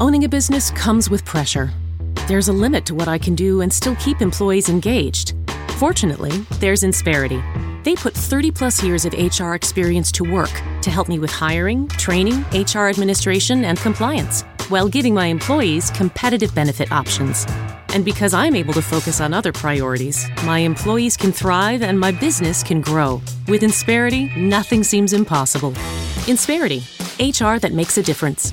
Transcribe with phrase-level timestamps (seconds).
[0.00, 1.72] Owning a business comes with pressure.
[2.28, 5.34] There's a limit to what I can do and still keep employees engaged.
[5.70, 7.42] Fortunately, there's Insperity.
[7.82, 11.88] They put 30 plus years of HR experience to work to help me with hiring,
[11.88, 17.44] training, HR administration, and compliance, while giving my employees competitive benefit options.
[17.88, 22.12] And because I'm able to focus on other priorities, my employees can thrive and my
[22.12, 23.20] business can grow.
[23.48, 25.72] With Insperity, nothing seems impossible.
[26.28, 26.84] Insperity,
[27.18, 28.52] HR that makes a difference.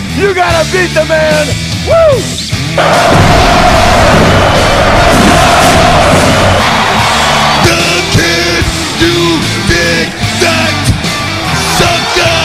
[0.17, 1.47] you gotta beat the man.
[1.87, 2.21] Woo!
[7.63, 8.65] The kid
[8.99, 10.07] you dig
[10.41, 10.75] that
[11.77, 12.41] sucker!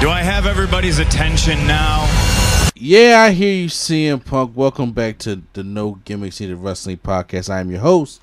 [0.00, 2.06] Do I have everybody's attention now?
[2.74, 4.56] Yeah, I hear you, CM Punk.
[4.56, 7.50] Welcome back to the No Gimmicks Needed Wrestling Podcast.
[7.50, 8.20] I am your host,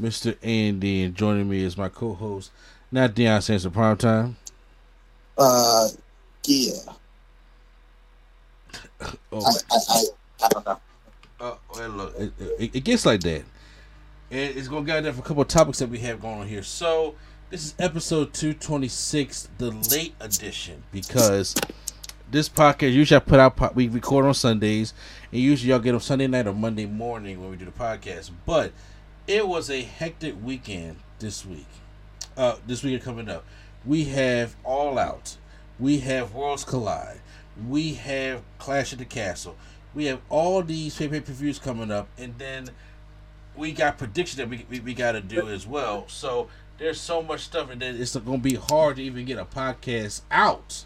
[0.00, 0.36] Mr.
[0.42, 2.50] Andy, and joining me is my co-host,
[2.90, 4.36] not Deion Sanders Prime Time.
[5.36, 5.88] Uh,
[6.44, 6.72] yeah.
[9.32, 10.04] Oh, I, I, I,
[10.44, 10.80] I don't know.
[11.40, 13.44] uh, well, look, it, it, it gets like that.
[14.30, 16.40] And it's going to get there for a couple of topics that we have going
[16.40, 16.62] on here.
[16.62, 17.14] So,
[17.48, 21.54] this is episode 226, the late edition, because
[22.30, 24.92] this podcast usually I put out, we record on Sundays,
[25.32, 28.30] and usually y'all get them Sunday night or Monday morning when we do the podcast.
[28.44, 28.72] But
[29.26, 31.68] it was a hectic weekend this week.
[32.36, 33.46] Uh, this weekend coming up.
[33.86, 35.37] We have All Out.
[35.78, 37.20] We have Worlds Collide.
[37.68, 39.56] We have Clash of the Castle.
[39.94, 42.70] We have all these pay per views coming up, and then
[43.56, 46.06] we got predictions that we, we, we got to do as well.
[46.08, 49.38] So there's so much stuff, and then it's going to be hard to even get
[49.38, 50.84] a podcast out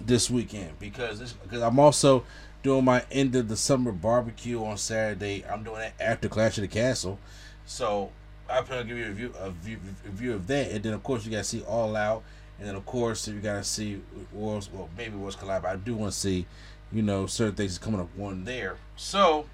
[0.00, 2.24] this weekend because because I'm also
[2.62, 5.44] doing my end of the summer barbecue on Saturday.
[5.50, 7.18] I'm doing it after Clash of the Castle,
[7.66, 8.10] so
[8.48, 11.24] I plan to give you a view, a view of that, and then of course
[11.24, 12.22] you got to see All Out,
[12.60, 14.68] and then of course you got to see Wars.
[14.72, 15.62] Well, maybe Wars Collide.
[15.62, 16.46] But I do want to see,
[16.92, 18.76] you know, certain things coming up one there.
[18.96, 19.46] So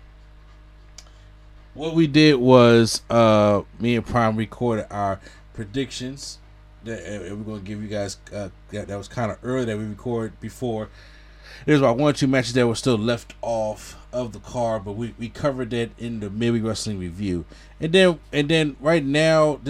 [1.73, 5.21] what we did was uh me and Prime recorded our
[5.55, 6.39] predictions.
[6.85, 7.01] That
[7.33, 10.39] we're gonna give you guys uh, that, that was kind of early that we recorded
[10.41, 10.89] before.
[11.65, 14.93] There's about one or two matches that were still left off of the card, but
[14.93, 17.45] we, we covered that in the midweek wrestling review.
[17.81, 19.61] And then and then right now,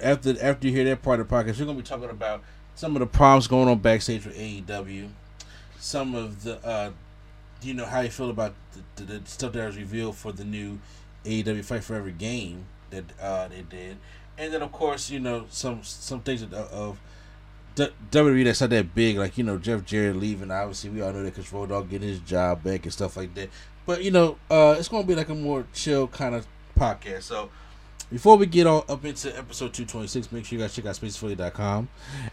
[0.00, 2.42] after after you hear that part of the podcast, we're gonna be talking about
[2.82, 5.08] some of the problems going on backstage with AEW,
[5.78, 6.90] some of the uh,
[7.62, 10.44] you know how you feel about the, the, the stuff that was revealed for the
[10.44, 10.80] new
[11.24, 13.98] AEW Fight Forever game that uh, they did,
[14.36, 16.98] and then of course you know some some things of, of
[17.76, 20.50] WWE that's not that big, like you know Jeff Jarrett leaving.
[20.50, 23.48] Obviously, we all know that Road Dogg getting his job back and stuff like that.
[23.86, 27.22] But you know, uh, it's gonna be like a more chill kind of podcast.
[27.22, 27.48] So
[28.12, 31.88] before we get all up into episode 226, make sure you guys check out spacefully.com.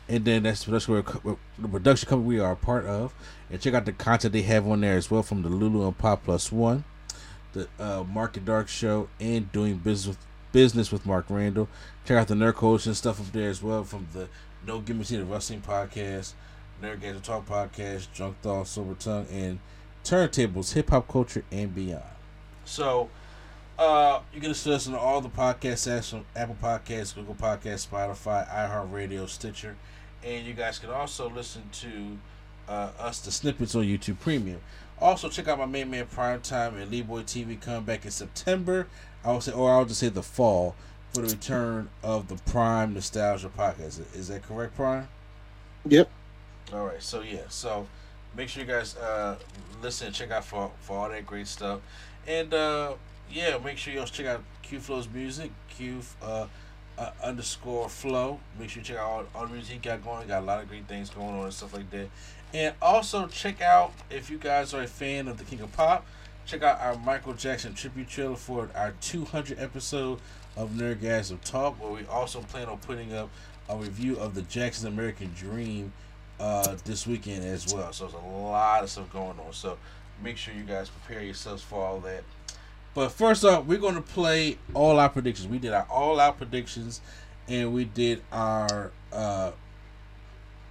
[0.09, 3.13] And then that's, where where the production company we are a part of.
[3.49, 5.97] And check out the content they have on there as well from the Lulu and
[5.97, 6.83] Pop Plus One,
[7.53, 11.69] the uh, Market Dark Show, and doing business with business with Mark Randall.
[12.05, 14.27] Check out the Nerd Coalition stuff up there as well from the
[14.67, 16.33] No Gimmicks the Wrestling Podcast,
[16.83, 19.59] Nerd Games Talk Podcast, Drunk Thought, Sober Tongue, and
[20.03, 22.03] Turntables, Hip Hop Culture, and Beyond.
[22.65, 23.09] So,
[23.79, 28.45] uh, you can listen to all the podcast apps from Apple Podcasts, Google Podcasts, Spotify,
[28.49, 29.77] iHeartRadio, Stitcher,
[30.21, 32.17] and you guys can also listen to
[32.67, 34.59] uh, us the snippets on YouTube Premium.
[34.99, 38.11] Also, check out my main man Prime Time and Lee Boy TV coming back in
[38.11, 38.87] September.
[39.23, 40.75] I would say, or I'll just say the fall
[41.13, 44.13] for the return of the Prime Nostalgia Podcast.
[44.13, 45.07] Is that correct, Prime?
[45.87, 46.09] Yep.
[46.73, 47.87] All right, so yeah, so
[48.35, 49.37] make sure you guys uh,
[49.81, 51.79] listen and check out for for all that great stuff,
[52.27, 52.93] and uh,
[53.31, 56.47] yeah, make sure you also check out Q Flow's music, Q uh,
[56.97, 58.39] uh, underscore Flow.
[58.59, 60.23] Make sure you check out all, all the music he got going.
[60.23, 62.09] He got a lot of great things going on and stuff like that.
[62.53, 66.05] And also check out if you guys are a fan of the King of Pop,
[66.45, 70.19] check out our Michael Jackson tribute trailer for our 200 episode
[70.57, 73.29] of Nerdgasm Talk, where we also plan on putting up
[73.69, 75.93] a review of the Jackson American Dream
[76.39, 77.93] uh, this weekend as well.
[77.93, 79.53] So there's a lot of stuff going on.
[79.53, 79.77] So
[80.23, 82.23] make sure you guys prepare yourselves for all that.
[82.93, 85.47] But first off, we're going to play all our predictions.
[85.47, 87.01] We did our all our predictions,
[87.47, 89.51] and we did our uh,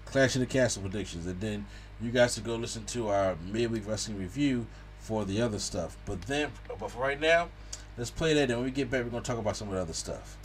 [0.06, 1.66] Clash of the Castle predictions, and then
[2.00, 4.66] you guys can go listen to our midweek wrestling review
[4.98, 5.96] for the other stuff.
[6.06, 7.48] But then, but for right now,
[7.96, 8.50] let's play that.
[8.50, 10.36] And when we get back, we're gonna talk about some of the other stuff.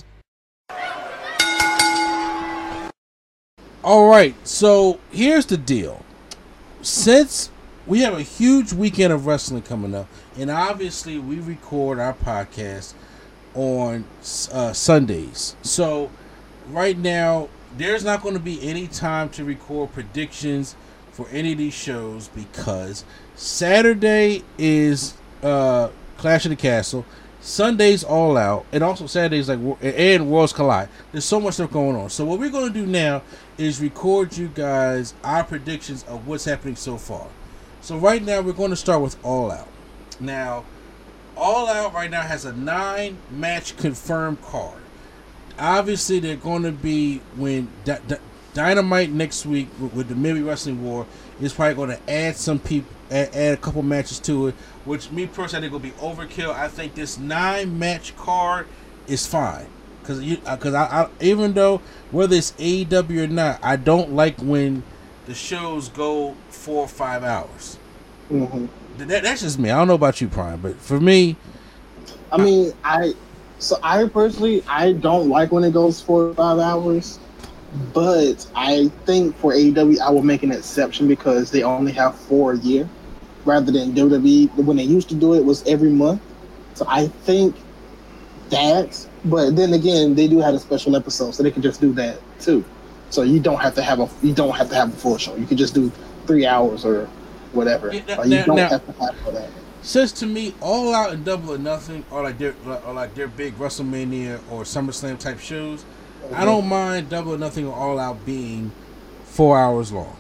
[3.84, 6.06] All right, so here's the deal.
[6.82, 7.50] Since
[7.86, 10.08] we have a huge weekend of wrestling coming up,
[10.38, 12.94] and obviously we record our podcast
[13.54, 14.06] on
[14.52, 15.56] uh, Sundays.
[15.62, 16.10] So
[16.70, 20.76] right now, there's not going to be any time to record predictions
[21.12, 23.04] for any of these shows because
[23.36, 27.06] Saturday is uh, Clash of the Castle.
[27.42, 30.88] Sunday's All Out, and also Saturdays like and Worlds Collide.
[31.12, 32.10] There's so much stuff going on.
[32.10, 33.22] So what we're going to do now
[33.58, 37.28] is record you guys our predictions of what's happening so far.
[37.84, 39.68] So right now we're going to start with All Out.
[40.18, 40.64] Now,
[41.36, 44.82] All Out right now has a nine match confirmed card.
[45.60, 48.16] Obviously, they're going to be when D- D-
[48.54, 51.06] Dynamite next week with, with the Midweek Wrestling War
[51.42, 54.56] is probably going to add some people, add, add, a couple matches to it.
[54.86, 56.54] Which me personally, I think will be overkill.
[56.54, 58.66] I think this nine match card
[59.08, 59.68] is fine
[60.00, 61.82] because you uh, because I, I even though
[62.12, 64.84] whether it's AEW or not, I don't like when
[65.26, 67.78] the shows go four or five hours.
[68.32, 68.66] Mm-hmm.
[69.08, 69.70] That, that's just me.
[69.70, 71.36] I don't know about you, Prime, but for me,
[72.32, 73.14] I mean, I
[73.60, 77.20] so I personally I don't like when it goes four or five hours,
[77.94, 82.54] but I think for AEW I will make an exception because they only have four
[82.54, 82.90] a year,
[83.46, 86.22] rather than WWE The when they used to do it was every month.
[86.74, 87.56] So I think
[88.50, 91.94] that, but then again, they do have a special episode, so they can just do
[91.94, 92.64] that too.
[93.14, 95.36] So you don't have to have a you don't have to have a full show.
[95.36, 95.92] You can just do
[96.26, 97.06] three hours or
[97.52, 97.94] whatever.
[97.94, 99.50] Yeah, Or you now- don't now- have to have for that.
[99.84, 103.28] says to me, All Out and Double or Nothing are like their are like their
[103.28, 105.86] big WrestleMania or SummerSlam type shows.
[106.34, 108.72] I don't mind Double or Nothing or All Out being
[109.26, 110.18] four hours long.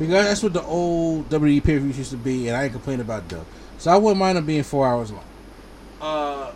[0.00, 2.72] Because that's what the old WWE pay per views used to be, and I ain't
[2.72, 3.46] complaining about them.
[3.78, 5.24] So I wouldn't mind them being four hours long.
[6.00, 6.50] Uh,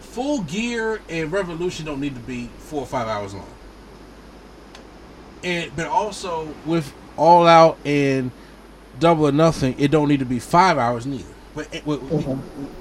[0.00, 3.46] Full Gear and Revolution don't need to be four or five hours long.
[5.44, 8.30] And but also with All Out and
[8.98, 11.32] Double or Nothing, it don't need to be five hours neither.
[11.54, 12.38] But it, w- w-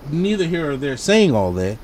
[0.10, 1.78] neither here or there saying all that.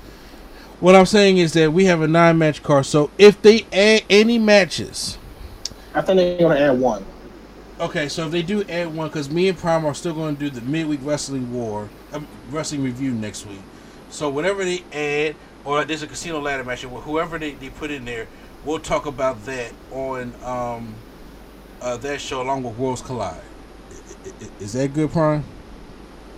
[0.79, 2.85] What I'm saying is that we have a nine match card.
[2.85, 5.17] So if they add any matches,
[5.93, 7.05] I think they're gonna add one.
[7.79, 10.39] Okay, so if they do add one, because me and Prime are still going to
[10.39, 13.61] do the midweek wrestling war, um, wrestling review next week.
[14.09, 17.89] So whatever they add, or there's a casino ladder match, or whoever they, they put
[17.89, 18.27] in there,
[18.65, 20.93] we'll talk about that on um,
[21.81, 23.41] uh, that show along with Worlds Collide.
[24.59, 25.43] Is that good, Prime?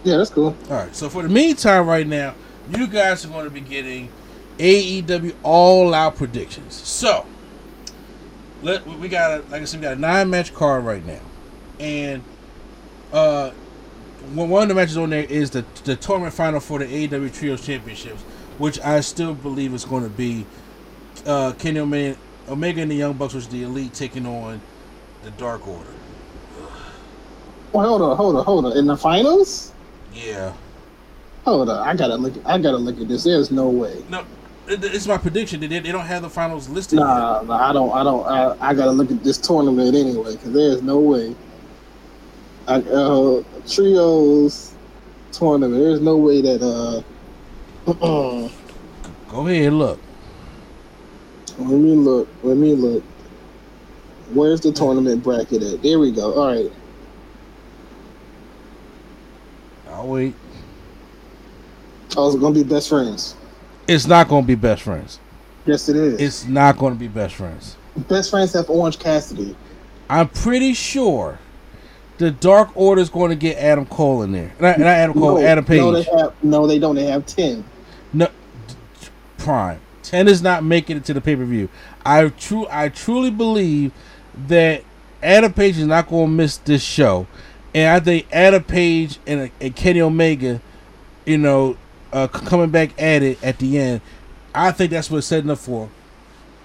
[0.03, 0.55] Yeah, that's cool.
[0.69, 0.95] All right.
[0.95, 2.35] So for the meantime, right now,
[2.75, 4.09] you guys are going to be getting
[4.57, 6.73] AEW All Out predictions.
[6.75, 7.25] So
[8.61, 11.21] let we got a, like I said, we got a nine match card right now,
[11.79, 12.23] and
[13.11, 13.51] uh,
[14.33, 17.33] one one of the matches on there is the the tournament final for the AEW
[17.33, 18.21] Trios Championships,
[18.57, 20.45] which I still believe is going to be
[21.25, 22.17] uh, Kenny Omega,
[22.49, 24.61] Omega and the Young Bucks, was the Elite, taking on
[25.23, 25.89] the Dark Order.
[27.71, 28.77] Well, hold on, hold on, hold on.
[28.77, 29.71] In the finals?
[30.13, 30.53] Yeah.
[31.45, 31.87] Hold on.
[31.87, 32.33] I gotta look.
[32.45, 33.23] I gotta look at this.
[33.23, 34.03] There's no way.
[34.09, 34.25] No,
[34.67, 35.59] it's my prediction.
[35.59, 36.99] They, they don't have the finals listed.
[36.99, 37.05] yet.
[37.05, 37.91] Nah, nah, I don't.
[37.93, 38.25] I don't.
[38.25, 41.35] I, I gotta look at this tournament anyway because there's no way.
[42.67, 44.73] I, uh, trios
[45.31, 45.81] tournament.
[45.81, 46.61] There's no way that.
[46.61, 47.01] Uh,
[49.29, 49.99] Go ahead, look.
[51.69, 52.27] Let me look.
[52.43, 53.03] Let me look.
[54.33, 55.81] Where's the tournament bracket at?
[55.81, 56.33] There we go.
[56.33, 56.71] All right.
[59.89, 60.33] I'll wait.
[62.15, 63.35] Oh, it's gonna be best friends.
[63.87, 65.19] It's not going to be best friends.
[65.65, 66.21] Yes, it is.
[66.21, 67.75] It's not going to be best friends.
[68.07, 69.55] best friends have Orange Cassidy.
[70.09, 71.39] I'm pretty sure
[72.17, 74.53] the Dark Order is going to get Adam Cole in there.
[74.59, 75.81] Not, not Adam Cole, no, Adam Page.
[75.81, 76.43] No, they have.
[76.43, 76.95] No, they don't.
[76.95, 77.63] They have ten.
[78.13, 78.29] No,
[79.37, 79.79] Prime.
[80.03, 81.69] Ten is not making it to the pay per view.
[82.05, 83.91] I true, I truly believe
[84.47, 84.83] that
[85.21, 87.27] Adam Page is not going to miss this show,
[87.75, 90.61] and I think Adam Page and, and Kenny Omega,
[91.25, 91.77] you know,
[92.11, 94.01] uh, coming back at it at the end.
[94.53, 95.89] I think that's what it's setting up for.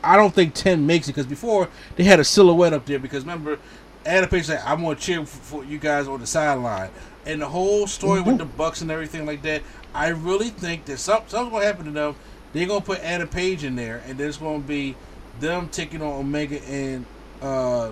[0.03, 3.25] I don't think ten makes it because before they had a silhouette up there because
[3.25, 3.59] remember,
[4.05, 6.91] Adam Page said, "I'm gonna cheer for, for you guys on the sideline,"
[7.25, 9.63] and the whole story with the Bucks and everything like that.
[9.95, 12.17] I really think that some, something's gonna happen to them.
[12.57, 14.97] They're gonna put Adam Page in there, and there's gonna be
[15.41, 17.05] them taking on Omega and
[17.43, 17.91] uh,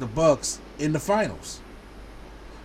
[0.00, 1.60] the Bucks in the finals.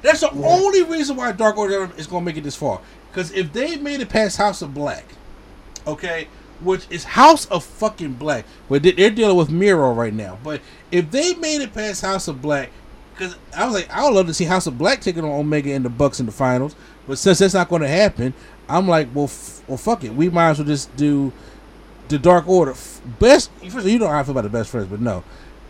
[0.02, 2.82] That's the only reason why Dark Order is gonna make it this far.
[3.12, 5.06] Because if they made it past House of Black,
[5.86, 6.28] okay,
[6.62, 10.40] which is House of fucking Black, but they- they're dealing with Miro right now.
[10.44, 10.62] But
[10.92, 12.72] if they made it past House of Black,
[13.14, 15.72] because I was like, I would love to see House of Black taking on Omega
[15.74, 16.76] and the Bucks in the finals,
[17.08, 18.34] but since that's not going to happen,
[18.68, 20.14] I'm like, well, f- well, fuck it.
[20.14, 21.34] We might as well just do
[22.08, 22.76] the Dark Order.
[23.20, 25.24] Best, first of all, you know how I feel about the best friends, but no.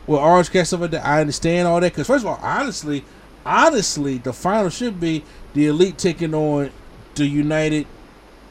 [0.08, 1.92] Well, Orange that, I understand all that.
[1.92, 3.04] Because first of all, honestly,
[3.46, 5.24] honestly, the final should be
[5.54, 6.72] the Elite taking on
[7.16, 7.88] the United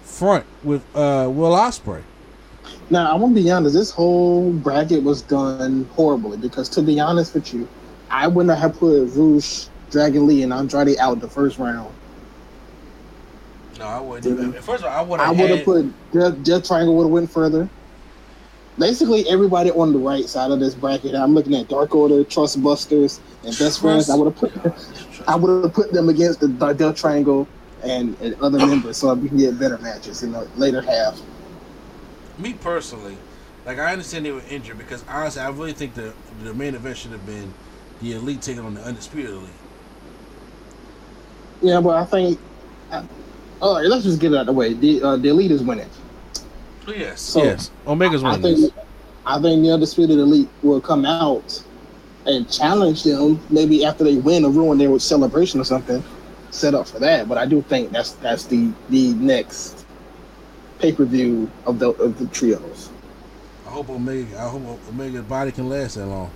[0.02, 2.02] Front with uh, Will Ospreay.
[2.90, 3.74] Now, I want to be honest.
[3.74, 7.68] This whole bracket was done horribly because, to be honest with you,
[8.10, 11.92] I wouldn't have put Rush, Dragon Lee, and Andrade out the first round.
[13.78, 14.54] No, I wouldn't.
[14.56, 15.38] First of all, I would I have.
[15.38, 17.68] would have put Death, Death Triangle would have went further.
[18.78, 21.14] Basically, everybody on the right side of this bracket.
[21.14, 24.10] I'm looking at Dark Order, Trust Busters, and Best Friends.
[24.10, 27.46] I would have put, I would have put them against the Dark Death Triangle
[27.84, 31.20] and, and other members, so we can get better matches in the later half.
[32.38, 33.16] me personally,
[33.64, 36.12] like I understand they were injured because honestly, I really think the
[36.42, 37.52] the main event should have been
[38.02, 39.50] the Elite taking on the Undisputed Elite.
[41.62, 42.40] Yeah, but I think.
[42.90, 43.02] Uh,
[43.60, 44.74] all right, let's just get it out of the way.
[44.74, 45.90] The uh, the elite is winning.
[46.84, 48.56] But yes, So, yes, Omega's I winning.
[48.56, 48.74] think.
[49.26, 51.62] I think the undisputed elite will come out
[52.26, 53.40] and challenge them.
[53.48, 56.04] Maybe after they win or ruin their celebration or something,
[56.50, 57.28] set up for that.
[57.28, 59.86] But I do think that's that's the the next
[60.78, 62.90] pay per view of the of the trios.
[63.66, 64.38] I hope Omega.
[64.38, 66.30] I hope Omega's body can last that long.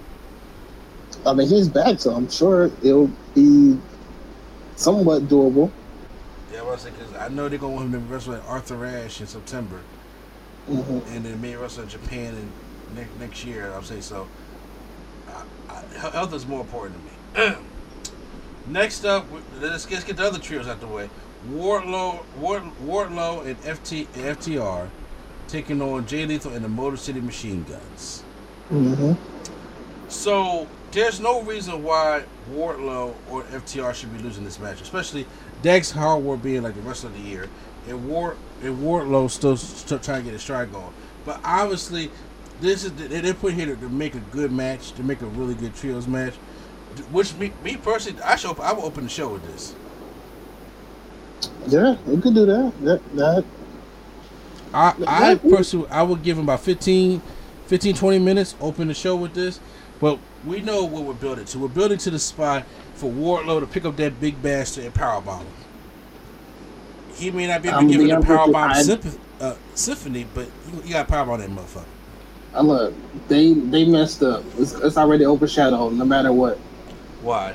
[1.27, 3.79] I mean, he's back, so I'm sure it'll be
[4.77, 5.71] somewhat doable.
[6.73, 9.81] I because I know they're gonna want him to wrestle at Arthur Ashe in September,
[10.69, 11.07] Mhm.
[11.15, 12.53] and then maybe wrestle in Japan in
[12.95, 13.73] next next year.
[13.75, 14.27] I'm saying so.
[15.29, 15.43] I,
[15.75, 16.97] I, health is more important
[17.35, 17.57] to me.
[18.67, 19.25] Next up,
[19.63, 21.09] let's, let's get the other trios out the way.
[21.51, 24.89] Wardlow, Ward, Wardlow, and FT and FTR
[25.47, 28.23] taking on Jay Lethal and the Motor City Machine Guns.
[28.71, 29.17] Mhm.
[30.09, 35.27] So there's no reason why Wardlow or FTR should be losing this match, especially
[35.63, 37.49] Dax Harwood being like the wrestler of the year,
[37.89, 40.93] and Ward and Wardlow still, still trying to get his stride going.
[41.25, 42.11] But obviously,
[42.61, 45.27] this is they- they're put here to, to make a good match, to make a
[45.27, 46.35] really good trios match.
[47.13, 49.75] Which me, me personally, I show I will open the show with this.
[51.69, 52.73] Yeah, we could do that.
[52.83, 53.45] That that
[54.75, 57.23] I, I personally, I would give him about 15,
[57.67, 59.61] 15, 20 minutes, open the show with this.
[60.01, 61.59] But we know what we're building to.
[61.59, 62.65] We're building to the spot
[62.99, 65.47] for Wardlow to pick up that big bastard and powerbomb him.
[67.15, 70.83] He may not be able to give him the powerbomb symphony, uh, symphony, but you,
[70.85, 71.85] you got powerbomb that motherfucker.
[72.55, 72.95] I look.
[73.29, 74.43] They they messed up.
[74.59, 76.57] It's, it's already overshadowed, no matter what.
[77.23, 77.55] Why?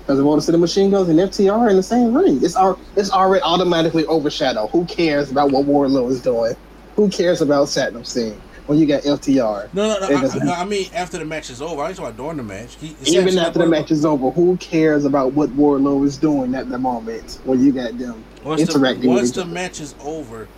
[0.00, 2.42] Because of all the Motor City Machine Guns and FTR are in the same ring.
[2.42, 4.70] It's al- it's already automatically overshadowed.
[4.70, 6.54] Who cares about what Wardlow is doing?
[6.96, 9.72] Who cares about Satnam Singh when you got FTR?
[9.72, 10.14] No, no, no.
[10.14, 12.76] I, I, I mean, after the match is over, I just want during the match.
[12.76, 16.68] He, Even after the match is over, who cares about what Wardlow is doing at
[16.68, 19.54] the moment when you got them Once the, interacting once the each other?
[19.54, 20.48] match is over,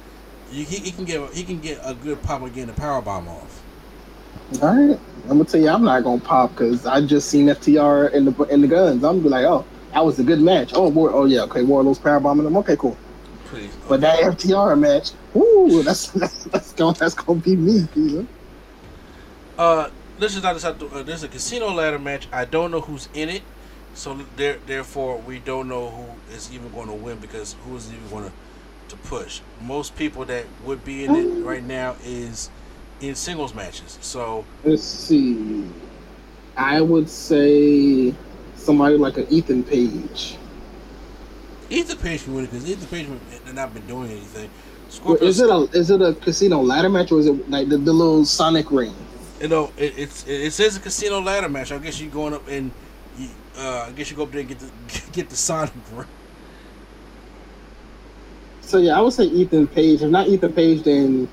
[0.50, 3.00] you, he, he can get a, he can get a good pop again the power
[3.00, 3.62] bomb off.
[4.60, 8.12] All right, I'm gonna tell you, I'm not gonna pop because I just seen FTR
[8.12, 9.04] in the in the guns.
[9.04, 10.72] I'm gonna be like, oh, that was a good match.
[10.74, 12.56] Oh, War, oh yeah, okay, Wardlow's power bombing them.
[12.56, 12.96] Okay, cool.
[13.50, 13.76] Please.
[13.88, 18.24] But that FTR match, ooh, that's that's that's gonna that's gonna be me, Peter.
[19.58, 20.64] Uh, this is not.
[20.64, 22.28] Uh, this is a casino ladder match.
[22.32, 23.42] I don't know who's in it,
[23.94, 27.92] so there, therefore we don't know who is even going to win because who is
[27.92, 28.32] even going to
[28.90, 29.40] to push.
[29.62, 32.50] Most people that would be in it right now is
[33.00, 33.98] in singles matches.
[34.00, 35.68] So Let's see.
[36.56, 38.14] I would say
[38.56, 40.36] somebody like an Ethan Page.
[41.70, 43.06] Ethan Page can win it because Ethan Page
[43.44, 44.50] has not been doing anything.
[44.88, 47.78] Scorpio, Is it a is it a casino ladder match or is it like the,
[47.78, 48.94] the little Sonic ring?
[49.40, 51.72] you know, it, it's it says a casino ladder match.
[51.72, 52.70] I guess you're going up and
[53.16, 54.70] you, uh, I guess you go up there and get the
[55.12, 56.06] get the Sonic ring.
[58.60, 60.02] So yeah, I would say Ethan Page.
[60.02, 61.28] If not Ethan Page, then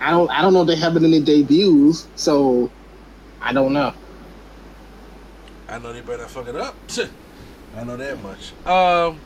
[0.00, 2.08] I don't I don't know if they have any debuts.
[2.16, 2.70] So
[3.40, 3.94] I don't know.
[5.68, 6.74] I know they better fuck it up.
[7.76, 8.52] I know that much.
[8.66, 9.18] Um,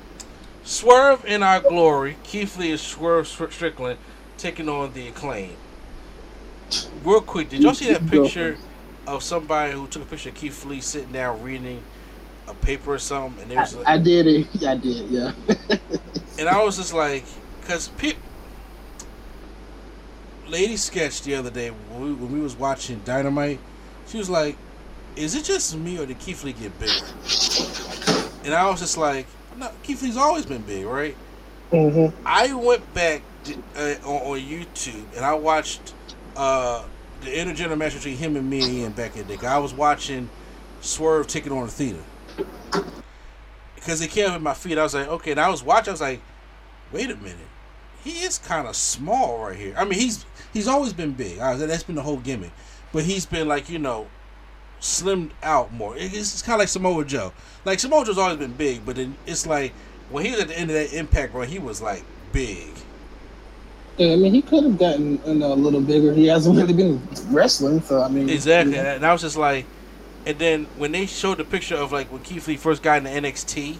[0.65, 2.17] Swerve in our glory.
[2.25, 3.99] Keith Lee is Swerve Strickland
[4.37, 5.57] taking on the acclaim.
[7.05, 8.59] Real quick, did y'all see that picture
[9.07, 11.83] of somebody who took a picture of Keith Lee sitting down reading
[12.47, 13.43] a paper or something?
[13.43, 14.63] And there was, I, I did it.
[14.67, 15.11] I did.
[15.11, 15.33] Yeah.
[16.39, 17.25] and I was just like,
[17.61, 18.15] because pe-
[20.49, 23.61] Lady Sketch the other day when we, when we was watching Dynamite,
[24.07, 24.57] she was like,
[25.17, 27.07] "Is it just me or did Keith Lee get bigger?"
[28.45, 29.27] And I was just like,
[29.61, 31.17] "No, Keith Lee's always been big, right?"
[31.73, 32.17] mm-hmm.
[32.27, 35.95] I went back to, uh, on, on YouTube and I watched
[36.37, 36.85] uh,
[37.23, 39.47] the intergender match between him and me and Ian back in the day.
[39.47, 40.31] I was watching
[40.81, 41.99] Swerve taking on Athena.
[43.75, 44.79] because it came up at my feet.
[44.79, 45.33] I was like, okay.
[45.33, 45.91] And I was watching.
[45.91, 46.23] I was like,
[46.93, 47.39] wait a minute.
[48.05, 49.75] He is kind of small right here.
[49.77, 51.39] I mean, he's he's always been big.
[51.39, 52.53] I was- that's been the whole gimmick.
[52.93, 54.09] But he's been like you know,
[54.81, 55.97] slimmed out more.
[55.97, 57.33] It's, it's kind of like Samoa Joe.
[57.65, 59.73] Like Samoa Joe's always been big, but then it's like
[60.11, 62.69] when he was at the end of that Impact run, he was like big.
[63.99, 66.13] Yeah, I mean, he could have gotten you know, a little bigger.
[66.15, 68.95] He hasn't really been wrestling, so I mean, Exactly, yeah.
[68.95, 69.67] and I was just like,
[70.25, 73.11] and then when they showed the picture of like when Keith Lee first got into
[73.11, 73.77] NXT,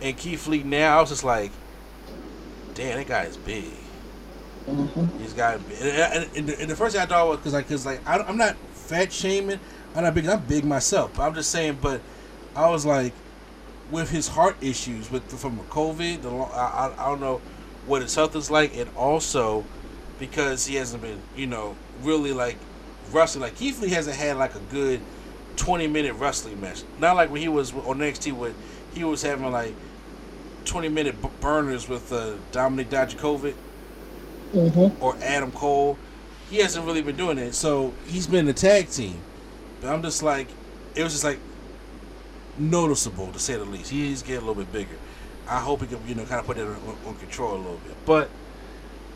[0.00, 1.50] and Keith Lee now, I was just like,
[2.74, 3.64] damn, that guy is big.
[4.68, 5.20] Mhm.
[5.20, 7.68] He's got, and, and, and, the, and the first thing I thought was because like,
[7.68, 9.58] cause like I, I'm not fat shaming,
[9.94, 11.12] I'm not big, I'm big myself.
[11.16, 12.00] But I'm just saying, but
[12.54, 13.12] I was like,
[13.90, 17.40] with his heart issues with from COVID, the I, I I don't know
[17.86, 19.64] what his health is like, and also
[20.18, 22.56] because he hasn't been, you know, really like
[23.12, 23.42] wrestling.
[23.42, 25.00] Like Keith Lee hasn't had like a good
[25.56, 26.82] 20 minute wrestling match.
[27.00, 28.54] Not like when he was on NXT when
[28.94, 29.74] he was having like
[30.66, 33.54] 20 minute b- burners with uh, Dominik Dijakovic
[34.54, 34.92] Mhm.
[35.00, 35.96] or Adam Cole.
[36.50, 37.54] He hasn't really been doing it.
[37.54, 39.18] So he's been the tag team.
[39.80, 40.48] But I'm just like,
[40.94, 41.38] it was just like
[42.58, 43.90] noticeable to say the least.
[43.90, 44.96] He's getting a little bit bigger.
[45.48, 47.80] I hope he can, you know, kind of put that on, on control a little
[47.86, 47.96] bit.
[48.04, 48.28] But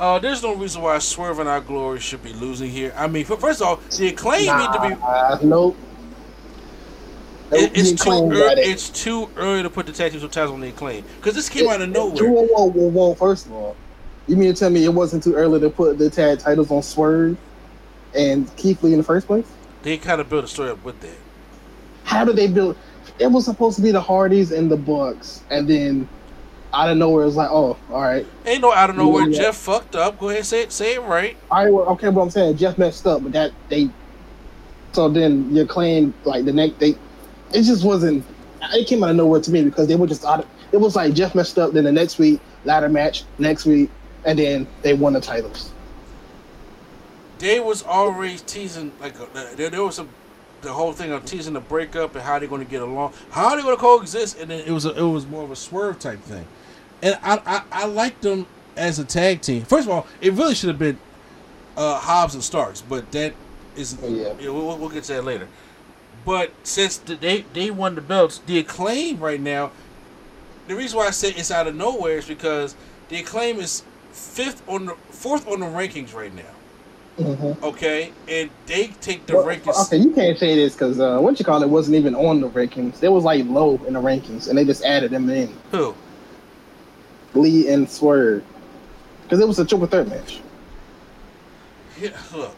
[0.00, 2.92] uh, there's no reason why Swerve and Our Glory should be losing here.
[2.96, 4.88] I mean, first of all, the acclaim need to be.
[5.00, 5.76] Nah, nope.
[7.50, 8.62] It, it's too early.
[8.62, 11.50] it- It's too early to put the tag team titles on the acclaim because this
[11.50, 12.30] came out of nowhere.
[12.30, 13.14] Whoa, whoa, whoa, whoa!
[13.14, 13.76] First of all,
[14.26, 16.82] you mean to tell me it wasn't too early to put the tag titles on
[16.82, 17.36] Swerve
[18.14, 19.46] and Keith Lee in the first place?
[19.82, 21.16] They kind of built a story up with that.
[22.04, 22.76] How did they build?
[23.18, 26.08] It was supposed to be the Hardys and the Bucks, and then
[26.72, 29.28] out of nowhere, it was like, oh, all right, Ain't no out of nowhere.
[29.28, 29.42] Yeah.
[29.42, 30.18] Jeff fucked up.
[30.18, 30.72] Go ahead, say it.
[30.72, 31.36] Say it right.
[31.50, 32.10] all right, well, okay.
[32.10, 33.90] But I'm saying Jeff messed up, but that they.
[34.92, 36.90] So then your claim, like the next, they,
[37.52, 38.24] it just wasn't.
[38.74, 40.40] It came out of nowhere to me because they were just out.
[40.40, 41.72] Of, it was like Jeff messed up.
[41.72, 43.90] Then the next week, ladder match next week,
[44.24, 45.72] and then they won the titles.
[47.42, 49.26] They was already teasing like uh,
[49.56, 50.08] there, there was some
[50.60, 53.50] the whole thing of teasing the breakup and how they're going to get along, how
[53.56, 55.98] they're going to coexist, and then it was a, it was more of a swerve
[55.98, 56.46] type thing,
[57.02, 59.64] and I I, I liked them as a tag team.
[59.64, 60.98] First of all, it really should have been
[61.76, 63.34] uh, Hobbs and Starks, but that
[63.74, 64.34] is Oh, yeah.
[64.38, 65.48] yeah, we'll, we'll get to that later.
[66.24, 69.72] But since the, they they won the belts, the acclaim right now.
[70.68, 72.76] The reason why I say it's out of nowhere is because
[73.08, 76.44] the acclaim is fifth on the fourth on the rankings right now.
[77.18, 77.62] Mm-hmm.
[77.64, 79.86] Okay, and they take the Well, rankings.
[79.86, 82.48] okay, you can't say this because uh, what you call it wasn't even on the
[82.48, 83.00] rankings.
[83.00, 85.54] They was like low in the rankings, and they just added them in.
[85.72, 85.94] Who?
[87.34, 88.42] Lee and Swerve,
[89.22, 90.40] because it was a triple threat match.
[92.00, 92.56] Yeah, look,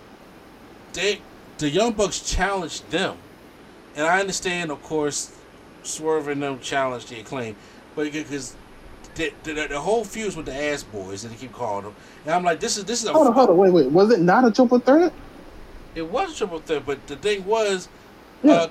[0.92, 1.20] they
[1.58, 3.16] the Young Bucks challenged them,
[3.96, 5.36] and I understand, of course,
[5.82, 7.56] Swerve and them challenged the acclaim,
[7.96, 8.54] but because
[9.14, 12.34] the, the, the whole fuse with the ass boys that they keep calling them, and
[12.34, 13.90] I'm like, this is this is a Hold on, hold on, wait, wait.
[13.90, 15.12] Was it not a triple threat?
[15.94, 17.88] it was a triple threat, but the thing was,
[18.42, 18.52] Yeah.
[18.54, 18.68] uh,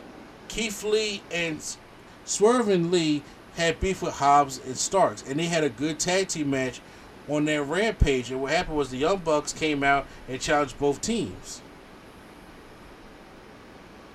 [0.50, 1.78] Keith Lee and S-
[2.26, 3.24] Swerve and Lee
[3.56, 6.82] had beef with Hobbs and Starks, and they had a good tag team match
[7.30, 8.30] on their rampage.
[8.32, 11.62] And what happened was the Young Bucks came out and challenged both teams.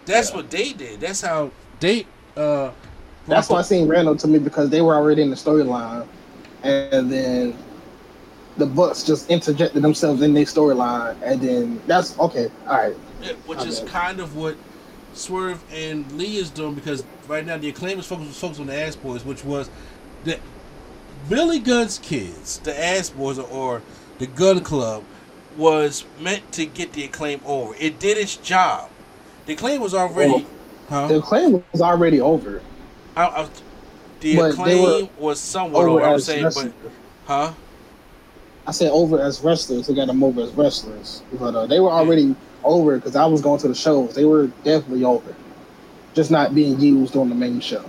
[0.05, 1.01] That's what they did.
[1.01, 2.07] That's how they.
[2.37, 2.71] Uh,
[3.27, 6.07] That's why I seemed random to me because they were already in the storyline,
[6.63, 7.57] and then
[8.57, 12.51] the Bucks just interjected themselves in their storyline, and then that's okay.
[12.67, 13.89] All right, Yeah, which is Okay.
[13.89, 14.57] kind of what
[15.15, 18.75] Swerve and Lee is doing because right now the acclaim is focused, focused on the
[18.75, 19.71] ass boys, which was
[20.25, 20.39] the
[21.29, 23.83] Billy Gunn's kids, the ass boys or
[24.19, 25.05] the Gunn Club,
[25.57, 27.75] was meant to get the acclaim over.
[27.79, 28.91] It did its job.
[29.47, 30.47] The acclaim was already,
[30.91, 31.09] oh.
[31.09, 31.27] the huh?
[31.27, 32.61] claim was already over.
[33.17, 33.49] I, I,
[34.21, 36.05] the But acclaim was somewhat Over over.
[36.05, 36.73] I was as saying, wrestlers.
[36.83, 36.93] but
[37.27, 37.53] huh?
[38.67, 39.87] I said over as wrestlers.
[39.87, 43.41] They got them over as wrestlers, but uh, they were already over because I was
[43.41, 44.15] going to the shows.
[44.15, 45.35] They were definitely over,
[46.15, 47.85] just not being used on the main show.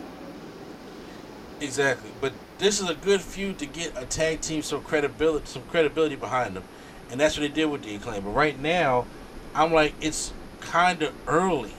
[1.62, 5.64] Exactly, but this is a good feud to get a tag team some credibility, some
[5.64, 6.64] credibility behind them,
[7.12, 8.24] and that's what they did with the acclaim.
[8.24, 9.06] But right now,
[9.54, 11.74] I'm like, it's kind of early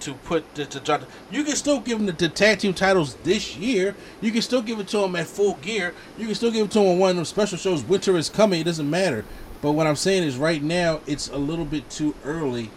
[0.00, 1.02] to put the to drop.
[1.30, 3.94] You can still give them the, the tag team titles this year.
[4.20, 5.94] You can still give it to them at full gear.
[6.18, 7.82] You can still give it to them on one of them special shows.
[7.82, 8.60] Winter is coming.
[8.60, 9.24] It doesn't matter.
[9.62, 12.70] But what I'm saying is, right now, it's a little bit too early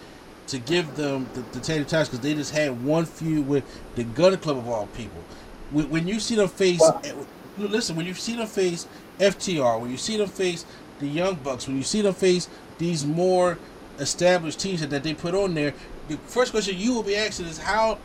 [0.47, 3.63] to give them the, the tag team titles because they just had one feud with
[3.95, 5.21] the Gunn Club of all people.
[5.71, 7.13] When, when you see them face, Well- eh,
[7.57, 8.87] listen, when you see them face
[9.19, 10.65] FTR, when you see them face
[10.99, 13.57] the Young Bucks, when you see them face these more
[13.99, 15.73] established teams that they put on there,
[16.07, 17.99] the first question you will be asking is how,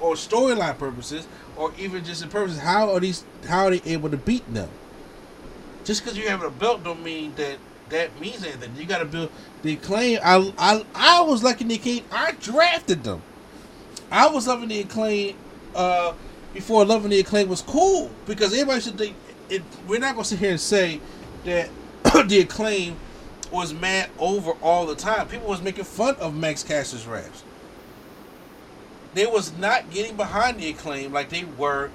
[0.00, 3.24] or storyline purposes, or even just in purposes, how are these?
[3.46, 4.68] How are they able to beat them?
[5.84, 7.58] Just because you have a belt don't mean that
[7.90, 8.74] that means anything.
[8.76, 9.30] You got to build
[9.62, 10.18] the acclaim.
[10.22, 12.04] I I I was lucky the acclaim.
[12.12, 13.22] I drafted them.
[14.10, 15.36] I was loving the acclaim
[15.74, 16.14] uh,
[16.54, 19.16] before loving the acclaim was cool because everybody should think.
[19.48, 21.00] It, we're not gonna sit here and say
[21.44, 21.70] that
[22.28, 22.96] the acclaim
[23.50, 25.26] was mad over all the time.
[25.28, 27.42] People was making fun of Max Caster's raps.
[29.14, 31.90] They was not getting behind the acclaim like they were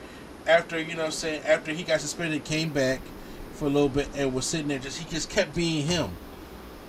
[0.48, 3.00] after you know what I'm saying after he got suspended, came back
[3.54, 6.10] for a little bit and was sitting there just he just kept being him.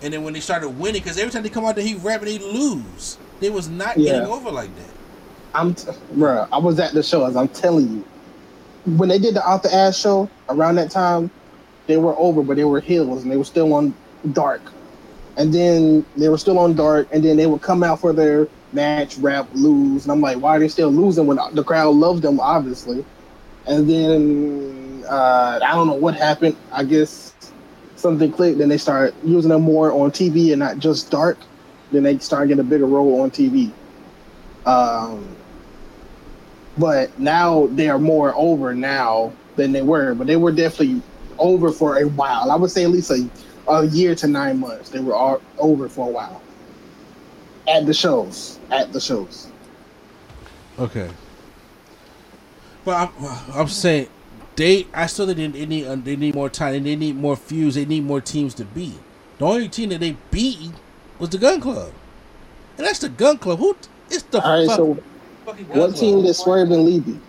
[0.02, 2.20] And then when they started winning, because every time they come out there, he rap
[2.20, 3.16] and they lose.
[3.40, 4.12] They was not Yeah.
[4.12, 4.90] getting over like that.
[5.54, 8.96] I'm, t- bruh, I was at the show, as I'm telling you.
[8.96, 11.30] When they did the Out the Ass show around that time,
[11.86, 13.94] they were over, but they were heels and they were still on
[14.32, 14.62] dark.
[15.36, 18.48] And then they were still on dark, and then they would come out for their
[18.72, 20.04] match, rap, lose.
[20.04, 23.04] And I'm like, why are they still losing when the crowd loves them, obviously?
[23.66, 26.56] And then uh, I don't know what happened.
[26.72, 27.34] I guess
[27.96, 31.38] something clicked, and they started using them more on TV and not just dark.
[31.90, 33.72] Then they started getting a bigger role on TV.
[34.66, 35.36] Um,
[36.76, 40.14] but now they are more over now than they were.
[40.14, 41.02] But they were definitely
[41.38, 42.50] over for a while.
[42.50, 43.28] I would say at least a,
[43.68, 44.90] a year to nine months.
[44.90, 46.42] They were all over for a while
[47.68, 48.60] at the shows.
[48.70, 49.52] At the shows.
[50.78, 51.10] Okay.
[52.84, 54.10] But I'm, I'm saying
[54.56, 54.88] they.
[54.94, 56.82] I still think they need uh, they need more time.
[56.84, 57.76] They need more feuds.
[57.76, 59.04] They need more teams to beat.
[59.38, 60.72] The only team that they beat
[61.18, 61.94] was the Gunn Club,
[62.78, 63.58] and that's the Gunn Club.
[63.60, 63.76] Who?
[64.10, 64.70] It's the All right.
[64.70, 65.04] fuck, So
[65.46, 66.14] fucking Gun what Club.
[66.14, 67.22] team did Swerve and Lee beat?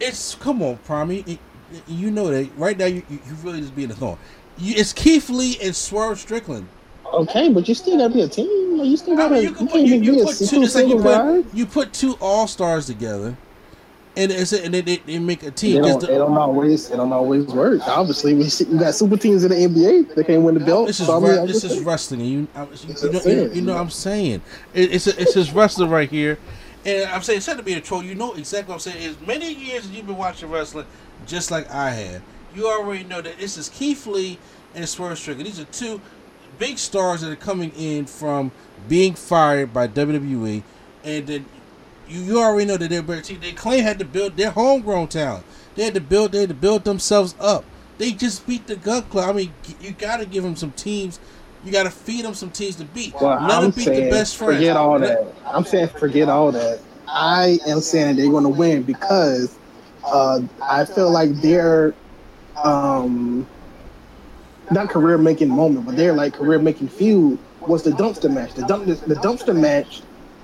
[0.00, 1.10] It's come on, Prime.
[1.12, 1.38] You,
[1.86, 2.86] you know that right now.
[2.86, 4.18] You you you really just being a thorn.
[4.58, 6.68] You, it's Keith Lee and Swerve Strickland.
[7.12, 8.78] Okay, but you still gotta be a team.
[8.78, 9.34] Like, you still gotta.
[9.34, 10.62] mean, You, you can you, just you be put two.
[10.62, 13.36] It's like you put you put two all stars together,
[14.16, 15.82] and it's a, and they, they, they make a They team.
[15.82, 16.90] don't, 'Cause the- they don't always.
[16.90, 17.80] It don't always work.
[17.86, 20.86] Obviously, we see, you got super teams in the NBA that can't win the belt.
[20.88, 22.68] This is So, I re- this is wrestling, you, I, you,
[23.02, 24.40] you know, you, you know what I'm saying.
[24.72, 26.38] It, it's a, it's just wrestling right here,
[26.84, 29.04] and I'm saying instead of being a troll, you know exactly what I'm saying.
[29.06, 30.86] As many years as you've been watching wrestling,
[31.26, 32.22] just like I have,
[32.54, 34.38] you already know that this is Keith Lee
[34.74, 35.46] and Swerve Strickland.
[35.48, 36.00] These are two
[36.58, 38.52] big stars that are coming in from
[38.88, 40.62] being fired by WWE,
[41.04, 41.46] and then
[42.08, 43.40] you, you already know that they're better team.
[43.40, 45.44] They claim had to build their homegrown talent.
[45.74, 46.32] They had to build.
[46.32, 47.64] They had to build themselves up.
[47.98, 49.30] They just beat the Gunn Club.
[49.30, 51.20] I mean, you got to give them some teams.
[51.64, 53.14] You got to feed them some teams to beat.
[53.14, 54.56] Well, Let I'm them beat saying the best friends.
[54.56, 55.32] forget all that.
[55.46, 56.80] I'm saying forget all that.
[57.08, 59.56] I am saying they're going to win because
[60.04, 61.94] uh, I feel like their
[62.62, 63.46] um,
[64.70, 68.54] not career making moment, but their like career making feud was the dumpster match.
[68.54, 70.02] The dump the dumpster match.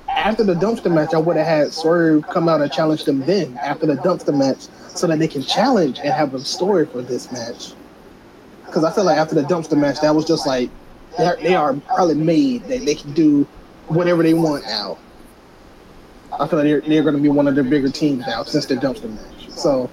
[0.09, 3.57] After the dumpster match, I would have had Swerve come out and challenge them then
[3.59, 7.31] after the dumpster match, so that they can challenge and have a story for this
[7.31, 7.73] match.
[8.67, 10.69] Because I feel like after the dumpster match, that was just like
[11.17, 13.47] they're, they are probably made that they can do
[13.89, 14.99] whatever they want now.
[16.33, 18.67] I feel like they're, they're going to be one of the bigger teams now since
[18.67, 19.51] the dumpster match.
[19.51, 19.91] So,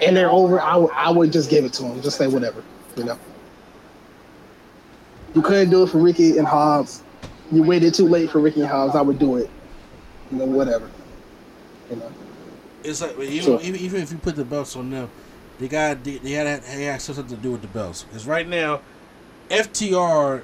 [0.00, 0.60] and they're over.
[0.60, 2.00] I would- I would just give it to them.
[2.02, 2.62] Just say whatever,
[2.96, 3.18] you know.
[5.34, 7.02] You couldn't do it for Ricky and Hobbs.
[7.50, 8.94] You waited too late for Ricky and Hobbs.
[8.94, 9.48] I would do it.
[10.30, 10.88] You know, whatever.
[11.90, 12.10] You know.
[12.84, 13.60] It's like even, Sure.
[13.62, 15.08] even even if you put the belts on them,
[15.58, 18.02] they got they, they had they had something to do with the belts.
[18.02, 18.80] Because right now,
[19.50, 20.42] FTR,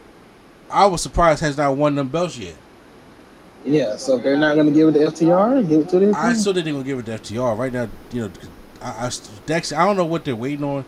[0.70, 2.54] I was surprised has not won them belts yet.
[3.64, 3.96] Yeah.
[3.96, 6.14] So if they're not going to give it to FTR, give it to them.
[6.14, 7.88] I still didn't gonna give it to FTR right now.
[8.12, 8.30] You know,
[8.82, 9.10] I, I
[9.46, 9.72] Dex.
[9.72, 10.84] I don't know what they're waiting on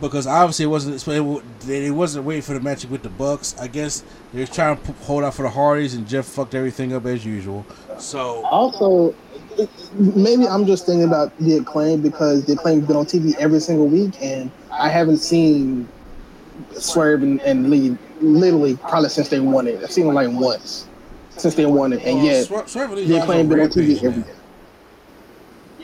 [0.00, 1.06] because obviously it wasn't.
[1.06, 3.56] It they wasn't waiting for the match with the Bucks.
[3.58, 7.06] I guess they're trying to hold out for the Hardys, and Jeff fucked everything up
[7.06, 7.64] as usual.
[7.98, 9.14] So Also,
[9.58, 13.60] it, maybe I'm just thinking about the acclaim because the acclaim's been on TV every
[13.60, 15.88] single week, and I haven't seen
[16.72, 19.82] Swerve and, and Lee literally probably since they won it.
[19.82, 20.86] I've seen them like once
[21.30, 23.68] since they won it, and well, yet Swer- Swerve Lee's the acclaim on been on
[23.68, 24.30] TV every day.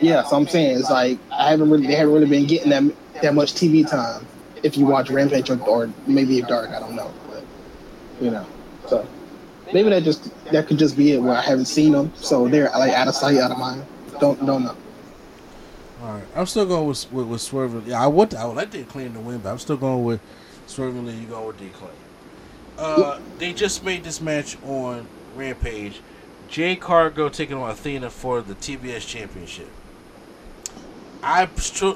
[0.02, 2.82] Yeah, so I'm saying it's like I haven't really they haven't really been getting that
[3.22, 4.26] that much TV time.
[4.64, 7.44] If you watch Rampage or, or maybe Dark, I don't know, but
[8.20, 8.44] you know,
[8.86, 9.06] so
[9.72, 12.68] maybe that just that could just be it where I haven't seen them, so they're
[12.70, 13.86] like out of sight, out of mind.
[14.18, 14.76] Don't don't know.
[16.02, 17.86] All right, I'm still going with with, with Swerve.
[17.86, 20.20] Yeah, I would I would like the acclaim to win, but I'm still going with
[20.66, 21.14] Swerve Lee.
[21.14, 21.92] You going with the acclaim?
[22.76, 26.00] Uh, they just made this match on Rampage.
[26.48, 29.68] Jade Cargill taking on Athena for the TBS Championship.
[31.22, 31.48] I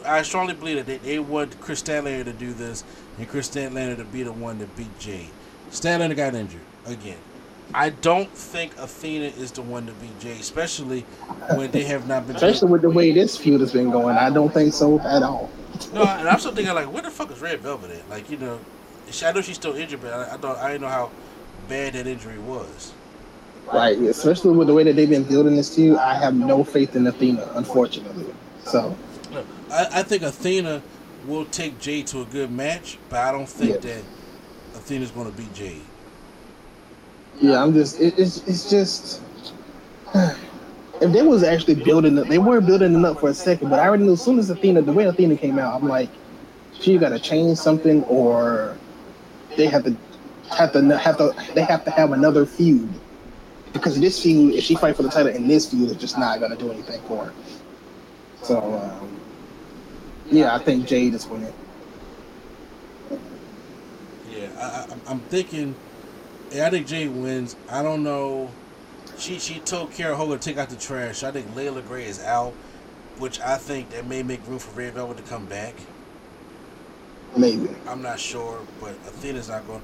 [0.05, 2.85] I strongly believe that they, they want Kris Statlander to do this,
[3.19, 5.31] and Kris Statlander to be the one to beat Jade.
[5.71, 7.19] Statlander got injured again.
[7.75, 11.01] I don't think Athena is the one to beat Jay, especially
[11.55, 12.37] when they have not been.
[12.37, 15.51] Especially with the way this feud has been going, I don't think so at all.
[15.93, 18.09] No, and I'm still thinking like, where the fuck is Red Velvet at?
[18.09, 18.61] Like, you know,
[19.11, 21.11] she, I know she's still injured, but I, I don't, I didn't know how
[21.69, 22.93] bad that injury was.
[23.73, 26.95] Right, especially with the way that they've been building this feud, I have no faith
[26.95, 28.33] in Athena, unfortunately.
[28.65, 28.97] So,
[29.71, 30.83] I, I think Athena
[31.27, 33.83] will take Jade to a good match, but I don't think Yes.
[33.83, 35.83] that Athena's going to beat Jade.
[37.41, 39.23] yeah, I'm just, it, it's, it's just.
[40.99, 43.79] If they was actually building it, they were building it up for a second, but
[43.79, 46.09] I already knew as soon as Athena, the way Athena came out, I'm like,
[46.73, 48.79] she got to change something, or
[49.59, 49.95] they have to
[50.57, 52.89] have to have to they have to have another feud
[53.75, 56.41] because this feud, if she fight for the title in this feud, is just not
[56.41, 57.33] gonna do anything for her.
[58.43, 59.21] So, um,
[60.31, 61.53] yeah, I think Jade is winning.
[64.31, 65.75] Yeah, I, I, I'm- I'm thinking.
[66.53, 67.57] Yeah, I think Jade wins.
[67.69, 68.51] I don't know.
[69.19, 71.23] She she told Kiera Hogan to take out the trash.
[71.23, 72.53] I think Leila Grey is out,
[73.19, 75.75] which I think that may make room for Red Velvet to come back.
[77.37, 77.69] Maybe.
[77.87, 79.83] I'm not sure, but Athena's not going.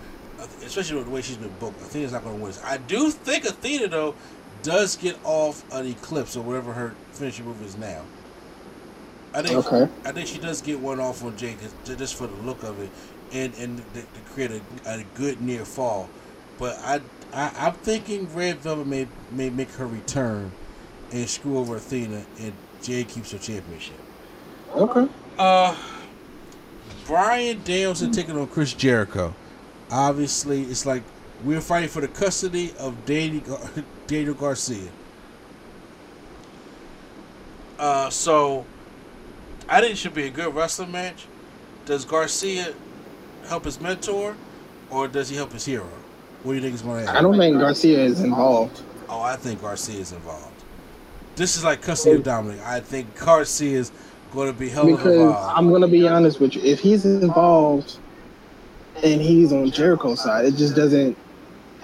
[0.64, 2.52] Especially with the way she's been booked, Athena's not going to win.
[2.52, 2.62] this.
[2.64, 4.14] I do think Athena though
[4.62, 8.02] does get off an Eclipse or whatever her finishing move is now.
[9.34, 9.66] I think.
[9.66, 9.90] Okay.
[10.04, 12.90] I think she does get one off on Jake just for the look of it,
[13.32, 16.08] and and to, to create a, a good near fall.
[16.58, 17.00] But I,
[17.32, 20.52] I I'm thinking Red Velvet may may make her return
[21.12, 23.96] and screw over Athena, and Jade keeps her championship.
[24.74, 25.08] Okay.
[25.38, 25.76] Uh,
[27.06, 29.34] Bryan Danielson taking on Chris Jericho.
[29.90, 31.02] Obviously, it's like
[31.44, 34.90] we're fighting for the custody of Daniel, Gar- Daniel Garcia.
[37.78, 38.64] Uh, so
[39.72, 41.24] I think it should be a good wrestling match.
[41.86, 42.74] Does Garcia
[43.46, 44.36] help his mentor,
[44.90, 45.88] or does he help his hero?
[46.42, 47.16] What do you think is going to happen?
[47.16, 48.82] I don't think Garcia is involved.
[49.08, 50.62] Oh, I think Garcia is involved.
[51.36, 52.60] This is like custody of Dominic.
[52.66, 53.92] I think Garcia is
[54.34, 55.58] going to be of Because involved.
[55.58, 57.96] I'm gonna be honest with you, if he's involved
[59.02, 61.16] and he's on Jericho's side, it just doesn't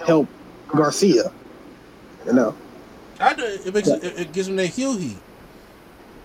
[0.05, 0.27] help
[0.67, 1.31] Garcia.
[2.27, 2.55] You know.
[3.19, 3.43] I do.
[3.43, 5.17] It makes it, it gives him that heel heat.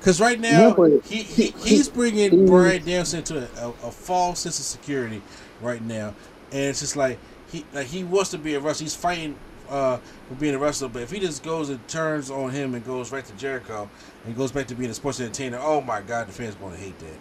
[0.05, 3.93] Because right now Yeah, he, he he- he's bringing Bryan Danielson to a, a, a
[3.93, 5.23] false sense of security
[5.63, 6.15] right now,
[6.53, 7.19] and it's just like
[7.51, 8.85] he like he wants to be a wrestler.
[8.85, 9.37] He's fighting
[9.71, 12.85] uh, for being a wrestler, but if he just goes and turns on him and
[12.85, 13.91] goes right to Jericho
[14.27, 16.81] and goes back to being a sports entertainer, oh my God, the fans going to
[16.81, 17.21] hate that.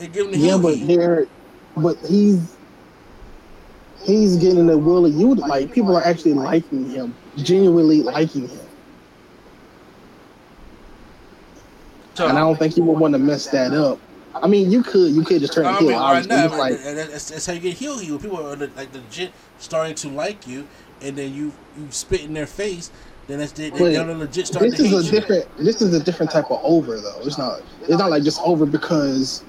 [0.00, 0.86] And give him the Yeah, but heat.
[0.86, 1.26] they're
[1.76, 2.58] but he's
[4.04, 5.34] he's getting the will of you.
[5.36, 8.63] Like people are actually liking him, genuinely liking him,
[12.14, 13.98] So- and I don't think you would want to mess that up.
[14.34, 15.88] I mean, you could you could just turn I heel.
[15.88, 16.36] mean, right obviously.
[16.36, 17.96] now, like that- that's, that's how you get heel.
[17.96, 20.66] When people are like legit starting to like you,
[21.00, 22.90] and then you you spit in their face,
[23.28, 25.10] then that's they, But they're legit starting this is a you.
[25.20, 27.20] different this is a different type of over though.
[27.22, 29.44] It's not it's not like just over because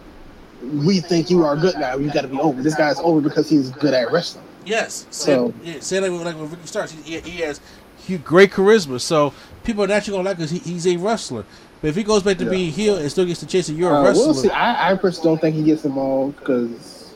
[0.62, 1.98] we think you are good now.
[1.98, 2.62] You got to be over.
[2.62, 4.46] This guy's over because he's good at wrestling.
[4.66, 5.06] Yes.
[5.10, 7.60] So- yeah, say like, like with Ricky Starks, he, he has
[7.98, 9.00] he, great charisma.
[9.02, 10.52] So people are naturally gonna like us.
[10.52, 11.44] He, he's a wrestler.
[11.86, 13.98] But if he goes back to being heel and still gets the chance you're a
[13.98, 14.50] Uh, wrestler, we'll see.
[14.50, 17.14] I, I personally don't think he gets involved because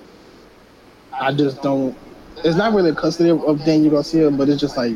[1.11, 1.97] I just don't.
[2.43, 4.95] It's not really a custody of, of Daniel Garcia, but it's just like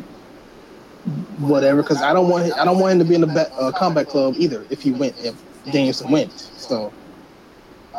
[1.40, 1.82] whatever.
[1.82, 4.36] Because I don't want I don't want him to be in the uh, combat club
[4.38, 4.64] either.
[4.70, 5.34] If he went, if
[5.72, 6.94] Danielson went, so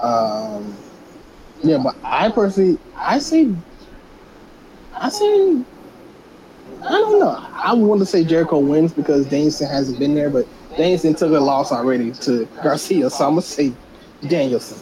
[0.00, 0.76] um,
[1.64, 1.78] yeah.
[1.78, 3.52] But I personally, I see,
[4.94, 5.64] I see.
[6.84, 7.44] I don't know.
[7.52, 11.38] I want to say Jericho wins because Danielson hasn't been there, but Danielson took a
[11.40, 13.72] loss already to Garcia, so I'm gonna say
[14.26, 14.78] Danielson.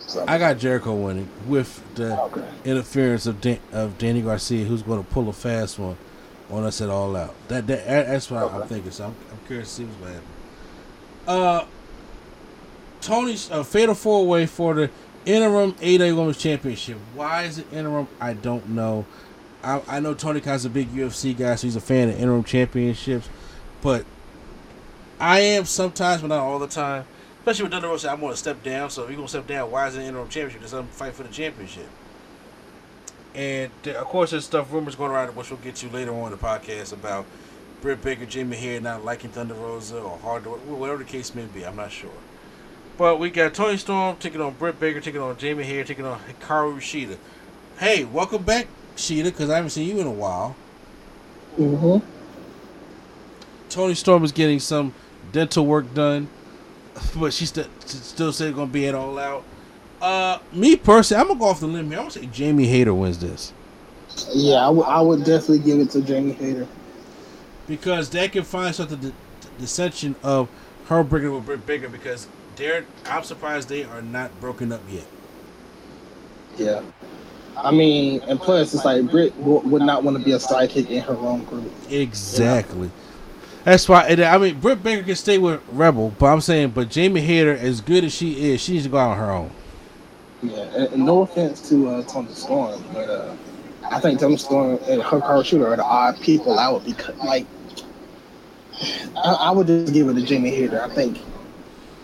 [0.00, 2.42] So, I got Jericho winning with the Okay.
[2.64, 5.96] interference of Dan, of Danny Garcia, who's going to pull a fast one
[6.50, 7.34] on us at all out.
[7.48, 8.92] That, that that's what I'm thinking.
[8.92, 10.28] So I'm, I'm curious to see what's going to happen.
[11.26, 11.64] Uh,
[13.00, 14.90] Tony's uh, fatal four way for the
[15.24, 16.98] interim AW Women's Championship.
[17.14, 18.06] Why is it interim?
[18.20, 19.04] I don't know.
[19.66, 22.44] I, I know Tony Khan's a big UFC guy, so he's a fan of interim
[22.44, 23.28] championships.
[23.82, 24.04] But
[25.18, 27.04] I am sometimes, but not all the time.
[27.40, 28.90] Especially with Thunder Rosa, I'm going to step down.
[28.90, 30.62] So if you're going to step down, why is it an interim championship?
[30.62, 31.88] Let them fight for the championship.
[33.34, 36.32] And there- of course, there's stuff, rumors going around, which we'll get to later on
[36.32, 37.26] in the podcast about
[37.82, 41.64] Britt Baker, Jamie Hayter not liking Thunder Rosa or hard whatever the case may be.
[41.64, 42.10] I'm not sure.
[42.96, 46.18] But we got Toni Storm taking on Britt Baker, taking on Jamie Hayter, taking on
[46.20, 47.18] Hikaru Shida.
[47.78, 50.56] Hey, welcome back, Shida, because I haven't seen you in a while.
[51.56, 51.98] hmm
[53.68, 54.94] Toni Storm is getting some
[55.32, 56.28] dental work done,
[57.16, 59.44] but she st- still said it's going to be at all out.
[60.00, 61.98] Uh, me personally, I'm gonna go off the limb here.
[61.98, 63.52] I'm gonna say Jamie Hayter wins this.
[64.32, 66.66] Yeah, I would- definitely give it to Jamie Hayter.
[67.66, 69.12] because that can find something the
[69.58, 70.48] dissension of
[70.88, 75.06] her bringing with Britt Baker because they're I'm surprised they are not broken up yet.
[76.58, 76.82] Yeah.
[77.56, 80.90] I mean, and plus, it's like Britt w- would not want to be a sidekick
[80.90, 81.72] in her own group.
[81.90, 82.90] Exactly.
[83.64, 84.06] That's why.
[84.06, 87.52] And I mean, Britt Baker can stay with Rebel, but I'm saying, but Jamie Hayter,
[87.56, 89.50] as good as she is, she needs to go out on her own.
[90.42, 93.34] Yeah, and, and no offense to uh, Toni Storm, but uh,
[93.90, 96.94] I think Toni Storm and her car shooter are the odd people I would be
[97.24, 97.46] like,
[99.16, 100.82] I, I would just give it to Jamie Hayter.
[100.82, 101.18] I think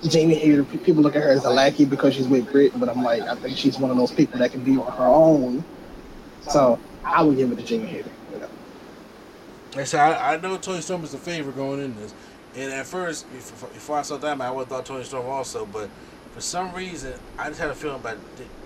[0.03, 3.03] Jamie Hayter, people look at her as a lackey because she's with Britt, but I'm
[3.03, 5.65] like, I think she's one of those people that can be on her own.
[6.49, 8.11] So I would give it to Jamie Hayter.
[8.33, 8.49] You know?
[9.77, 12.15] And so I, I know Toni Storm is a favorite going in this,
[12.57, 15.67] and at first, before, before I saw that, I would have thought Toni Storm also,
[15.67, 15.89] but
[16.35, 18.19] for some reason, I just had a feeling about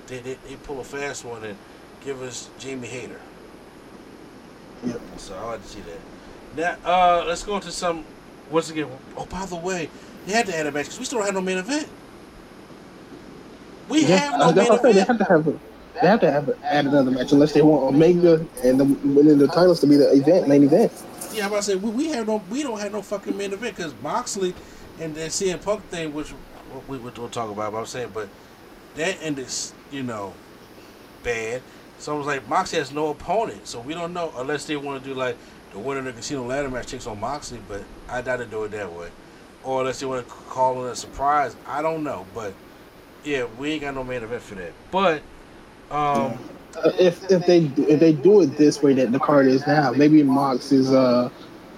[0.07, 1.59] they, they, they pull a fast one and
[2.05, 3.21] give us Jamie Hayter.
[4.85, 5.01] Yep.
[5.17, 6.79] So I like to see that.
[6.85, 8.05] Now, uh, let's go into some.
[8.51, 9.91] Once again, oh by the way,
[10.27, 11.89] they had to add a match because we still don't have no main event.
[13.89, 14.95] We Yeah, have no main said.
[14.95, 15.61] They have to have a,
[16.01, 19.39] they have to have a, add another match unless they want Omega and the winning
[19.39, 20.93] the titles to be the event main event.
[21.33, 23.53] Yeah, I'm about to say we, we have no, we don't have no fucking main
[23.53, 24.55] event because Moxley
[25.01, 26.33] and the CM Punk thing, which
[26.89, 27.73] we, we we'll talk about.
[27.73, 28.29] But I'm saying, but
[28.97, 29.49] that ended,
[29.91, 30.35] you know,
[31.23, 31.63] bad.
[31.99, 35.03] So I was like, Moxley has no opponent, so we don't know unless they want
[35.03, 35.37] to do like
[35.73, 37.61] the winner of the casino ladder match takes on Moxley.
[37.69, 39.11] But I doubt they do it that way,
[39.67, 41.57] or unless they want to call it a surprise.
[41.67, 42.55] I don't know, but
[43.25, 44.73] yeah, we ain't got no main event for that.
[44.91, 45.23] But
[45.91, 46.39] um,
[46.77, 49.93] Uh, if if they if they do it this way that the card is now,
[49.93, 51.31] maybe Mox is uh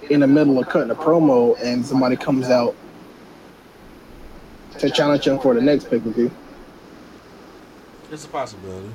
[0.09, 2.75] in the middle of cutting a promo and somebody comes out
[4.77, 6.31] to challenge him for the next pay per view.
[8.11, 8.89] it's a possibility.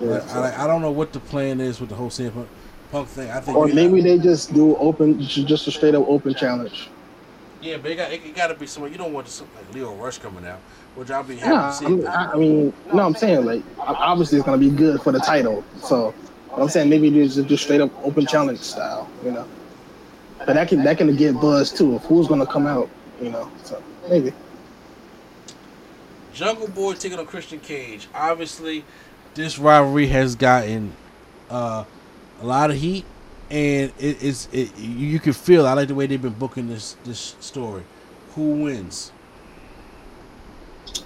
[0.00, 2.46] Yeah, I, I don't know what the plan is with the whole CM
[2.90, 3.30] Punk, thing.
[3.30, 6.88] I think or maybe they just do open, just a straight up open challenge.
[7.64, 8.92] Yeah, but it got, it, got to be someone.
[8.92, 10.58] You don't want something like Lio Rush coming out,
[10.96, 11.86] which I'll be happy Yeah, to see.
[11.86, 15.18] I mean, I, mean, no, I'm saying like obviously it's gonna be good for the
[15.18, 15.64] title.
[15.82, 16.14] So
[16.54, 19.48] I'm saying maybe it's just straight up open challenge style, you know.
[20.38, 23.50] But that can that can get buzz too of who's gonna come out, you know.
[23.62, 24.34] So maybe.
[26.34, 28.08] Jungle Boy taking on Christian Cage.
[28.14, 28.84] Obviously,
[29.34, 30.92] this rivalry has gotten
[31.48, 31.84] uh,
[32.42, 33.06] a lot of heat,
[33.50, 35.66] and it's it, you you can feel.
[35.66, 37.82] I like the way they've been booking this this story.
[38.34, 39.12] Who wins?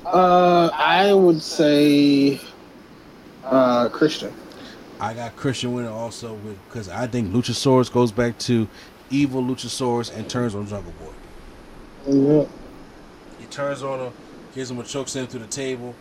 [0.04, 2.40] Uh, I would say
[3.44, 4.32] uh, Christian.
[5.00, 6.36] I got Christian winning also
[6.68, 8.66] because I think Luchasaurus goes back to
[9.10, 12.12] evil Luchasaurus and turns on Jungle Boy.
[12.12, 12.46] Yeah.
[13.38, 14.12] He turns on him,
[14.54, 15.94] gives him a choke slam through the table.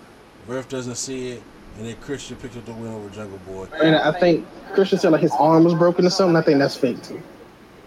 [0.48, 1.44] Ref doesn't see it,
[1.78, 3.68] and then Christian picked up the win over Jungle Boy.
[3.82, 6.36] And I think Christian said like his arm was broken or something.
[6.36, 7.22] I think that's fake too.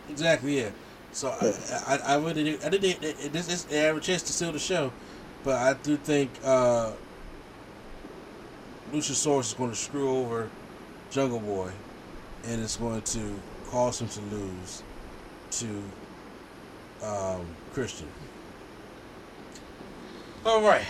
[0.09, 0.71] Exactly, yeah.
[1.13, 2.83] So I, I, I really, I did.
[2.83, 4.93] They, they, this is they have a chance to seal the show,
[5.43, 6.93] but I do think uh,
[8.93, 10.49] Luchasaurus is going to screw over
[11.11, 11.71] Jungle Boy,
[12.47, 14.83] and it's going to cause him to lose
[15.51, 15.83] to
[17.05, 18.09] um, Christian.
[20.47, 20.85] All right,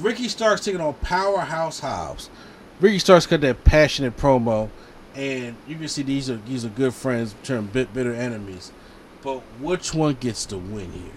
[0.00, 2.30] Ricky Starks taking on Powerhouse Hobbs.
[2.80, 4.68] Ricky Starks got that passionate promo,
[5.14, 8.72] and you can see these are these are good friends turn bit bitter enemies.
[9.22, 11.12] But which one gets the win here?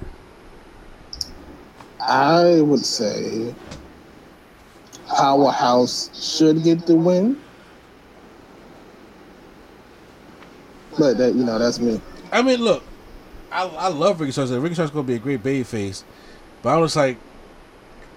[1.99, 3.53] I would say
[5.07, 7.39] Powerhouse should get the win.
[10.97, 11.99] But that you know, that's me.
[12.31, 12.83] I mean, look,
[13.51, 14.51] I, I love Ricky Starks.
[14.51, 16.03] Ricky Starks gonna be a great baby face,
[16.61, 17.17] but I was like,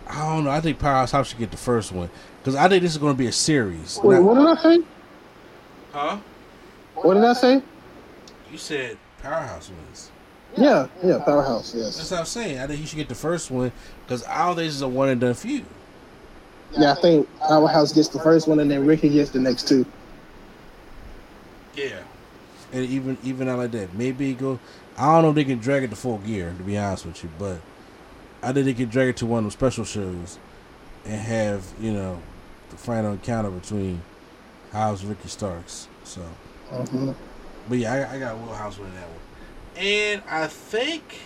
[0.08, 0.50] I don't know.
[0.50, 2.10] I think Powerhouse should get the first one
[2.40, 3.98] because I think this is gonna be a series.
[4.02, 4.84] Wait, Not- what did I say?
[5.92, 6.18] huh?
[6.94, 7.62] What did I say?
[8.50, 10.10] You said Powerhouse wins.
[10.56, 11.96] Yeah, yeah, Powerhouse, yes.
[11.96, 12.58] That's what I'm saying.
[12.58, 13.72] I think he should get the first one
[14.04, 15.64] because all this is a one and done feud.
[16.76, 19.86] Yeah, I think Powerhouse gets the first one and then Ricky gets the next two.
[21.74, 22.00] Yeah.
[22.72, 24.58] And even even out like that, maybe go.
[24.96, 26.54] I don't know if they can drag it to full gear.
[26.56, 27.58] To be honest with you, but
[28.42, 30.38] I think they can drag it to one of the special shows
[31.04, 32.20] and have you know
[32.70, 34.02] the final encounter between
[34.72, 35.88] House and Ricky Starks.
[36.04, 36.22] So,
[36.72, 37.14] Mhm.
[37.68, 41.18] but yeah, I, I got Will House winning that one, and I think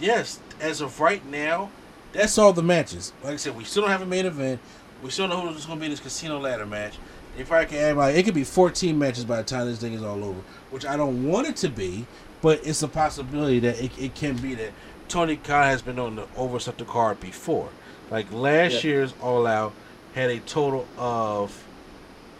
[0.00, 1.70] yes, as of right now,
[2.12, 3.12] that's all the matches.
[3.22, 4.60] Like I said, we still don't have a main event.
[5.02, 6.94] We still don't know who's going to be in this casino ladder match.
[7.38, 9.94] If I can add like it could be 14 matches by the time this thing
[9.94, 12.06] is all over, which I don't want it to be,
[12.42, 14.72] but it's a possibility that it, it can be that
[15.08, 17.68] Tony Khan has been on the overstep the card before.
[18.10, 18.90] Like last Yeah.
[18.90, 19.72] year's All Out
[20.14, 21.64] had a total of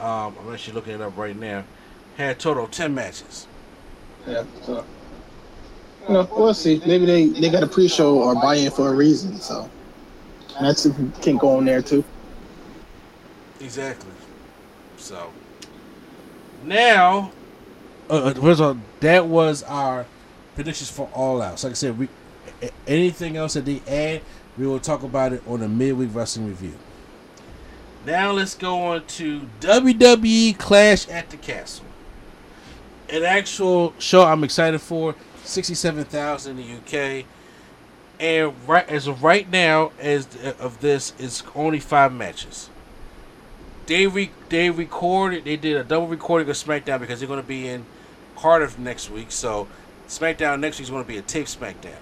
[0.01, 1.65] um, I'm actually looking it up right now,
[2.17, 3.47] had total ten matches.
[4.27, 4.45] Yeah.
[4.63, 4.85] So,
[6.09, 6.83] you know, we'll see.
[6.85, 9.37] Maybe they they got a pre-show or buy-in for a reason.
[9.39, 9.71] So
[10.61, 10.89] that's
[11.21, 12.05] can go on there too.
[13.61, 14.11] Exactly.
[14.97, 15.33] So
[16.65, 17.31] now,
[18.11, 20.07] uh, uh, first of all, that was our
[20.55, 21.61] predictions for All Out.
[21.61, 22.09] So like I said, we
[22.87, 24.23] anything else that they add,
[24.59, 26.75] we will talk about it on the midweek wrestling review.
[28.05, 31.87] Now let's go on to WWE Clash at the Castle.
[33.09, 35.15] An actual show I'm excited for.
[35.45, 37.25] Sixty-seven thousand in the UK,
[38.21, 40.29] and right as of right now, as
[40.61, 42.71] of this, it's only five matches
[43.87, 47.47] they re- they recorded they did a double recording of SmackDown because they're going to
[47.47, 47.85] be in
[48.37, 49.31] Cardiff next week.
[49.31, 49.69] So
[50.09, 51.99] SmackDown next week is going to be a tape SmackDown.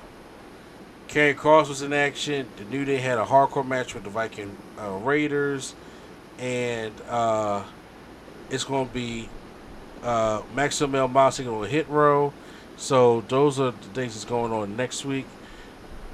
[1.11, 2.47] Karrion Kross was in action.
[2.57, 5.75] The New Day had a hardcore match with the Viking uh, Raiders,
[6.39, 7.65] and uh,
[8.49, 9.29] it's going to be
[10.05, 12.33] uh, Maximo El Mossing on Hit Row.
[12.77, 15.27] So those are the things that's going on next week.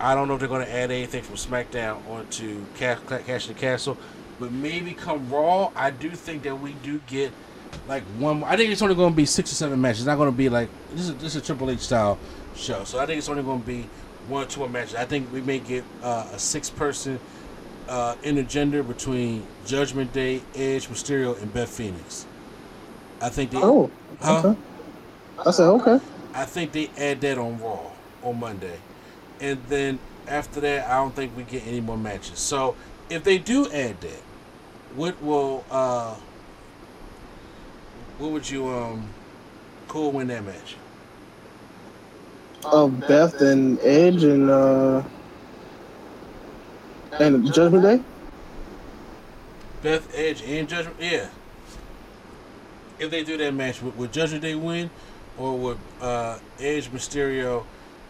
[0.00, 3.54] I don't know if they're going to add anything from SmackDown onto Cash, Cash in
[3.54, 3.98] the Castle,
[4.40, 7.32] but maybe come Raw, I do think that we do get
[7.86, 8.42] like one.
[8.44, 10.00] I think it's only going to be six or seven matches.
[10.00, 12.18] It's not going to be like this is this is a Triple H style
[12.54, 13.88] show, so I think it's only going to be
[14.28, 14.94] one or two more matches.
[14.94, 17.20] I think we may get uh, a six person
[17.88, 22.26] uh, intergender between Judgment Day, Edge, Mysterio, and Beth Phoenix.
[23.20, 23.58] I think they.
[23.62, 24.38] Oh, Huh?
[24.38, 24.60] okay.
[25.44, 26.00] I said okay.
[26.34, 27.90] I think they add that on Raw
[28.22, 28.78] on Monday,
[29.40, 32.38] and then after that, I don't think we get any more matches.
[32.38, 32.76] So
[33.08, 34.22] if they do add that,
[34.94, 36.14] what will uh,
[38.18, 39.08] what would you um,
[39.88, 40.76] cool win that match?
[42.72, 45.02] Of Beth and Edge and uh
[47.18, 48.02] and Judgment Day.
[49.82, 51.28] Beth Edge and Judgment, yeah.
[52.98, 54.90] If they do that match, would, would Judgment Day win,
[55.38, 57.64] or would uh, Edge, Mysterio,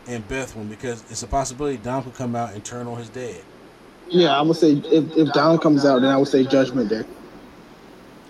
[0.06, 0.68] and Beth win?
[0.68, 3.42] Because it's a possibility Dom could come out and turn on his dad.
[4.08, 7.04] Yeah, I would say if if Don comes out, then I would say Judgment Day.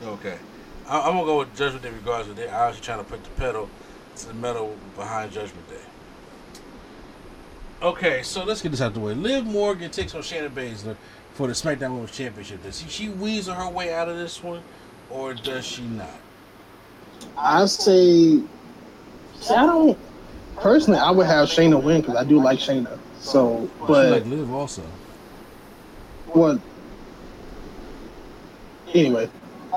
[0.03, 0.39] Okay.
[0.89, 2.39] I, I'm gonna go with Judgment Day regardless.
[2.51, 3.68] I was trying to put the pedal
[4.16, 5.86] to the metal behind Judgment Day.
[7.83, 9.14] Okay, so let's get this out of the way.
[9.14, 10.97] Liv Morgan takes on Shayna Baszler
[11.35, 12.62] for the SmackDown Women's Championship.
[12.62, 14.62] Does she, she weasel her way out of this one,
[15.11, 16.09] or does she not?
[17.37, 18.41] I say,
[19.51, 19.99] I don't
[20.57, 20.99] personally.
[20.99, 22.99] I would have Shayna win because I do like Shayna.
[23.20, 24.83] So, but like Liv also.
[26.29, 26.59] what?
[28.95, 29.29] Anyway,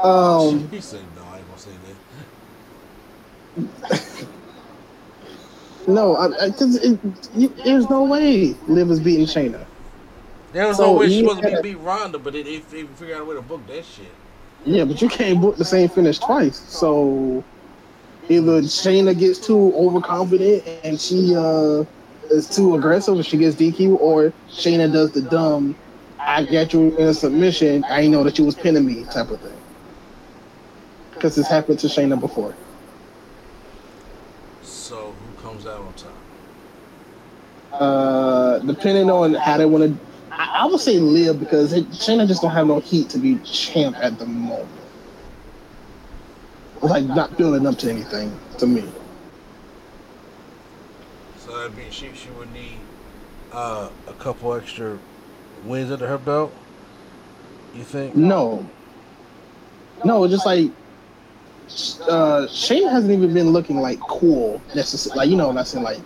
[0.01, 1.23] um, he said no.
[1.23, 1.71] I ain't gonna say
[3.89, 4.25] that.
[5.89, 6.79] no, I, I cause
[7.65, 9.65] there's no way Liv is beating Shayna.
[10.53, 12.83] There was So no way she wasn't had- be beat Ronda, but they, they, they
[12.83, 14.05] figured out a way to book that shit.
[14.65, 16.57] Yeah, but you can't book the same finish twice.
[16.57, 17.43] So
[18.29, 21.83] either Shayna gets too overconfident and she uh
[22.31, 25.75] is too aggressive and she gets DQ, or Shayna does the dumb
[26.19, 29.39] I got you in a submission, I know that you was pinning me type of
[29.41, 29.53] thing.
[31.13, 32.53] Because it's happened to Shayna before.
[34.61, 36.11] So who comes out on top?
[37.79, 40.09] Uh depending on how they want to
[40.39, 43.37] I, I would say Liv because it, Shayna just don't have no heat to be
[43.39, 44.69] champ at the moment.
[46.81, 48.85] Like not building up to anything to me.
[51.37, 52.09] So that'd be she.
[52.15, 52.77] She would need
[53.51, 54.97] uh, a couple extra
[55.65, 56.53] wins under her belt.
[57.75, 58.15] You think?
[58.15, 58.65] No.
[60.05, 60.71] No, just like
[62.07, 65.17] uh Shayna hasn't even been looking like cool necessarily.
[65.17, 65.99] Like you know, not saying like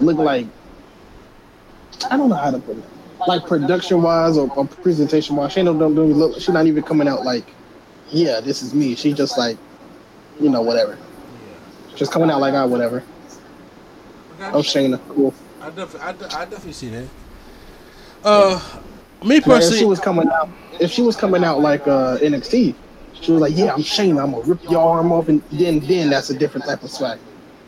[0.00, 0.46] look like
[2.10, 2.84] I don't know how to put it.
[3.26, 6.34] Like production wise or, or presentation wise, Shayna don't, don't look.
[6.36, 7.52] She's not even coming out like,
[8.10, 8.94] yeah, this is me.
[8.94, 9.58] She just like,
[10.40, 10.96] you know, whatever.
[11.96, 13.02] Just coming out like, ah, whatever.
[14.40, 15.34] Oh, Shayna, cool.
[15.60, 17.08] I definitely, I, de- I definitely see that.
[18.24, 18.60] Uh,
[19.24, 20.48] me Like, if personally, she was coming out,
[20.80, 22.74] if she was coming out like uh, NXT,
[23.20, 24.22] she was like, "Yeah, I'm Shayna.
[24.22, 27.18] I'm gonna rip your arm off," and then then that's a different type of swag.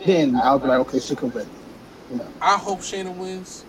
[0.06, 1.48] Then I'll be like, "Okay, she can win."
[2.10, 2.28] You know.
[2.40, 3.64] I hope Shayna wins,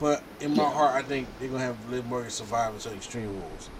[0.00, 3.70] but in my heart, I think they're gonna have Liv Morgan survive until Extreme Rules,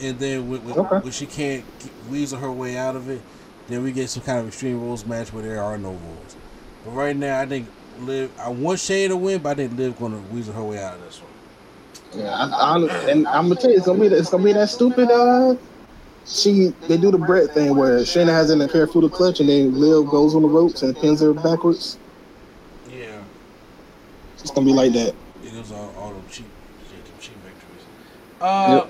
[0.00, 0.98] and then when, when, Okay.
[0.98, 1.64] when she can't
[2.10, 3.22] weasel her way out of it,
[3.68, 6.36] then we get some kind of Extreme Rules match where there are no rules.
[6.84, 7.68] But right now, I think
[7.98, 8.30] Liv.
[8.38, 11.02] I want Shayna to win, but I think Liv gonna weasel her way out of
[11.02, 11.30] this one.
[12.12, 14.52] Yeah, I, I, and I'm gonna tell you, it's gonna be that, it's gonna be
[14.52, 15.10] that stupid.
[15.10, 15.56] Uh,
[16.26, 19.40] she they do the Brett thing where Shayna has in a pair through the clutch,
[19.40, 21.98] and then Liv goes on the ropes and pins her backwards.
[24.46, 24.50] Yeah.
[24.50, 25.14] It's gonna be like that.
[25.44, 26.46] It was all, all them cheap,
[26.92, 27.84] yeah, cheap victories.
[28.40, 28.86] Uh,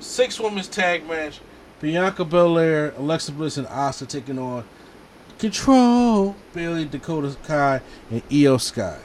[0.00, 1.40] six women's tag match.
[1.80, 4.64] Bianca Belair, Alexa Bliss, and Asuka taking on
[5.38, 7.80] Control, Bayley, Dakota Kai,
[8.10, 8.98] and Iyo Sky.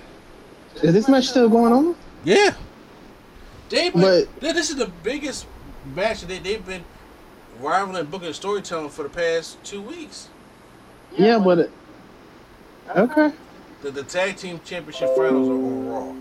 [0.82, 1.96] Is this match still going on?
[2.24, 2.56] Yeah.
[3.70, 5.46] They But- this is the biggest
[5.96, 6.84] match that they, they've been
[7.60, 10.30] rivaling booking and storytelling for the past two weeks.
[11.16, 11.70] Yeah, but
[12.96, 13.32] okay.
[13.84, 16.16] The, the tag team championship finals are on Raw.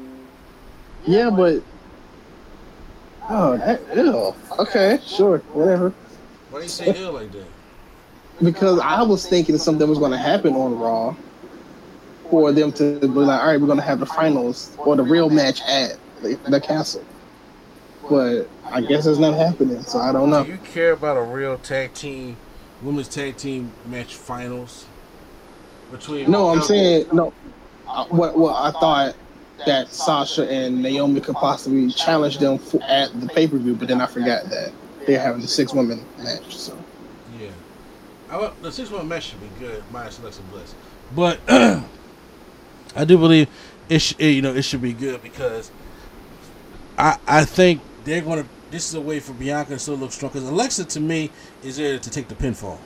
[1.07, 1.63] Yeah, but
[3.31, 4.35] oh, that, ew.
[4.59, 5.95] okay, sure, whatever.
[6.51, 7.47] Why do you say ill like that?
[8.43, 11.15] Because I was thinking something was going to happen on Raw
[12.31, 15.05] for them to be like, all right, we're going to have the finals or the
[15.05, 17.05] real match at the, the castle.
[18.11, 20.43] But I guess it's not happening, so I don't know.
[20.43, 22.39] Do you care about a real tag team,
[22.83, 24.87] women's tag team match finals
[25.93, 26.31] between?
[26.31, 27.33] No, I'm saying no.
[27.87, 29.15] Uh, what what I thought
[29.67, 33.89] that Sasha and Naomi could possibly challenge them for, at the pay per view, but
[33.89, 34.73] then I forgot that
[35.07, 36.57] they're having the six women match.
[36.57, 36.77] So
[37.39, 37.49] Yeah,
[38.31, 40.75] I, the six one match should be good, minus Alexa Bliss.
[41.15, 43.49] But I do believe
[43.89, 45.71] it, sh- it, you know, it should be good because
[46.99, 48.47] I I think they're gonna.
[48.71, 51.31] This is a way for Bianca to still look strong because Alexa to me
[51.63, 52.79] is there to take the pinfall.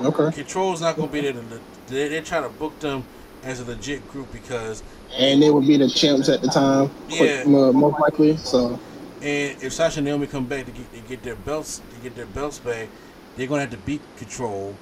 [0.00, 1.32] Okay, Control's not gonna be there.
[1.32, 1.40] To,
[1.86, 3.04] they're, they're trying to book them
[3.42, 4.82] as a legit group because
[5.16, 7.44] and they would be the champs at the time, Yeah.
[7.44, 8.36] mo- most likely.
[8.38, 8.78] So
[9.22, 12.16] And if Sasha and Naomi come back to get, to get their belts, to get
[12.16, 12.88] their belts back,
[13.36, 14.74] they're gonna have to beat Control.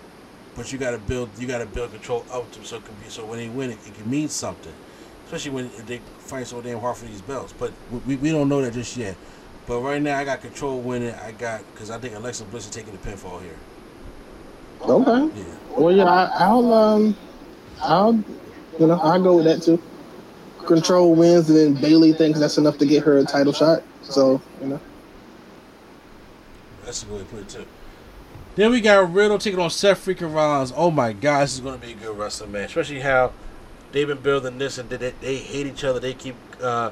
[0.55, 3.25] But you gotta build, you gotta build Control up to so it can be so
[3.25, 4.73] when they win, it, it can mean something.
[5.27, 7.53] Especially when they fight so damn hard for these belts.
[7.59, 7.73] But
[8.07, 9.17] we, we don't know that just yet.
[9.67, 11.15] But right now, I got Control winning.
[11.15, 13.57] I got because I think Alexa Bliss is taking the pinfall here.
[14.85, 15.45] Okay, Yeah.
[15.77, 17.17] well yeah, I, I'll um,
[17.81, 18.15] I'll
[18.79, 19.81] you know I'll go with that too.
[20.67, 23.83] Control wins, and then Bayley thinks that's enough to get her a title shot.
[24.03, 24.81] So you know,
[26.85, 27.67] That's a good way to put it too.
[28.55, 30.73] Then we got Riddle taking on Seth freaking Rollins.
[30.77, 32.67] Oh my god, this is gonna be a good wrestling match.
[32.77, 33.33] Especially how
[33.93, 35.99] they've been building this and they, they, they hate each other.
[36.01, 36.91] They keep uh,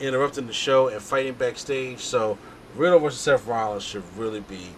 [0.00, 2.00] interrupting the show and fighting backstage.
[2.00, 2.38] So
[2.74, 4.68] Riddle versus Seth Rollins should really be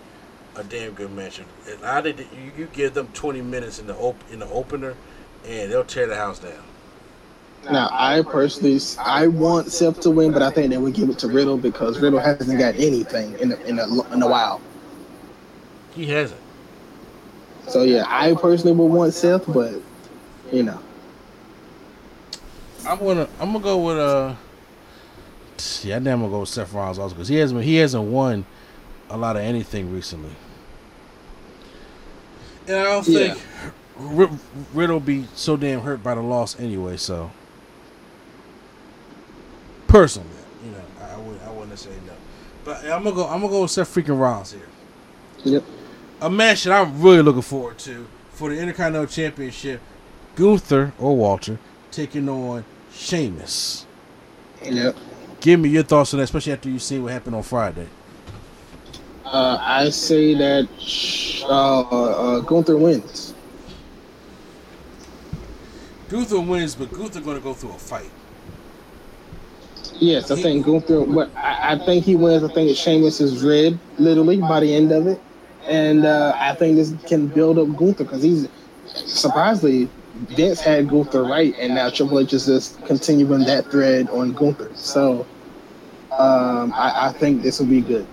[0.57, 1.39] a damn good match.
[1.39, 4.95] And I did you, you give them twenty minutes in the op- in the opener,
[5.47, 6.53] and they'll tear the house down.
[7.71, 11.19] Now, I personally, I want Seth to win, but I think they would give it
[11.21, 14.61] to Riddle because Riddle hasn't got anything in a, in a, in a while.
[15.95, 16.41] He hasn't.
[17.67, 19.75] So yeah, I personally would want Seth, but
[20.53, 20.79] you know,
[22.87, 24.35] I'm gonna I'm gonna go with uh
[25.83, 28.05] yeah, I think I'm gonna go with Seth Rollins also because he hasn't he hasn't
[28.05, 28.45] won
[29.09, 30.33] a lot of anything recently.
[32.67, 33.35] And I don't Yeah.
[33.35, 33.43] think
[34.21, 34.31] R-
[34.73, 36.97] Riddle be so damn hurt by the loss anyway.
[36.97, 37.31] So
[39.87, 40.29] personally,
[40.65, 42.13] you know, I, I would I wouldn't say no.
[42.65, 44.67] But I'm gonna go I'm gonna go with Seth freaking Rollins here.
[45.45, 45.65] yep.
[46.21, 49.81] A match that I'm really looking forward to for the Intercontinental Championship:
[50.37, 51.59] Gunther or Walter
[51.91, 53.87] taking on Sheamus.
[54.65, 54.97] Yep.
[55.41, 57.87] Give me your thoughts on that, especially after you see what happened on Friday.
[59.35, 60.69] Uh, I say that
[61.51, 63.35] uh, uh, Gunther wins.
[66.09, 68.13] Gunther wins, but Gunther going to go through a fight.
[69.95, 71.07] Yes, I think Gunther.
[71.07, 72.45] But I, I think he wins.
[72.45, 75.21] I think Sheamus is red, literally by the end of it,
[75.67, 78.49] and uh, I think this can build up Gunther because he's
[78.87, 79.91] surprisingly
[80.29, 84.71] Vince had Gunther right, and now Triple H is just continuing that thread on Gunther.
[84.77, 85.27] So
[86.13, 88.07] um, I, I think this will be good.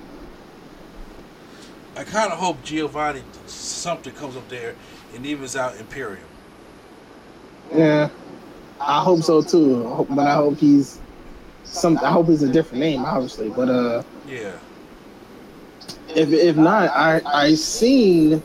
[1.96, 4.76] I kind of hope Giovanni something comes up there
[5.16, 6.24] and evens out Imperium.
[7.74, 8.10] Yeah,
[8.80, 9.86] I hope so too.
[9.88, 11.00] I hope- But I hope he's
[11.64, 11.98] some.
[12.00, 13.50] I hope he's a different name, obviously.
[13.50, 14.52] But uh, Yeah.
[16.16, 18.42] if if not, I I seen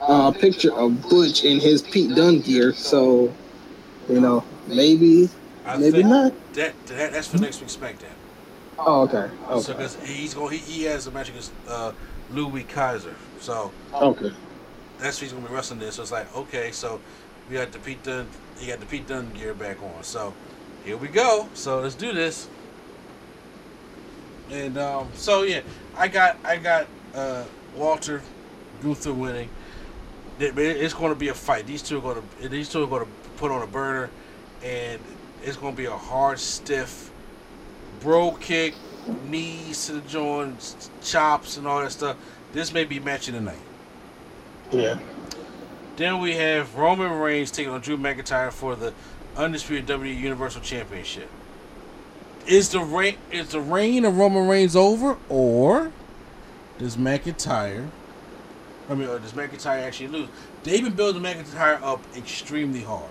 [0.00, 2.72] a picture of Butch in his Pete Dunne gear.
[2.72, 3.32] So
[4.08, 5.28] you know, maybe
[5.66, 6.32] I maybe not.
[6.54, 8.16] That, that that's for next week's SmackDown.
[8.78, 9.60] Oh, okay, okay.
[9.60, 11.92] So because he's going, he, he has a match against uh,
[12.32, 13.14] Louis Kaiser.
[13.40, 14.32] So okay.
[14.98, 15.96] that's who he's gonna be wrestling this.
[15.96, 17.00] So it's like, okay, so
[17.48, 18.28] we got the Pete Dunne,
[18.58, 20.02] he got the Pete Dunne gear back on.
[20.04, 20.32] So
[20.84, 21.48] here we go.
[21.54, 22.48] So let's do this.
[24.50, 25.60] And um, so yeah,
[25.96, 27.44] I got I got uh,
[27.76, 28.22] Walter
[28.82, 29.48] Gunther winning.
[30.38, 31.66] It- It's going to be a fight.
[31.66, 34.10] These two are going to these two are going to put on a burner,
[34.64, 35.00] and
[35.42, 37.10] it's going to be a hard, stiff
[38.00, 38.74] bro kick,
[39.28, 42.16] knees to the joints, chops, and all that stuff.
[42.52, 43.58] This may be matching tonight.
[44.70, 44.98] Yeah.
[45.96, 48.94] Then we have Roman Reigns taking on Drew McIntyre for the
[49.36, 51.28] undisputed WWE Universal Championship.
[52.46, 55.92] Is the reign is the reign of Roman Reigns over, or
[56.78, 57.88] does McIntyre?
[58.88, 60.28] I mean, or does McIntyre actually lose?
[60.64, 63.10] They've been building McIntyre up extremely hard.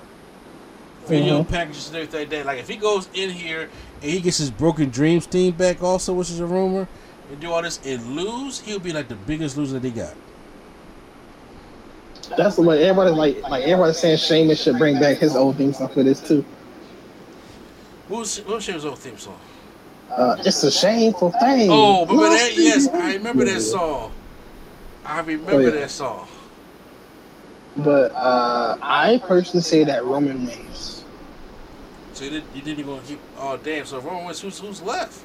[1.05, 1.53] Video mm-hmm.
[1.53, 2.45] packages and everything like that.
[2.45, 3.69] Like if he goes in here
[4.01, 6.87] and he gets his Broken Dreams theme back, also, which is a rumor,
[7.31, 10.13] and do all this and lose, he'll be like the biggest loser that they got.
[12.37, 15.73] That's the way everybody's like, like everybody's saying Sheamus should bring back his old theme
[15.73, 16.45] song for this too.
[18.07, 19.39] Who's what's his old theme song?
[20.11, 21.69] Uh, it's a shameful thing.
[21.71, 22.57] Oh, remember Lost that?
[22.57, 22.87] Yes.
[22.87, 24.11] I remember that song.
[25.05, 25.69] I remember Oh, yeah.
[25.71, 26.27] that song.
[27.77, 30.98] But uh, I personally say that Roman Reigns.
[32.19, 33.17] So you, did, you didn't even keep.
[33.37, 33.85] Oh damn!
[33.85, 35.23] So Roman Reigns, who's who's left?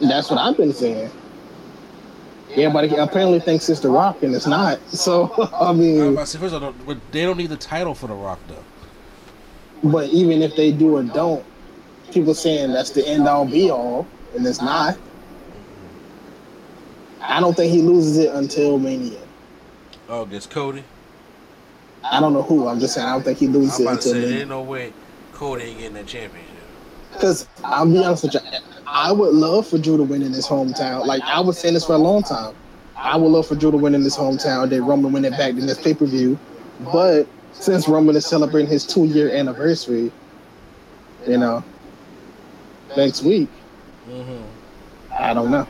[0.00, 1.08] That's what I've been saying.
[2.50, 4.80] Everybody apparently thinks it's The Rock, and it's not.
[4.88, 8.08] So I mean, to say, first of all, but they don't need the title for
[8.08, 9.88] the Rock though.
[9.88, 11.44] but even if they do or don't,
[12.10, 14.04] people saying that's the end all be all,
[14.34, 14.98] and it's not.
[17.20, 19.20] I don't think he loses it until Mania.
[20.08, 20.82] Oh, against Cody.
[22.02, 22.66] I don't know who.
[22.66, 24.40] I'm just saying I don't think he loses it until say there Mania.
[24.40, 24.92] ain't no way
[25.42, 26.54] Cody ain't getting that championship.
[27.12, 28.40] Because I'll be honest with you,
[28.86, 31.04] I would love for Drew to win in his hometown.
[31.04, 32.54] Like I was saying this for a long time.
[32.96, 34.70] I would love for Drew to win in his hometown.
[34.70, 36.38] Then Roman win it back in this pay per view.
[36.92, 40.12] But since Roman is celebrating his two year anniversary,
[41.26, 41.64] you know,
[42.96, 43.48] next week,
[44.08, 44.44] mm-hmm.
[45.12, 45.66] I don't know.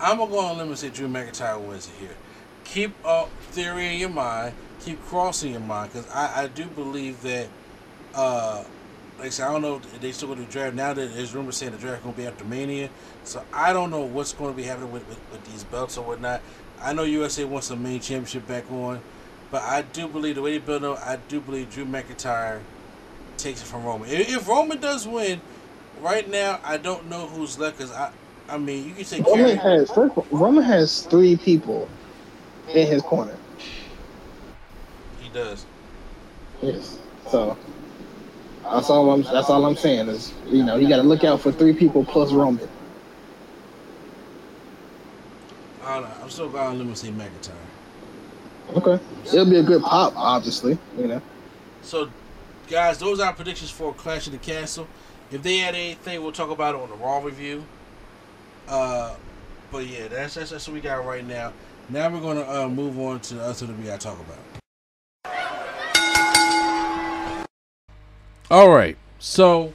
[0.00, 2.16] I'm gonna go on and say Drew McIntyre wins it here.
[2.64, 4.54] Keep a theory in your mind.
[4.80, 7.48] Keep crossing your mind because I, I do believe that.
[8.14, 8.64] Uh,
[9.18, 10.92] like I said, I don't know if they still gonna do draft now.
[10.92, 12.90] That there's rumors saying the draft gonna be after Mania,
[13.24, 16.04] so I don't know what's going to be happening with, with, with these belts or
[16.04, 16.40] whatnot.
[16.80, 19.00] I know USA wants the main championship back on,
[19.50, 22.60] but I do believe the way they build up, I do believe Drew McIntyre
[23.36, 24.08] takes it from Roman.
[24.08, 25.40] If, if Roman does win,
[26.00, 28.12] right now I don't know who's left because I,
[28.48, 29.78] I mean you can say Roman Kerry.
[29.78, 31.88] has first, Roman has three people
[32.68, 33.36] in his corner.
[35.20, 35.64] He does.
[36.60, 36.98] Yes.
[37.30, 37.56] So
[38.62, 39.22] that's all I'm.
[39.22, 42.04] That's all I'm saying is you know you got to look out for three people
[42.04, 42.68] plus Roman.
[45.84, 46.16] I don't know.
[46.22, 47.52] I'm still going to say McIntyre.
[48.76, 49.02] Okay.
[49.26, 50.78] It'll be a good pop, obviously.
[50.96, 51.22] You know.
[51.82, 52.08] So,
[52.68, 54.86] guys, those are our predictions for Clash of the Castle.
[55.32, 57.64] If they had anything, we'll talk about it on the Raw review.
[58.68, 59.16] Uh,
[59.70, 61.52] but yeah, that's that's, that's what we got right now.
[61.88, 64.38] Now we're gonna uh, move on to the other that we gotta talk about.
[68.52, 69.72] All right, so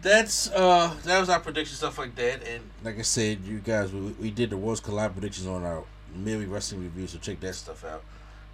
[0.00, 3.92] that's uh that was our prediction stuff like that, and like I said, you guys,
[3.92, 5.82] we, we did the worst collab predictions on our
[6.14, 8.04] Millie Wrestling review, so check that stuff out.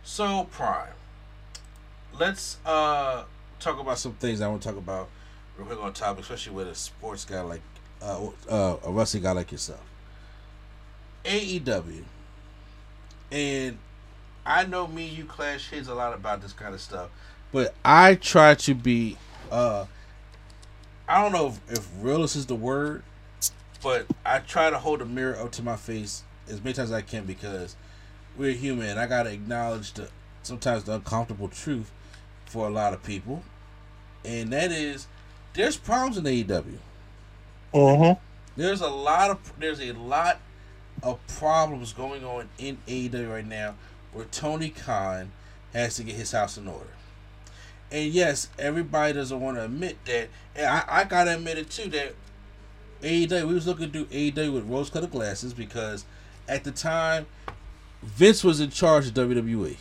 [0.04, 0.94] So Prime,
[2.18, 3.24] let's uh
[3.58, 5.10] talk about some things I want to talk about
[5.58, 7.60] real quick on topic, especially with a sports guy like
[8.00, 9.84] uh, uh a wrestling guy like yourself.
[11.26, 12.04] AEW,
[13.30, 13.76] and
[14.46, 17.10] I know me you clash heads a lot about this kind of stuff,
[17.52, 19.16] but I try to be
[19.50, 19.86] uh
[21.08, 23.02] I don't know if, if realist is the word,
[23.82, 26.92] but I try to hold a mirror up to my face as many times as
[26.92, 27.74] I can because
[28.36, 28.96] we're human.
[28.96, 30.08] I gotta acknowledge the
[30.42, 31.90] sometimes the uncomfortable truth
[32.46, 33.42] for a lot of people,
[34.24, 35.08] and that is
[35.54, 36.78] there's problems in AEW.
[37.74, 38.20] Mm-hmm.
[38.56, 40.40] There's a lot of there's a lot
[41.02, 43.74] of problems going on in AEW right now
[44.12, 45.32] where Tony Khan
[45.72, 46.90] has to get his house in order.
[47.92, 50.28] And yes, everybody doesn't want to admit that.
[50.54, 52.14] And I, I gotta admit it too that
[53.02, 56.04] AEW we was looking to do AEW with rose colored glasses because
[56.48, 57.26] at the time
[58.02, 59.76] Vince was in charge of WWE.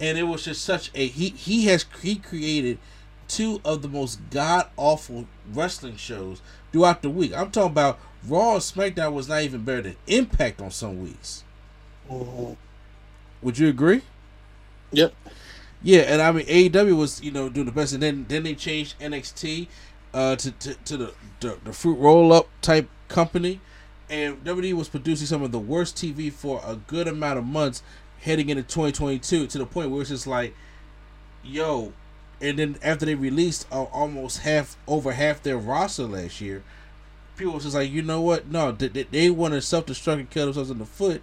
[0.00, 2.78] And it was just such a he he has he created
[3.26, 6.40] two of the most god awful wrestling shows
[6.72, 7.36] throughout the week.
[7.36, 11.44] I'm talking about Raw and SmackDown was not even better than Impact on some weeks.
[12.10, 12.54] Mm-hmm.
[13.42, 14.02] Would you agree?
[14.92, 15.14] Yep.
[15.82, 18.54] Yeah, and I mean AEW was you know doing the best, and then then they
[18.54, 19.68] changed NXT
[20.12, 23.60] uh, to, to to the the, the fruit roll up type company,
[24.10, 27.82] and WWE was producing some of the worst TV for a good amount of months
[28.22, 30.54] heading into 2022 to the point where it's just like,
[31.44, 31.92] yo,
[32.40, 36.64] and then after they released uh, almost half over half their roster last year,
[37.36, 38.48] people was just like, you know what?
[38.48, 41.22] No, they, they, they want to self destruct and kill themselves in the foot,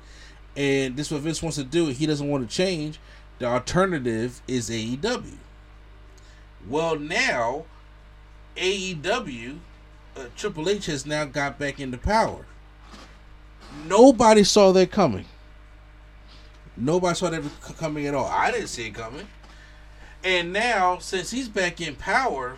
[0.56, 1.88] and this is what Vince wants to do.
[1.88, 3.00] He doesn't want to change.
[3.40, 5.38] The alternative is AEW.
[6.68, 7.66] Well, now
[8.56, 9.60] AEW,
[10.16, 12.46] uh, Triple H has now got back into power.
[13.88, 15.26] Nobody saw that coming.
[16.78, 17.44] Nobody saw that
[17.78, 18.26] coming at all.
[18.26, 19.28] I didn't see it coming.
[20.24, 22.58] And now, since he's back in power,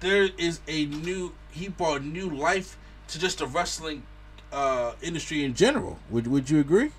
[0.00, 1.34] there is a new.
[1.50, 2.76] He brought new life
[3.08, 4.04] to just the wrestling
[4.52, 5.98] uh, industry in general.
[6.10, 6.92] Would Would you agree?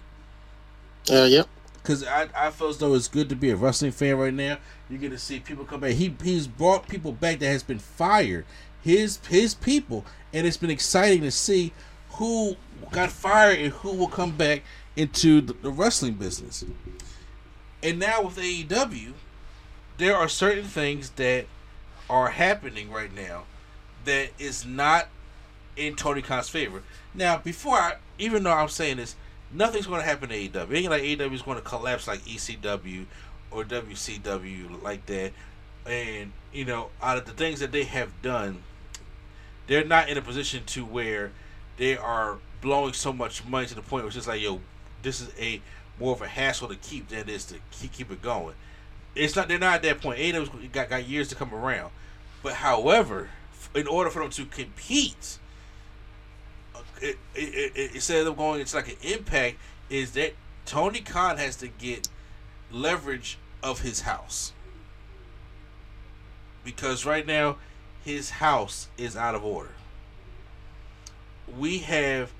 [1.09, 1.47] Uh, yep.
[1.85, 4.57] Because I, I feel as though it's good to be a wrestling fan right now.
[4.89, 5.91] You're gonna see people come back.
[5.91, 8.45] He he's brought people back that has been fired.
[8.81, 11.73] His his people, and it's been exciting to see
[12.13, 12.55] who
[12.91, 14.63] got fired and who will come back
[14.95, 16.65] into the, the wrestling business.
[17.83, 19.13] And now with AEW,
[19.99, 21.45] there are certain things that
[22.09, 23.43] are happening right now
[24.05, 25.09] that is not
[25.75, 26.81] in Tony Khan's favor.
[27.13, 29.15] Now, before I, even though I'm saying this,
[29.53, 30.71] nothing's going to happen to AEW.
[30.71, 33.05] It ain't like AEW is going to collapse like ECW
[33.51, 35.31] or WCW like that.
[35.85, 38.63] And you know, out of the things that they have done,
[39.67, 41.31] they're not in a position to where
[41.77, 44.61] they are blowing so much money to the point where it's just like, yo,
[45.01, 45.61] this is a
[45.99, 48.55] more of a hassle to keep than it is to keep, keep it going.
[49.13, 49.47] It's not.
[49.47, 50.19] They're not at that point.
[50.19, 51.91] AEW's got got years to come around.
[52.43, 53.29] But however,
[53.73, 55.39] in order for them to compete,
[57.01, 59.57] it, it, it, instead of going, it's like an impact.
[59.89, 60.33] Is that
[60.65, 62.09] Tony Khan has to get
[62.71, 64.53] leverage of his house
[66.63, 67.57] because right now
[68.03, 69.71] his house is out of order.
[71.57, 72.33] We have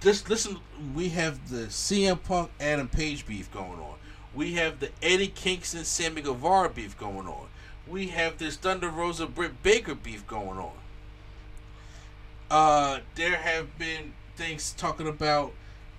[0.00, 0.58] just listen.
[0.94, 3.94] We have the CM Punk Adam Page beef going on.
[4.34, 7.46] We have the Eddie Kingston Sammy Guevara beef going on.
[7.86, 10.72] We have this Thunder Rosa Britt Baker beef going on.
[12.54, 15.52] Uh, there have been things talking about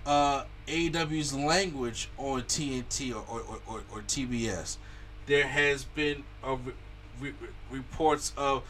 [0.06, 4.78] uh, AEW's language on TNT or, or, or, or TBS.
[5.26, 6.72] There has been a re-
[7.20, 7.34] re-
[7.70, 8.64] reports of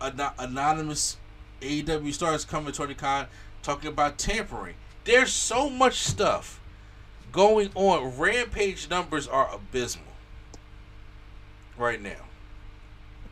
[0.00, 1.18] an- anonymous
[1.60, 3.26] AEW stars coming to Tony
[3.62, 4.76] talking about tampering.
[5.04, 6.62] There's so much stuff
[7.30, 8.16] going on.
[8.16, 10.14] Rampage numbers are abysmal
[11.76, 12.24] right now.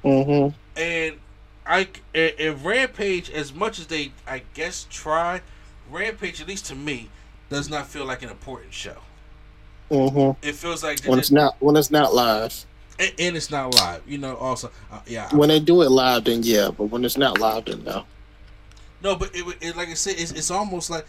[0.04, 0.54] Mm-hmm.
[0.78, 1.18] And
[1.66, 5.42] I and Rampage, as much as they I guess try,
[5.90, 7.10] Rampage at least to me
[7.50, 8.96] does not feel like an important show.
[9.90, 10.46] Mm-hmm.
[10.46, 12.64] It feels like When it's not when it's not live.
[12.98, 14.02] and, and it's not live.
[14.06, 15.28] You know, also uh, yeah.
[15.34, 16.70] When they do it live, then yeah.
[16.76, 18.04] But when it's not live, then no.
[19.02, 21.06] No, but it, it like I said, it's, it's almost like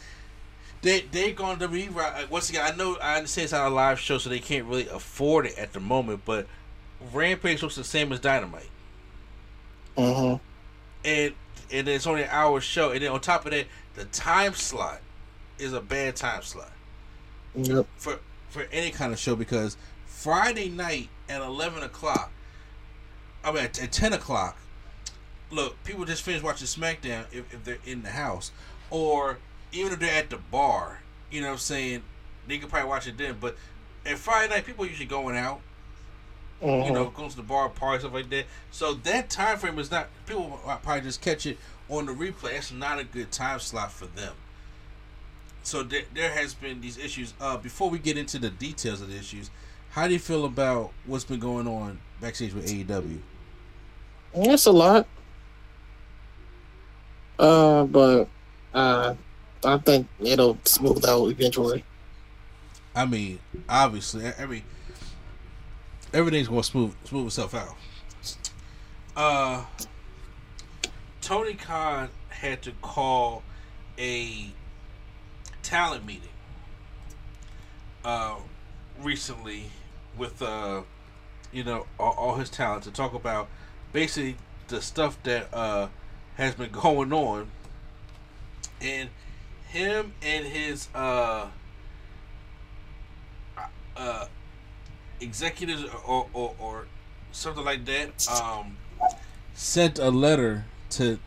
[0.81, 2.29] they they going to be right.
[2.29, 4.87] Once again, I know I understand it's not a live show, so they can't really
[4.89, 6.21] afford it at the moment.
[6.25, 6.47] But
[7.13, 8.69] Rampage looks the same as Dynamite,
[9.97, 10.35] Mm-hmm.
[11.05, 11.33] and
[11.71, 15.01] and it's only an hour show, and then on top of that, the time slot
[15.59, 16.71] is a bad time slot
[17.55, 17.87] Yep.
[17.97, 18.19] for
[18.49, 19.75] for any kind of show because
[20.05, 22.31] Friday night at eleven o'clock,
[23.43, 24.57] I mean at, at ten o'clock.
[25.49, 28.51] Look, people just finished watching SmackDown if, if they're in the house,
[28.89, 29.37] or
[29.71, 30.99] even if they're at the bar.
[31.31, 32.03] You know what I'm saying?
[32.47, 33.37] They could probably watch it then.
[33.39, 33.55] But
[34.05, 35.61] at Friday night, people are usually going out.
[36.61, 36.87] Mm-hmm.
[36.87, 38.45] You know, going to the bar, party, stuff like that.
[38.71, 40.07] So that time frame is not.
[40.25, 41.57] People probably just catch it
[41.89, 42.53] on the replay.
[42.53, 44.33] That's not a good time slot for them.
[45.63, 47.33] So there, there has been these issues.
[47.39, 49.51] Uh, before we get into the details of the issues,
[49.91, 53.19] how do you feel about what's been going on backstage with AEW?
[54.33, 55.07] That's a lot.
[57.37, 58.27] Uh, but
[58.73, 59.13] uh,
[59.63, 61.83] I think it'll smooth out eventually.
[62.95, 63.39] I mean,
[63.69, 64.63] obviously, I I mean,
[66.13, 67.75] everything's going to smooth smooth itself out.
[69.15, 69.65] Uh,
[71.21, 73.43] Tony Khan had to call
[73.97, 74.51] a
[75.63, 76.29] talent meeting
[78.05, 78.35] uh,
[79.01, 79.65] recently
[80.17, 80.81] with uh,
[81.51, 83.47] you know all, all his talent to talk about
[83.91, 84.37] basically
[84.67, 85.87] the stuff that uh,
[86.35, 87.49] has been going on,
[88.81, 89.09] and
[89.67, 91.47] him and his uh,
[93.95, 94.25] uh,
[95.19, 96.87] executives or, or, or
[97.31, 98.77] something like that um,
[99.53, 101.19] sent a letter to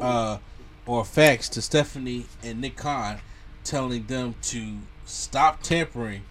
[0.00, 0.38] uh,
[0.86, 3.20] or a fax to Stephanie and Nick Khan
[3.64, 6.22] telling them to stop tampering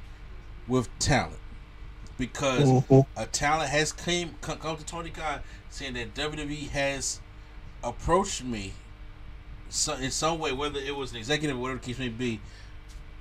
[0.68, 1.40] with talent
[2.18, 3.06] because Mhm.
[3.16, 5.40] a talent has came come, come to Tony Khan
[5.70, 7.20] saying that WWE has
[7.84, 8.74] approached me
[9.70, 12.40] so, in some way, whether it was an executive or whatever the case may be,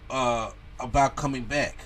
[0.08, 0.50] uh,
[0.80, 1.76] about coming back.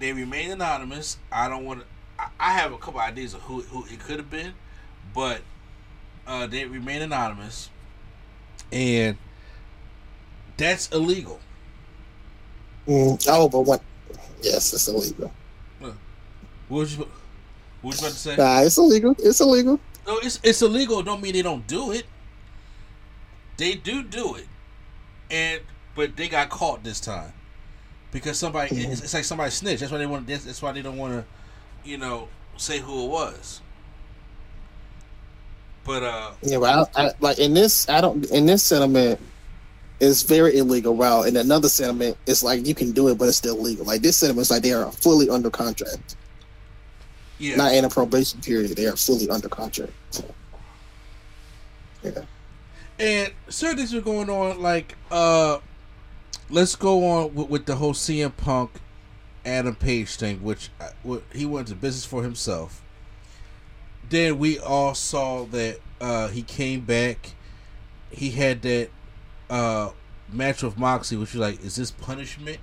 [0.00, 1.18] They remain anonymous.
[1.30, 1.86] I don't want to.
[2.18, 4.54] I, I have a couple ideas of who who it could have been,
[5.14, 5.42] but
[6.26, 7.68] uh, they remain anonymous,
[8.72, 9.18] and
[10.56, 11.38] that's illegal.
[12.88, 13.82] Mm, oh, but what?
[14.42, 15.32] Yes, it's illegal.
[15.78, 15.94] What
[16.68, 17.08] was you,
[17.82, 18.36] what you about to say?
[18.36, 19.14] Nah, it's illegal.
[19.18, 19.78] It's illegal.
[20.06, 21.02] No, it's it's illegal.
[21.02, 22.04] Don't mean they don't do it.
[23.58, 24.46] They do do it,
[25.30, 25.60] and
[25.94, 27.34] but they got caught this time
[28.12, 28.76] because somebody.
[28.76, 29.80] It's, it's like somebody snitched.
[29.80, 30.26] That's why they want.
[30.26, 33.60] That's, that's why they don't want to, you know, say who it was.
[35.84, 38.24] But uh, Yeah, but I, I, like in this, I don't.
[38.30, 39.20] In this sentiment,
[39.98, 40.94] it's very illegal.
[40.94, 43.84] While in another sentiment, it's like you can do it, but it's still legal.
[43.84, 46.16] Like this sentiment is like they are fully under contract,
[47.38, 48.76] yeah, not in a probation period.
[48.76, 49.92] They are fully under contract.
[52.02, 52.22] Yeah.
[52.98, 54.60] And certain things are going on.
[54.60, 55.58] Like, uh,
[56.50, 58.70] let's go on with, with the whole CM Punk,
[59.44, 62.82] Adam Page thing, which uh, what, he went to business for himself.
[64.08, 67.34] Then we all saw that uh, he came back.
[68.10, 68.90] He had that
[69.48, 69.90] uh,
[70.32, 72.58] match with Moxley, which was like, is this punishment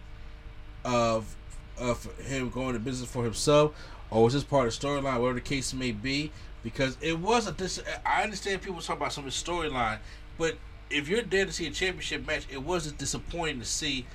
[0.83, 1.35] of
[1.77, 3.71] of him going to business for himself,
[4.09, 6.31] or was this part of the storyline, whatever the case may be?
[6.63, 9.99] Because it was a dis- I understand people talk about some of the storyline,
[10.37, 10.57] but
[10.89, 14.07] if you're there to see a championship match, it wasn't disappointing to see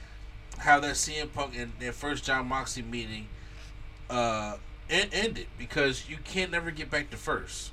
[0.59, 3.29] how that CM Punk and their first John Moxley meeting
[4.11, 4.59] uh
[4.91, 7.73] en- ended because you can't never get back to first.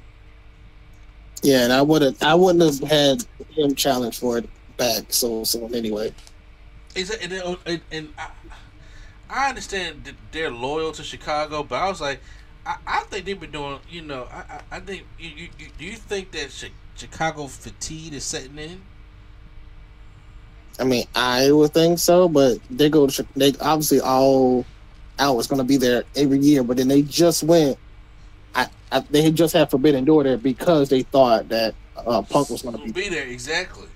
[1.41, 2.21] Yeah, and I wouldn't.
[2.23, 3.25] I wouldn't have had
[3.55, 5.13] him challenge for it back.
[5.13, 6.13] So, so anyway,
[6.95, 8.29] Exactly, and, and, and I,
[9.29, 12.21] I understand that they're loyal to Chicago, but I was like,
[12.65, 13.79] I, I think they've been doing.
[13.89, 18.13] You know, I I, I think you, you, do you think that Chi- Chicago fatigue
[18.13, 18.81] is setting in?
[20.79, 23.07] I mean, I would think so, but they go.
[23.07, 24.65] To, they obviously all
[25.17, 27.77] out was going to be there every year, but then they just went.
[28.55, 32.61] I, I they just had Forbidden Door there because they thought that uh, Punk was
[32.61, 32.91] going to be.
[32.91, 33.87] be there exactly.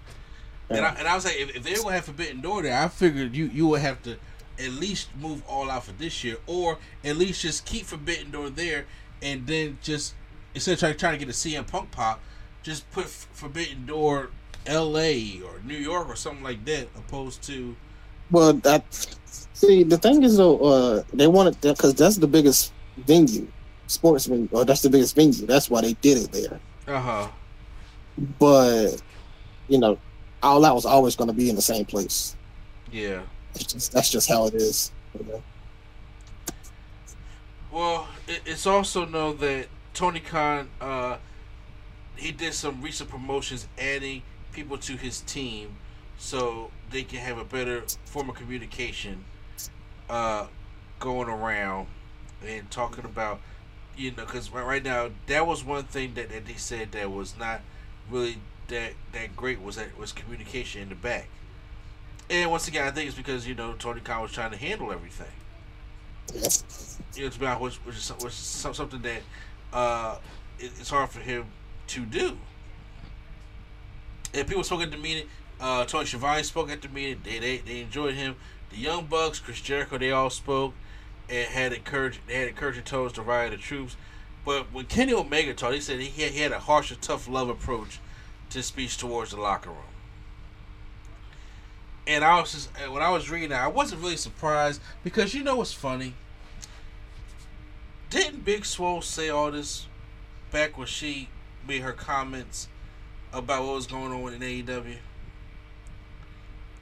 [0.70, 2.78] And, I, and I was like, if, if they were gonna have Forbidden Door there,
[2.78, 4.18] I figured you you would have to
[4.60, 8.52] at least move all out for this year, or at least just keep Forbidden Door
[8.52, 8.86] there,
[9.22, 10.16] and then just
[10.54, 12.22] instead of trying, trying to get a CM Punk pop,
[12.64, 14.32] just put F- Forbidden Door
[14.66, 15.42] L.A.
[15.42, 17.76] or New York or something like that, opposed to
[18.32, 18.86] Well, that
[19.54, 23.48] see the thing is though, uh, they wanted because that's the biggest venue,
[23.88, 25.46] sports venue, or that's the biggest venue.
[25.46, 26.62] That's why they did it there.
[26.88, 27.28] uh huh.
[28.40, 29.02] But
[29.68, 30.00] you know,
[30.42, 32.36] all out was always going to be in the same place.
[32.92, 33.24] Yeah.
[33.56, 34.92] It's just, that's just how it is.
[35.18, 35.44] you know.
[37.72, 41.18] Well, it's also known that Tony Khan, uh,
[42.16, 45.76] he did some recent promotions, adding people to his team,
[46.18, 49.24] so they can have a better form of communication,
[50.10, 50.48] uh,
[51.00, 51.88] going around
[52.46, 53.40] and talking about,
[53.98, 57.38] you know, because right, now that was one thing that, that they said that was
[57.38, 57.62] not
[58.10, 58.38] really
[58.68, 61.28] that that great was that was communication in the back.
[62.30, 64.92] And once again, I think it's because you know Tony Khan was trying to handle
[64.92, 65.28] everything
[67.16, 69.22] you know, to be honest, which, which is, which is something that
[69.72, 70.18] uh,
[70.60, 71.46] it, it's hard for him
[71.88, 72.38] to do.
[74.34, 75.28] And people spoke at the meeting.
[75.60, 77.22] Uh, Tony Schiavone spoke at the meeting.
[77.24, 78.36] They, they they enjoyed him.
[78.70, 80.74] The Young Bucks, Chris Jericho, they all spoke
[81.30, 83.96] and had encouraged they had encouraging tones to ride the troops.
[84.46, 87.30] But when Kenny Omega talked, he said he had, he had a harsh and tough
[87.30, 88.00] love approach
[88.50, 89.80] to speech towards the locker room.
[92.06, 95.44] And I was just when I was reading that, I wasn't really surprised because you
[95.44, 96.14] know what's funny.
[98.10, 99.88] Didn't Big Swole say all this
[100.52, 101.30] back when she
[101.68, 102.68] made her comments
[103.32, 104.98] about what was going on in AEW?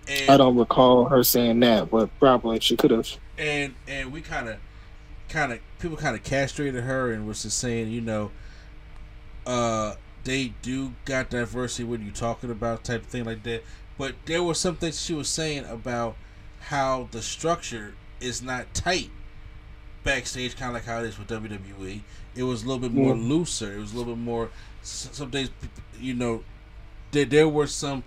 [0.08, 3.08] And I don't recall her saying that, but probably she could have.
[3.38, 4.58] and and we kind of
[5.30, 8.30] kind of people kind of castrated her and was just saying you know
[9.46, 9.94] uh
[10.26, 13.64] they do got diversity when you talking about type of thing like that
[13.98, 16.18] but there was some things she was saying about
[16.60, 19.10] how the structure is not tight
[20.04, 22.02] backstage kind of like how it is with WWE
[22.36, 24.50] it was a little bit more looser it was a little bit more
[24.82, 25.50] some days
[26.00, 26.44] you know
[27.12, 28.04] there, there were some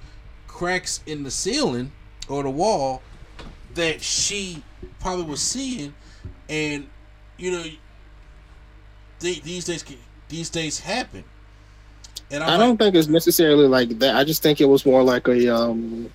[0.46, 1.92] cracks in the ceiling
[2.28, 3.02] or the wall
[3.74, 4.62] that she
[5.00, 5.94] probably was seeing,
[6.48, 6.88] and
[7.36, 7.64] you know,
[9.20, 9.84] they, these days
[10.28, 11.24] these days happen.
[12.30, 14.16] And I'm I like, don't think it's necessarily like that.
[14.16, 16.10] I just think it was more like a um.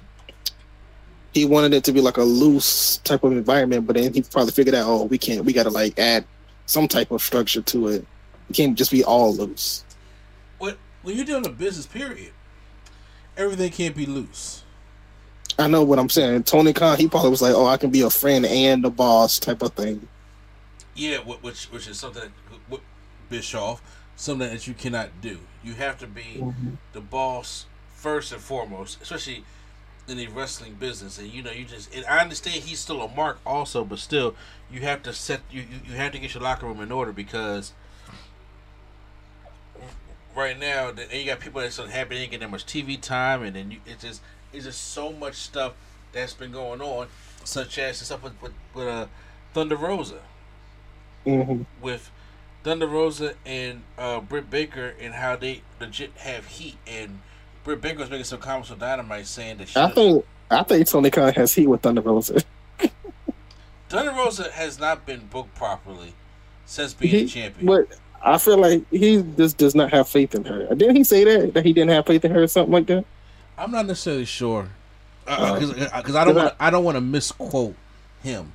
[1.31, 4.51] He wanted it to be like a loose type of environment, but then he probably
[4.51, 5.45] figured out, oh, we can't.
[5.45, 6.25] We got to like add
[6.65, 8.05] some type of structure to it.
[8.49, 9.85] It can't just be all loose.
[11.03, 12.31] When you're doing a business period,
[13.37, 14.63] everything can't be loose.
[15.57, 16.43] I know what I'm saying.
[16.43, 19.39] Tony Khan, he probably was like, oh, I can be a friend and a boss
[19.39, 20.07] type of thing.
[20.95, 22.23] Yeah, which which is something
[22.69, 22.79] that
[23.29, 23.81] Bischoff,
[24.15, 25.39] something that you cannot do.
[25.63, 26.71] You have to be mm-hmm.
[26.93, 29.43] the boss first and foremost, especially
[30.07, 31.19] in the wrestling business.
[31.19, 34.35] And you know, you just and I understand he's still a mark also, but still,
[34.71, 37.73] you have to set you, you have to get your locker room in order because
[40.39, 42.65] right now, the- and you got people that's so happy they ain't getting that much
[42.65, 44.21] TV time, and then you, it's just
[44.53, 45.73] it's just so much stuff
[46.11, 47.07] that's been going on,
[47.43, 49.05] such as the stuff with with, with uh,
[49.53, 50.19] Thunder Rosa
[51.25, 52.09] hmm with
[52.63, 56.77] Thunder Rosa and uh, Britt Baker and how they legit have heat.
[56.87, 57.19] And
[57.63, 60.87] Britt Baker was making some comments on Dynamite saying that she I think I think
[60.87, 62.41] Tony Khan has heat with Thunder Rosa.
[63.89, 66.13] Thunder Rosa has not been booked properly
[66.65, 67.65] since being He- a champion.
[67.65, 70.67] But I feel like he just does not have faith in her.
[70.75, 73.05] Didn't he say that that he didn't have faith in her or something like that?
[73.57, 74.69] I'm not necessarily sure
[75.27, 77.75] Uh, because I don't want I don't want to misquote
[78.23, 78.51] him.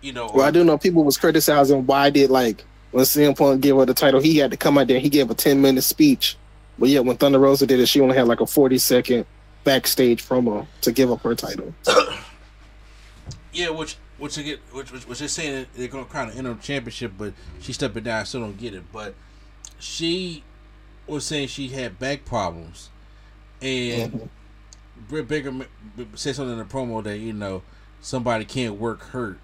[0.00, 3.60] You know, Well, I do know people was criticizing why did like when CM Punk
[3.60, 4.98] gave her the title, he had to come out there.
[4.98, 6.36] He gave a ten minute speech,
[6.78, 9.26] but yet when Thunder Rosa did it, she only had like a forty second
[9.64, 11.72] backstage promo to give up her title.
[13.54, 16.60] Yeah, which which they get which which, which they're saying they're gonna crown an interim
[16.60, 18.20] championship, but she stepping down.
[18.20, 18.84] I still don't get it.
[18.92, 19.14] But
[19.80, 20.44] she
[21.08, 22.88] was saying she had back problems,
[23.60, 24.28] and Mhm.
[25.08, 25.52] Britt Baker
[26.14, 27.62] said something in the promo that you know
[28.00, 29.40] somebody can't work hurt,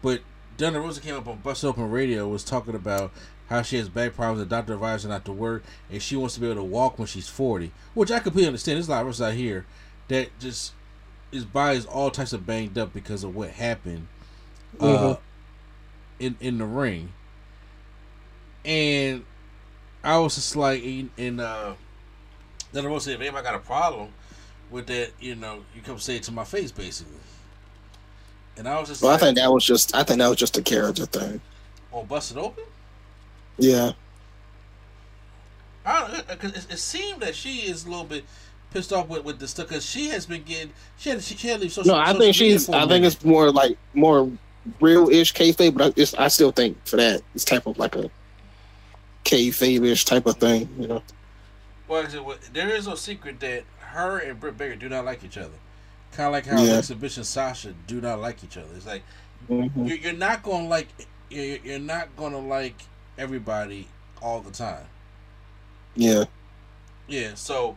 [0.00, 0.22] but
[0.56, 3.12] Thunder Rosa came up on Bust Open Radio was talking about
[3.50, 4.38] how she has back problems.
[4.40, 5.62] The doctor advised her not to work,
[5.92, 8.76] and she wants to be able to walk when she's forty, which I completely understand.
[8.76, 9.66] There's a lot of us out here
[10.08, 10.72] that just
[11.32, 14.06] his body is all types of banged up because of what happened
[14.80, 15.18] uh, Mhm.
[16.18, 17.12] in in the ring.
[18.64, 19.24] And
[20.02, 21.74] I was just like, in, in uh,
[22.72, 24.08] then I was saying, if anybody got a problem
[24.70, 27.14] with that, you know, you come say it to my face, basically.
[28.56, 30.56] And I was just Well, I think that was just I think that was just
[30.56, 31.40] a character thing.
[31.92, 32.64] Or bust it open.
[33.58, 33.92] Yeah.
[35.84, 38.24] I don't, cause it, it seemed that she is a little bit
[38.76, 41.58] pissed off with, with this stuff because she has been getting she had she, to
[41.58, 41.94] leave social.
[41.94, 42.68] No, I social think she's.
[42.68, 44.30] I think it's more like more
[44.80, 48.10] real ish kayfabe, but I, I still think for that it's type of like a
[49.24, 50.68] kayfabe ish type of thing.
[50.78, 51.02] You know.
[51.88, 54.88] Well, like I said, well, there is no secret that her and Britt Baker do
[54.88, 55.56] not like each other.
[56.12, 56.74] Kind of like how Yeah.
[56.74, 58.68] Alexa Bliss and Sasha do not like each other.
[58.76, 59.02] It's like
[59.48, 59.70] Mhm.
[59.88, 60.88] you're, you're not to like
[61.30, 62.76] you're, you're not to like
[63.16, 63.88] everybody
[64.20, 64.86] all the time.
[65.94, 66.24] Yeah.
[67.08, 67.76] Yeah, so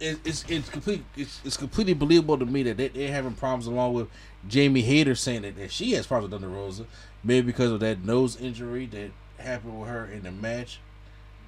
[0.00, 3.66] it, it's it's complete it's, it's completely believable to me that they, they're having problems
[3.66, 4.08] along with
[4.48, 6.86] Jamie Hayter saying that, that she has problems with Thunder Rosa,
[7.24, 10.80] maybe because of that nose injury that happened with her in the match.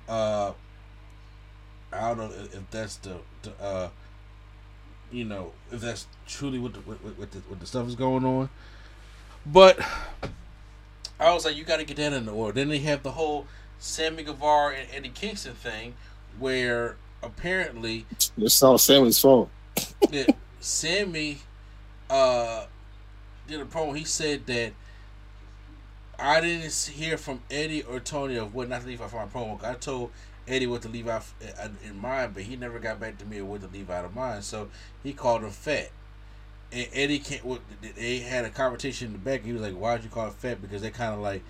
[0.08, 0.52] Uh,
[1.92, 3.88] I don't know if, that's the, the uh,
[5.10, 8.24] you know, if that's truly what the what, what the what the stuff is going
[8.24, 8.48] on,
[9.46, 9.78] but
[11.20, 12.52] I was like, you got to get that in the order.
[12.52, 13.46] Then they have the whole
[13.78, 15.94] Sammy Guevara and Eddie Kingston thing,
[16.38, 18.06] where apparently
[18.36, 19.50] It's all Sammy's fault.
[20.10, 21.38] that Sammy
[22.10, 22.66] uh
[23.46, 23.96] did a promo.
[23.96, 24.72] He said that
[26.18, 29.26] I didn't hear from Eddie or Tony of what not to leave out for my
[29.26, 29.62] promo.
[29.62, 30.10] I told
[30.46, 31.24] Eddie what to leave out
[31.62, 34.04] uh, in mine, but he never got back to me of what to leave out
[34.04, 34.42] of mine.
[34.42, 34.68] So
[35.02, 35.90] he called him fat.
[36.72, 37.44] And Eddie can't.
[37.44, 37.60] What
[37.96, 39.42] they had a conversation in the back.
[39.44, 41.42] He was like, "Why'd you call it fat?" Because they kind of like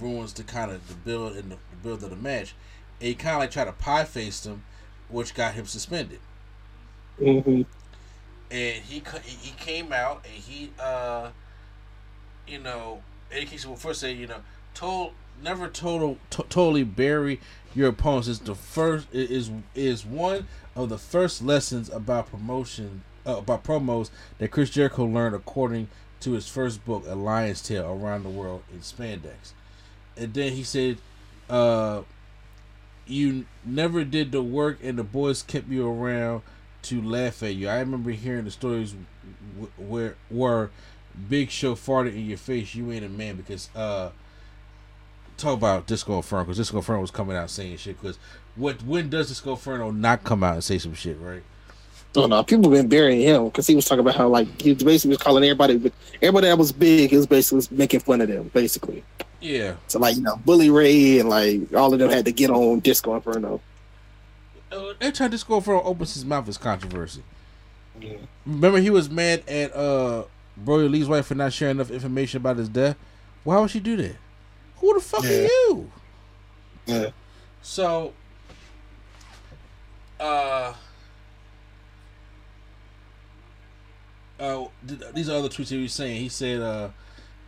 [0.00, 2.54] ruins the kind of the build and the, the build of the match.
[3.00, 4.64] And he kind of like tried to pie face him,
[5.08, 6.20] which got him suspended.
[7.18, 7.62] Hmm
[8.50, 11.30] and he he came out and he uh
[12.46, 14.40] you know Eddie Kingston will first say you know
[14.74, 17.40] told never total to- totally bury
[17.74, 18.28] your opponents.
[18.28, 24.10] Is the first is is one of the first lessons about promotion uh, about promos
[24.38, 25.88] that Chris Jericho learned according
[26.20, 29.52] to his first book A Lion's Tale Around the World in Spandex.
[30.16, 30.98] And then he said
[31.50, 32.02] uh
[33.08, 36.42] you never did the work and the boys kept you around
[36.82, 37.68] to laugh at you.
[37.68, 38.94] I remember hearing the stories
[39.76, 40.70] where where
[41.28, 42.74] Big Show farted in your face.
[42.74, 44.10] You ain't a man because uh
[45.36, 48.00] talk about Disco Inferno because Disco Inferno was coming out saying shit.
[48.00, 48.18] Because
[48.56, 51.42] what when does Disco Inferno not come out and say some shit, right?
[52.14, 55.10] So no, people been burying him because he was talking about how like he basically
[55.10, 55.92] was calling everybody,
[56.22, 59.04] everybody that was big, he was basically making fun of them, basically.
[59.40, 59.76] Yeah.
[59.86, 62.80] So like you know, Bully Ray and like all of them had to get on
[62.80, 63.60] Disco Inferno.
[64.70, 67.22] Uh, every time Disco Inferno opens his mouth, it's controversy.
[68.00, 68.16] Yeah.
[68.44, 70.24] Remember, he was mad at uh
[70.56, 72.96] Brodie Lee's wife for not sharing enough information about his death.
[73.44, 74.16] Why would she do that?
[74.76, 75.30] Who the fuck Yeah.
[75.30, 75.90] are you?
[76.86, 77.10] Yeah.
[77.62, 78.12] So,
[80.20, 80.72] uh,
[84.40, 84.64] uh,
[85.14, 86.20] these are other tweets he was saying.
[86.20, 86.88] He said, uh,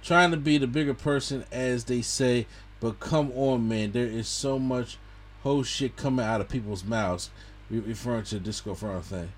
[0.02, 2.46] trying to be the bigger person, as they say,
[2.80, 4.98] but come on, man, there is so much
[5.42, 7.30] whole shit coming out of people's mouths,
[7.70, 9.32] re- referring to the Disco thing.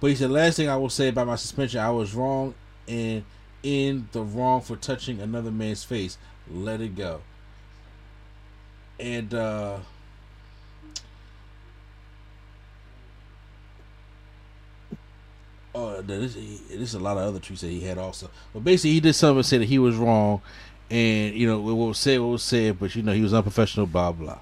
[0.00, 2.54] But he said, last thing I will say about my suspension, I was wrong
[2.88, 3.24] and
[3.62, 6.16] in the wrong for touching another man's face.
[6.50, 7.20] Let it go.
[8.98, 9.78] And uh
[16.00, 16.36] Oh, there's,
[16.68, 18.30] there's a lot of other tweets that he had also.
[18.52, 20.40] But basically, he did something and said that he was wrong,
[20.90, 23.86] and you know what was said, what was said, but you know he was unprofessional,
[23.86, 24.38] blah blah.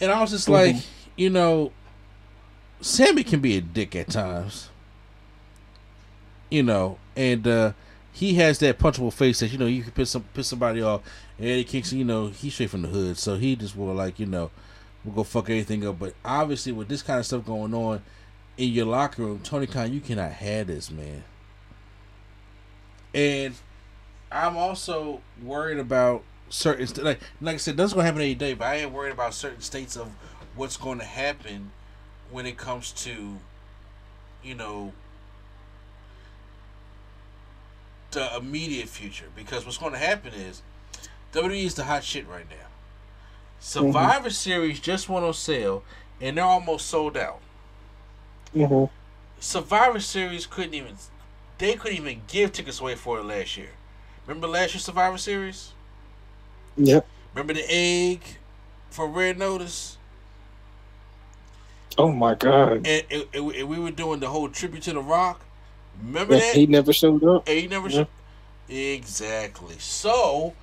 [0.00, 0.76] And I was just like,
[1.16, 1.72] you know,
[2.80, 4.70] Sammy can be a dick at times,
[6.50, 7.72] you know, and uh
[8.12, 11.02] he has that punchable face that you know you can piss some piss somebody off.
[11.38, 14.20] And Eddie Kingston, you know, he's straight from the hood, so he just will like
[14.20, 14.50] you know,
[15.04, 15.98] we'll go fuck anything up.
[15.98, 18.02] But obviously, with this kind of stuff going on
[18.56, 21.24] in your locker room, Tony Khan, you cannot have this, man.
[23.12, 23.54] And
[24.30, 28.54] I'm also worried about certain st- like like I said, that's gonna happen any day.
[28.54, 30.08] But I am worried about certain states of
[30.56, 31.70] what's going to happen
[32.30, 33.38] when it comes to,
[34.42, 34.92] you know,
[38.12, 39.26] the immediate future.
[39.34, 40.62] Because what's going to happen is
[41.32, 42.56] WWE is the hot shit right now.
[42.56, 43.60] Mm-hmm.
[43.60, 45.82] Survivor Series just went on sale,
[46.20, 47.40] and they're almost sold out.
[48.54, 48.90] Mhm.
[49.40, 50.96] Survivor Series couldn't even
[51.58, 53.70] they couldn't even give tickets away for it last year.
[54.26, 55.72] Remember last year's Survivor Series?
[56.76, 57.06] Yep.
[57.34, 58.22] Remember the egg
[58.90, 59.98] for Red Notice?
[61.96, 62.86] Oh my god.
[62.86, 65.42] And, and, and we- were doing the whole tribute to The Rock.
[66.02, 66.54] Remember that?
[66.56, 67.46] He never showed up.
[67.46, 68.04] And he never Yeah.
[68.04, 69.76] sh- Exactly.
[69.78, 70.54] So,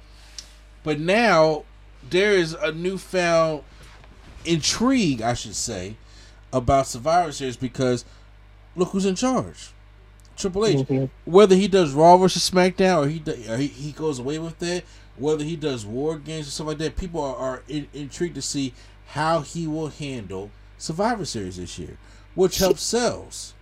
[0.84, 1.64] but now
[2.10, 3.64] there is a newfound
[4.44, 5.96] intrigue, I should say,
[6.54, 8.06] about Survivor Series because
[8.76, 9.72] look who's in charge.
[10.36, 10.88] Triple H.
[10.88, 11.10] Mhm.
[11.26, 14.60] Whether he does Raw versus SmackDown or he do, or he, he goes away with
[14.60, 14.84] that,
[15.18, 18.42] whether he does War Games or stuff like that, people are, are in, intrigued to
[18.42, 18.74] see
[19.08, 21.98] how he will handle Survivor Series this year,
[22.34, 23.54] which helps sales.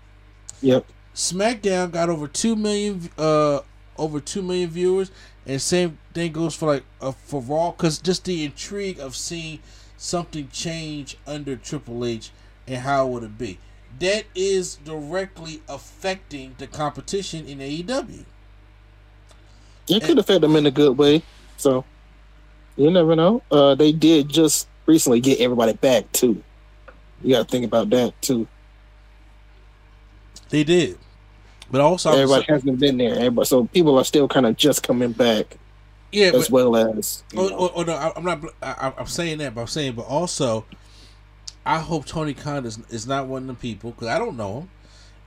[0.62, 0.86] Yep.
[1.16, 3.60] SmackDown got over two million, uh,
[3.98, 5.12] over two million viewers,
[5.46, 9.60] and same thing goes for like uh, for Raw, because just the intrigue of seeing
[9.98, 12.32] something change under Triple H
[12.70, 13.58] and how would it be.
[14.00, 18.24] That is directly affecting the competition in AEW.
[19.90, 21.24] It could affect them in a good way.
[21.58, 21.84] So
[22.78, 23.42] you never know.
[23.52, 26.42] Uh, they did just recently get everybody back too.
[27.22, 28.48] You got to think about that too.
[30.50, 30.98] They did,
[31.70, 33.16] but also Everybody hasn't been there.
[33.16, 35.58] Everybody, so people are still kind of just coming back
[36.12, 37.24] yeah, as but, well as.
[37.36, 38.44] Oh, oh, oh, no, I- I'm not.
[38.64, 40.66] I, I'm saying that, but I'm saying, but also,
[41.70, 44.62] I hope Tony Khan is, is not one of the people because I don't know
[44.62, 44.70] him,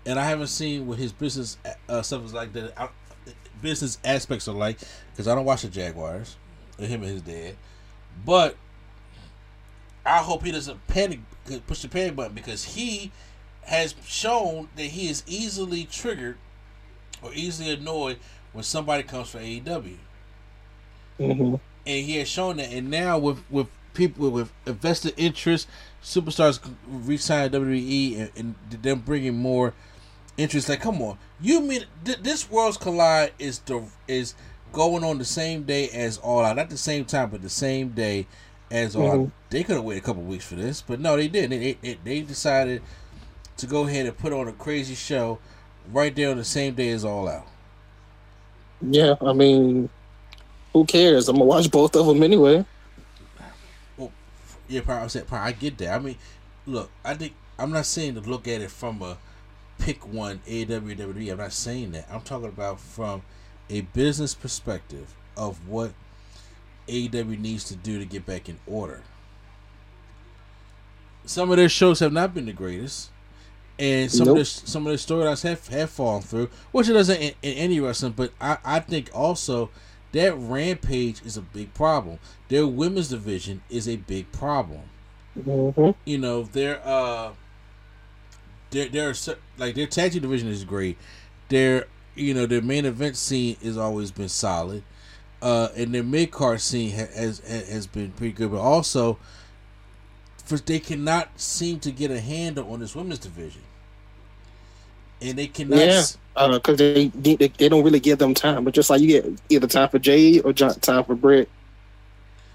[0.04, 1.56] and I haven't seen what his business
[1.88, 2.52] uh, stuff is like.
[2.52, 2.88] That I,
[3.62, 4.80] business aspects are like
[5.12, 6.36] because I don't watch the Jaguars,
[6.80, 7.54] him and his dad,
[8.26, 8.56] but
[10.04, 11.20] I hope he doesn't panic,
[11.68, 13.12] push the panic button because he
[13.62, 16.38] has shown that he is easily triggered
[17.22, 18.18] or easily annoyed
[18.52, 19.96] when somebody comes for AEW
[21.20, 21.60] Mhm.
[21.86, 22.72] and he has shown that.
[22.72, 25.68] And now with with people with invested interest,
[26.02, 28.30] superstars re-sign WWE, and,
[28.70, 29.72] and them bringing more
[30.36, 30.68] interest.
[30.68, 34.34] Like, come on, you mean th- this Worlds Collide is the is
[34.72, 37.90] going on the same day as All Out, not the same time, but the same
[37.90, 38.26] day
[38.70, 39.18] as All Out.
[39.18, 39.30] Mhm.
[39.50, 41.60] They could have waited a couple weeks for this, but no, they didn't.
[41.60, 42.80] They, they, they decided
[43.58, 45.38] to go ahead and put on a crazy show
[45.92, 47.46] right there on the same day as All Out.
[48.80, 49.90] Yeah, I mean,
[50.72, 51.28] who cares?
[51.28, 52.64] I'm gonna watch both of them anyway.
[54.72, 55.94] Yeah, said, probably, I get that.
[55.94, 56.16] I mean,
[56.66, 59.18] look, I think I'm not saying to look at it from a
[59.78, 62.08] pick one AEW I'm not saying that.
[62.10, 63.22] I'm talking about from
[63.68, 65.92] a business perspective of what
[66.88, 69.02] AEW needs to do to get back in order.
[71.24, 73.10] Some of their shows have not been the greatest,
[73.78, 74.32] and some Nope.
[74.32, 77.52] of their some of their storylines have have fallen through, which it doesn't in, in
[77.54, 78.12] any wrestling.
[78.12, 79.70] But I I think also
[80.12, 82.18] that Rampage is a big problem.
[82.48, 84.90] Their women's division is a big problem.
[85.34, 87.32] hmm You know, their uh,
[88.70, 89.14] their their
[89.58, 90.98] like their tag team division is great.
[91.48, 94.84] Their you know their main event scene has always been solid,
[95.42, 98.50] uh, and their mid card scene has has has been pretty good.
[98.50, 99.18] But also,
[100.44, 103.62] for they cannot seem to get a handle on this women's division,
[105.22, 105.78] and they cannot.
[105.78, 108.64] Yeah, s- because they, they they don't really give them time.
[108.64, 111.48] But just like you get either time for Jay or jo- time for Britt,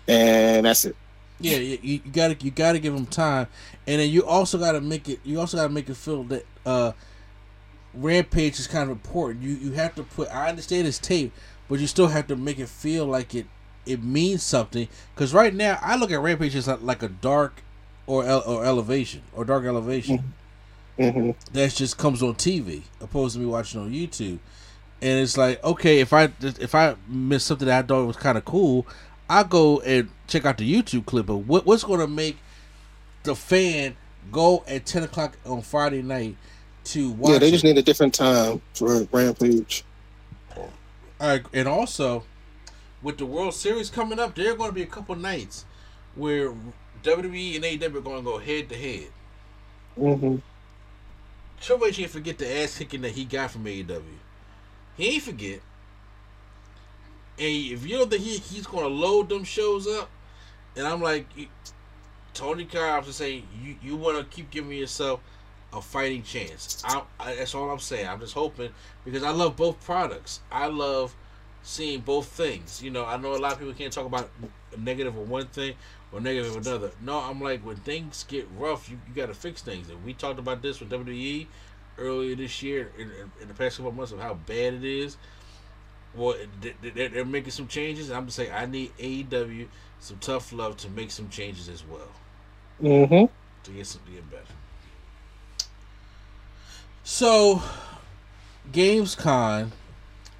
[0.07, 0.95] and that's it.
[1.39, 3.47] Yeah, you, you gotta you gotta give them time,
[3.85, 5.19] and then you also gotta make it.
[5.23, 6.93] You also gotta make it feel that uh,
[7.93, 9.43] Rampage is kind of important.
[9.43, 10.29] You you have to put.
[10.29, 11.31] I understand it's tape,
[11.69, 13.45] but you still have to make it feel like it
[13.85, 14.87] it means something.
[15.13, 17.61] Because right now, I look at Rampage as like, like a dark
[18.07, 20.23] or el- or elevation or dark elevation
[20.97, 24.39] hmm that just comes on TV opposed to me watching on YouTube.
[25.01, 28.37] And it's like, okay, if I if I miss something that I thought was kind
[28.37, 28.87] of cool,
[29.29, 31.27] I go and check out the YouTube clip.
[31.27, 32.37] But what, what's going to make
[33.23, 33.95] the fan
[34.31, 36.37] go at ten o'clock on Friday night
[36.85, 37.31] to watch?
[37.33, 37.67] Yeah, they just it?
[37.67, 39.85] need a different time for a Rampage.
[41.19, 42.25] All right, and also
[43.01, 45.65] with the World Series coming up, there are going to be a couple nights
[46.15, 46.53] where
[47.03, 49.09] WWE and AEW are going to go head to head.
[51.59, 54.01] Triple H ain't forget the ass kicking that he got from AEW.
[54.95, 55.61] He ain't forget.
[57.39, 60.09] And if you don't think he, he's to load them shows up,
[60.75, 61.27] and I'm like,
[62.33, 65.19] Tony Khan, just saying, you, you want to keep giving yourself
[65.73, 66.81] a fighting chance.
[66.85, 68.07] I, I, that's all I'm saying.
[68.07, 68.71] I'm just hoping
[69.05, 70.41] because I love both products.
[70.51, 71.15] I love
[71.67, 72.81] seeing both things.
[72.81, 74.29] You know, I know a lot of people can't talk about
[74.77, 75.75] negative of one thing
[76.13, 76.91] or negative of another.
[77.01, 79.89] No, I'm like when things get rough, you, you got to fix things.
[79.89, 81.45] And we talked about this with WWE
[81.97, 83.11] earlier this year in,
[83.41, 85.17] in the past couple of months of how bad it is.
[86.15, 88.09] Well, they're, they're making some changes.
[88.11, 89.67] I'm just saying I need AEW
[89.99, 92.09] some tough love to make some changes as well.
[92.81, 93.25] Mm-hmm.
[93.63, 94.43] To get some to get better.
[97.03, 97.61] So,
[98.71, 99.71] Gamescom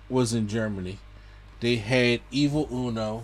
[0.10, 1.00] was in Germany.
[1.60, 3.24] They had Evil Uno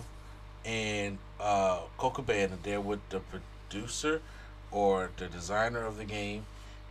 [0.64, 4.22] and uh, Colt Cabana there with the producer
[4.70, 6.46] or the designer of the game,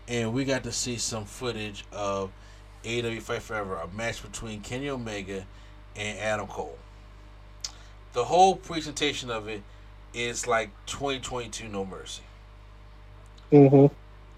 [0.08, 2.32] and we got to see some footage of
[2.84, 5.46] AEW Fight Forever, a match between Kenny Omega
[5.96, 6.78] and Adam Cole.
[8.14, 9.64] The whole presentation of it
[10.14, 12.22] is like 2022 No Mercy.
[13.52, 13.94] Mm-hmm.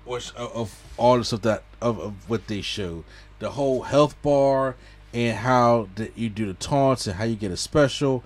[0.10, 3.04] Which of, of all the stuff that of, of what they showed,
[3.40, 4.76] the whole health bar
[5.16, 8.22] and how the, you do the taunts and how you get a special,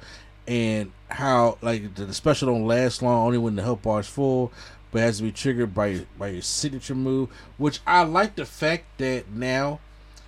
[0.47, 4.07] and how like the, the special don't last long only when the health bar is
[4.07, 4.51] full,
[4.91, 7.29] but has to be triggered by your, by your signature move.
[7.57, 9.79] Which I like the fact that now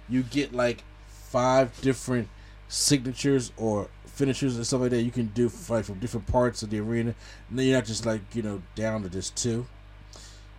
[0.08, 2.28] you get like five different
[2.68, 6.70] signatures or finishers and stuff like that you can do like from different parts of
[6.70, 7.16] the arena
[7.50, 9.66] and then you're not just like you know down to just two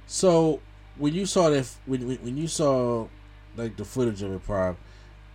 [0.06, 0.60] so
[0.96, 3.06] when you saw that when, when you saw
[3.56, 4.76] like the footage of it prime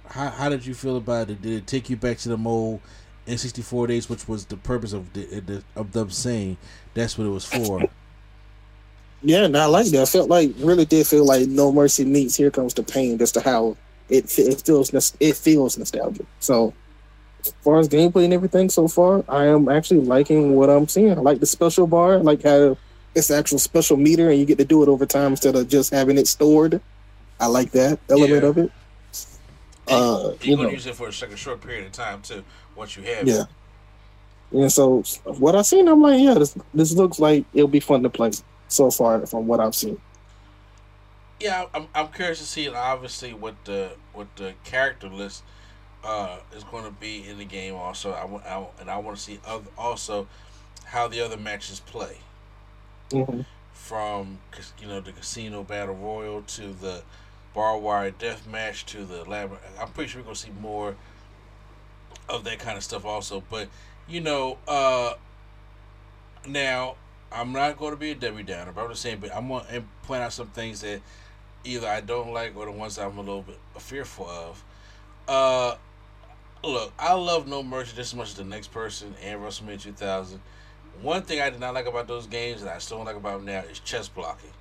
[0.10, 2.80] how, how did you feel about it did it take you back to the mold
[3.26, 6.58] in 64 days which was the purpose of the, of them saying
[6.94, 7.84] that's what it was for
[9.22, 12.36] yeah and i like that i felt like really did feel like no mercy meets
[12.36, 13.76] here comes the pain as to how
[14.10, 16.74] it, it feels it feels nostalgic so
[17.46, 21.12] as far as gameplay and everything so far, I am actually liking what I'm seeing.
[21.12, 22.78] I like the special bar, I like how
[23.16, 25.94] it's actual special meter and you get to do it over time instead of just
[25.94, 26.82] having it stored.
[27.40, 28.50] I like that element Yeah.
[28.50, 28.72] of it.
[29.90, 32.44] Uh, you're gonna know, use it for a second short period of time too
[32.76, 33.34] once you have yeah.
[33.34, 33.48] it
[34.52, 38.04] And so what I've seen, I'm like, yeah, this this looks like it'll be fun
[38.04, 38.32] to play
[38.70, 39.98] so far from what I've seen.
[41.40, 45.44] yeah, I'm, I'm curious to see obviously what the what the character list
[46.04, 47.76] uh, is going to be in the game.
[47.76, 50.28] Also, I, wa- I and I want to see other, also
[50.86, 52.20] how the other matches play
[53.12, 53.46] Mhm.
[53.74, 54.40] from
[54.80, 57.04] you know the casino battle royal to the
[57.58, 59.58] barbed wire death match to the lab.
[59.82, 60.96] I'm pretty sure we're to see more
[62.30, 63.44] of that kind of stuff also.
[63.50, 63.68] But
[64.08, 65.16] you know, uh,
[66.48, 66.98] now
[67.32, 69.18] I'm not going to be a Debbie Downer, but I'm just saying.
[69.22, 71.02] But I'm to point out some things that
[71.64, 74.64] either I don't like or the ones I'm a little bit fearful of.
[75.28, 75.78] Uh,
[76.64, 80.40] look, I love No Mercy just as much as the next person and WrestleMania 2000.
[81.02, 83.38] One thing I did not like about those games, and I still don't like about
[83.38, 84.52] them now, is chest blocking.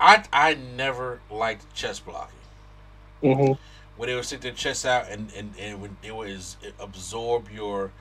[0.00, 2.38] I I never liked chest blocking.
[3.22, 3.52] hmm
[3.96, 7.92] When they would stick their chest out and, and, and when it was absorb your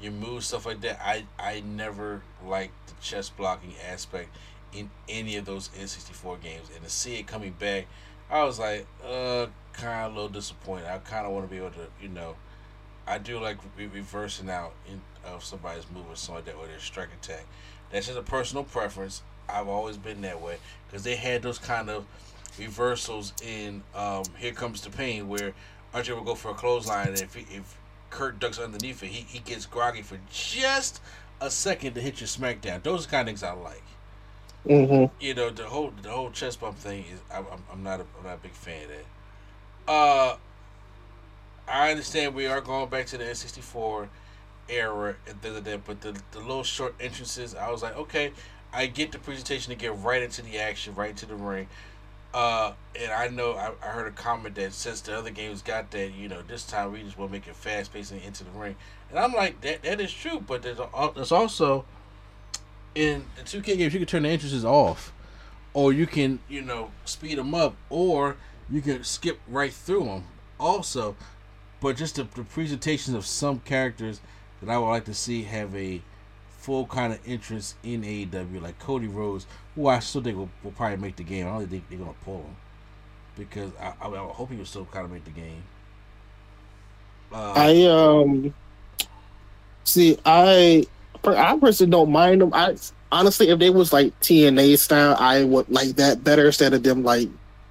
[0.00, 1.00] your moves stuff like that.
[1.04, 4.36] I I never liked the chest blocking aspect
[4.72, 7.86] in any of those N64 games, and to see it coming back,
[8.30, 10.86] I was like, uh, kind of a little disappointed.
[10.86, 12.36] I kind of want to be able to, you know,
[13.06, 16.66] I do like re- reversing out in of somebody's move or something like that, or
[16.68, 17.46] their strike attack.
[17.90, 19.22] That's just a personal preference.
[19.54, 22.06] I've always been that way because they had those kind of
[22.58, 25.54] reversals in um, Here Comes the Pain, where
[25.94, 27.76] Archer will go for a clothesline, and if he, if
[28.10, 31.00] Kurt ducks underneath it, he, he gets groggy for just
[31.40, 32.82] a second to hit your smackdown.
[32.82, 33.82] Those are kind of things I like.
[34.66, 38.00] hmm You know, the whole the whole chest bump thing is I'm, I'm- I'm not
[38.00, 39.06] a, I'm not a big fan of that.
[39.88, 40.36] Uh,
[41.68, 44.08] I understand we are going back to the N64
[44.68, 48.32] era and da, da, da, but the the little short entrances, I was like, okay,
[48.72, 51.68] I get the presentation to get right into the action, right into the ring.
[52.32, 55.90] Uh, and I know I, I heard a comment that since the other games got
[55.90, 58.50] that, you know, this time we just to make it fast paced and into the
[58.50, 58.76] ring.
[59.10, 61.84] And I'm like, that that is true, but there's, al- there's also
[62.94, 65.12] in the 2K games you can turn the entrances off,
[65.74, 68.36] or you can you know speed them up, or
[68.70, 70.24] you can skip right through them.
[70.60, 71.16] Also,
[71.80, 74.20] but just the, the presentations of some characters
[74.60, 76.00] that I would like to see have a
[76.60, 80.72] full kind of interest in AEW, like Cody Rhodes, who I still think will, will
[80.72, 81.46] probably make the game.
[81.46, 82.56] I don't think they're gonna pull him
[83.36, 85.62] because I, I, I hope he will still kind of make the game.
[87.32, 88.54] Uh, I um
[89.84, 90.84] See, I
[91.24, 92.54] I personally don't mind them.
[92.54, 92.76] I
[93.12, 97.02] honestly, if they was like TNA style, I would like that better instead of them
[97.02, 97.28] like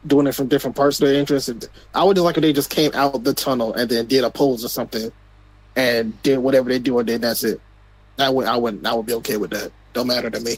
[0.07, 1.49] doing it from different parts of their interest.
[1.95, 4.31] I would just like if they just came out the tunnel and then did a
[4.31, 5.11] pose or something
[5.75, 7.61] and did whatever they do and then that's it.
[8.19, 9.71] I would I would I would be okay with that.
[9.93, 10.57] Don't matter to me.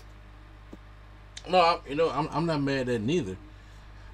[1.50, 3.38] No, I, you know I'm I'm not mad at neither.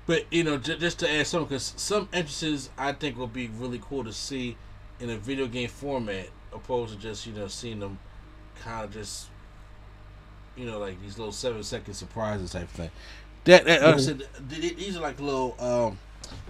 [0.05, 3.47] But you know, j- just to add something, because some entrances I think will be
[3.47, 4.57] really cool to see
[4.99, 7.99] in a video game format, opposed to just you know seeing them
[8.61, 9.27] kind of just
[10.55, 12.89] you know like these little seven second surprises type thing.
[13.43, 14.19] That, that like I said,
[14.49, 15.99] th- th- these are like little um,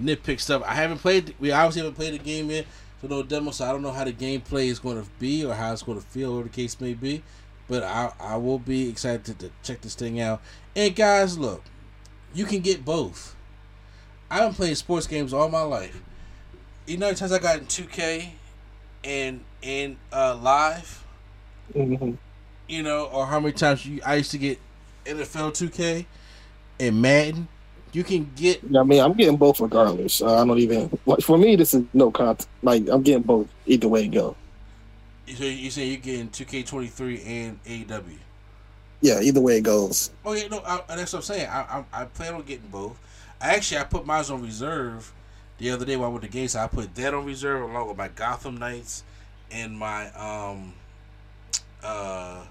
[0.01, 0.63] nitpick stuff.
[0.65, 1.35] I haven't played.
[1.39, 2.65] We obviously haven't played the game yet,
[3.01, 3.51] so no demo.
[3.51, 5.99] So I don't know how the gameplay is going to be or how it's going
[5.99, 7.23] to feel, or the case may be.
[7.67, 10.41] But I I will be excited to, to check this thing out.
[10.75, 11.63] And guys, look,
[12.33, 13.35] you can get both.
[14.29, 16.01] I haven't played sports games all my life.
[16.85, 18.29] You know, many times I got in 2K
[19.03, 21.03] and and uh, live,
[21.73, 22.13] Mm-hmm.
[22.69, 24.59] you know, or how many times you I used to get
[25.05, 26.05] NFL 2K
[26.79, 27.47] and Madden.
[27.93, 30.21] You can get I mean, I'm getting both regardless.
[30.21, 31.55] Uh, I don't even like for me.
[31.55, 32.47] This is no content.
[32.61, 34.35] Like I'm getting both either way it go.
[35.35, 38.03] so you say you're getting 2K23 and AEW.
[39.01, 40.11] Yeah, either way it goes.
[40.25, 41.47] Oh yeah, no, I, that's what I'm saying.
[41.49, 42.99] I, I I plan on getting both.
[43.39, 45.13] I actually I put mine on reserve
[45.59, 46.55] the other day while I went to games.
[46.55, 49.03] I put that on reserve along with my Gotham Knights
[49.51, 50.73] and my um
[51.83, 52.43] uh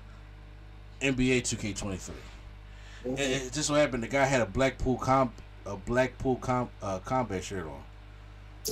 [1.03, 2.11] NBA 2K23.
[3.07, 5.33] And it just so happened the guy had a Blackpool comp
[5.65, 7.83] a Blackpool comp uh, combat shirt on.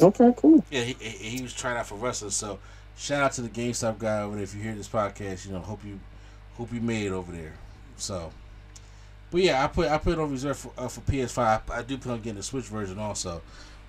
[0.01, 0.65] Okay, cool.
[0.71, 2.31] Yeah, he, he he was trying out for wrestling.
[2.31, 2.59] So
[2.97, 4.45] shout out to the GameStop guy over there.
[4.45, 6.01] If you hear this podcast, you know hope you
[6.55, 7.55] hope you made it over there.
[7.97, 8.33] So,
[9.31, 11.39] but yeah, I put I put it on reserve for, uh, for PS5.
[11.39, 13.43] I, I do plan on getting the Switch version also.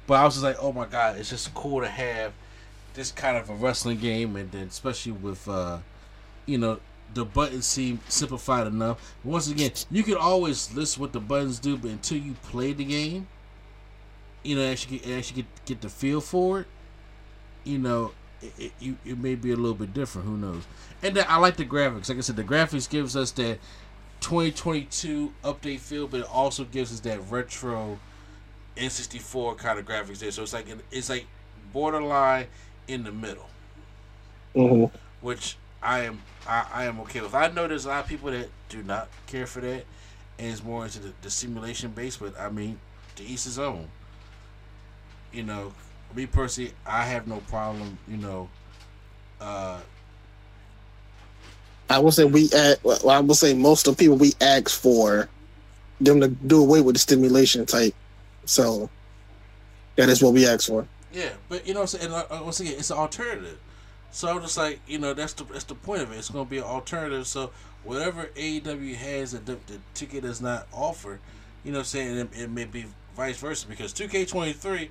[0.07, 2.33] But I was just like, oh my god, it's just cool to have
[2.93, 5.79] this kind of a wrestling game, and then especially with uh,
[6.45, 6.79] you know
[7.13, 9.15] the buttons seem simplified enough.
[9.23, 12.85] Once again, you can always list what the buttons do, but until you play the
[12.85, 13.27] game,
[14.43, 16.67] you know, actually get, actually get get the feel for it,
[17.63, 20.27] you know, it, it, you- it may be a little bit different.
[20.27, 20.63] Who knows?
[21.03, 22.09] And then I like the graphics.
[22.09, 23.59] Like I said, the graphics gives us that
[24.21, 27.99] 2022 update feel, but it also gives us that retro
[28.77, 30.31] N64 kind of graphics there.
[30.31, 31.27] So it's like it's like
[31.73, 32.47] borderline
[32.87, 33.49] in the middle
[34.55, 34.85] hmm
[35.21, 37.33] which I am I, I am okay with.
[37.33, 39.85] I know there's a lot of people that do not care for that
[40.37, 42.79] and it's more into the, the simulation base, but I mean,
[43.15, 43.87] to each his own.
[45.31, 45.73] You know,
[46.13, 47.97] me personally, I have no problem.
[48.07, 48.49] You know,
[49.41, 49.79] uh,
[51.89, 52.83] I would say we act.
[52.83, 55.29] Well, I would say most of the people we ask for
[55.99, 57.93] them to do away with the stimulation type.
[58.45, 58.89] So
[59.95, 60.87] that is what we ask for.
[61.13, 63.59] yeah, but you know, what I'm saying, and uh, once again, it's an alternative.
[64.15, 66.15] So I'm just like, you know, that's the that's the point of it.
[66.15, 67.27] It's going to be an alternative.
[67.27, 67.51] So
[67.83, 71.19] whatever AEW has that the, the 2K does not offer,
[71.65, 74.87] you know, I'm saying it, it may be vice versa because 2K23,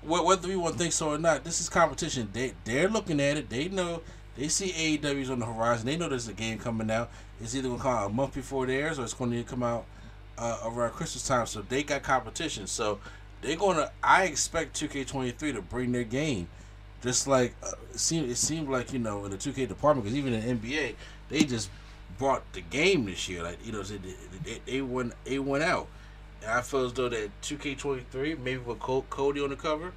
[0.00, 2.30] wh- whether we want to think so or not, this is competition.
[2.32, 3.50] They they're looking at it.
[3.50, 4.00] They know
[4.38, 5.84] they see AEW's on the horizon.
[5.84, 7.10] They know there's a game coming out.
[7.38, 9.62] It's either going to come out a month before theirs or it's going to come
[9.62, 9.84] out
[10.38, 11.44] uh, around Christmas time.
[11.44, 12.66] So they got competition.
[12.66, 12.98] So
[13.42, 13.92] they're going to.
[14.02, 16.48] I expect 2K23 to bring their game.
[17.02, 20.16] Just like uh, it seemed, it seemed like you know in the 2K department, because
[20.16, 20.94] even in NBA,
[21.28, 21.68] they just
[22.18, 23.42] brought the game this year.
[23.42, 23.98] Like you know, they,
[24.44, 25.88] they, they went they went out.
[26.42, 29.92] And I feel as though that 2K23, maybe with Co- Cody on the cover,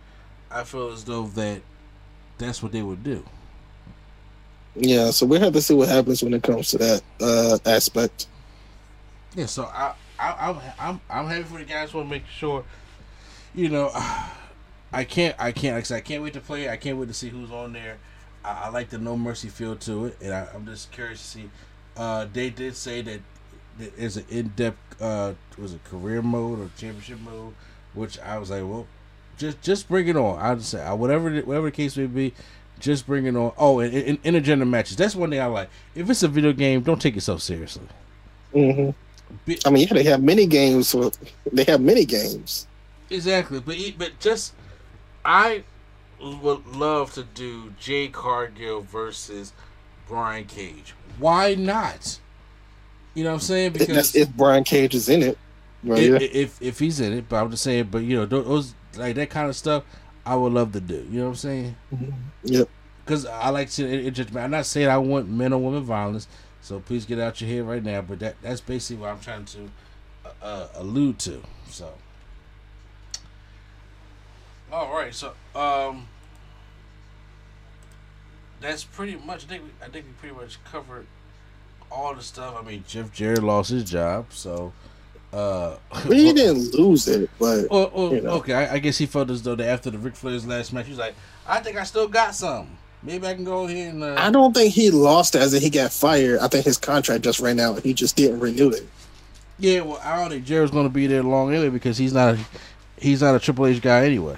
[0.52, 1.61] I feel as though that
[2.38, 3.23] that's what they would do.
[4.76, 8.27] Yeah, so we have to see what happens when it comes to that uh, aspect.
[9.36, 11.94] Yeah, so I, I I'm I'm I'm happy for the guys.
[11.94, 12.64] Want to make sure,
[13.53, 13.91] you know,
[14.96, 16.70] I can't I can't like I said, I can't wait to play.
[16.70, 17.98] I can't wait to see who's on there.
[18.46, 21.28] I, I like the no mercy feel to it, and I, I'm just curious to
[21.28, 21.50] see.
[21.98, 23.20] Uh, they did say that
[23.78, 27.54] there's an in depth uh was it career mode or championship mode,
[27.94, 28.88] which I was like, well,
[29.38, 30.40] just just bring it on.
[30.40, 32.34] I just say uh, whatever whatever the case may be.
[32.78, 33.54] Just bring it on.
[33.58, 34.98] Oh, and, and, intergender matches.
[34.98, 35.70] That's one thing I like.
[35.96, 37.88] If it's a video game, don't take it so seriously.
[38.52, 38.90] hmm
[39.46, 40.90] Be- I mean, yeah, they have many games.
[40.90, 41.10] So
[41.54, 42.68] they have many games.
[43.10, 44.54] Exactly, but but just
[45.26, 45.64] I
[46.22, 49.54] would love to do Jade Cargill versus
[50.08, 50.94] Brian Cage.
[51.18, 52.20] Why not?
[53.16, 53.74] You know what I'm saying?
[53.74, 55.38] That's Because if Brian Cage is in it.
[55.84, 56.04] Right?
[56.04, 57.90] if, if if he's in it, but I'm just saying.
[57.92, 59.84] But you know those like that kind of stuff,
[60.26, 61.06] I would love to do.
[61.10, 61.76] You know what I'm saying?
[62.44, 62.70] Yep.
[63.04, 64.12] Because I like to.
[64.12, 66.28] Just, I'm not saying I want men or women violence.
[66.62, 68.02] So please get out your head right now.
[68.02, 69.70] But that that's basically what I'm trying to
[70.26, 71.42] uh, uh, allude to.
[71.70, 71.94] So.
[74.72, 75.14] All right.
[75.14, 76.08] So um.
[78.62, 79.46] that's pretty much.
[79.46, 81.06] I think we, I think we pretty much covered
[81.92, 82.56] all the stuff.
[82.60, 84.74] I mean, Jeff Jarrett lost his job, so.
[85.34, 85.76] Uh,
[86.08, 88.30] We didn't lose it, but Or, or, you know.
[88.32, 90.86] Okay, I, I guess he felt as though that after the Ric Flair's last match,
[90.86, 91.14] he was like,
[91.46, 92.78] "I think I still got some.
[93.04, 95.70] Maybe I can go here and." Uh, I don't think he lost as in he
[95.70, 96.40] got fired.
[96.40, 97.76] I think his contract just ran out.
[97.76, 98.88] And he just didn't renew it.
[99.60, 102.36] yeah, well, I don't think Jarrett's going to be there long anyway because he's not.
[102.36, 102.40] A,
[102.98, 104.38] he's not a Triple H guy anyway.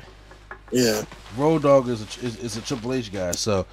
[0.71, 1.03] Yeah,
[1.37, 3.65] Road Dog is a, is, is a Triple H guy, so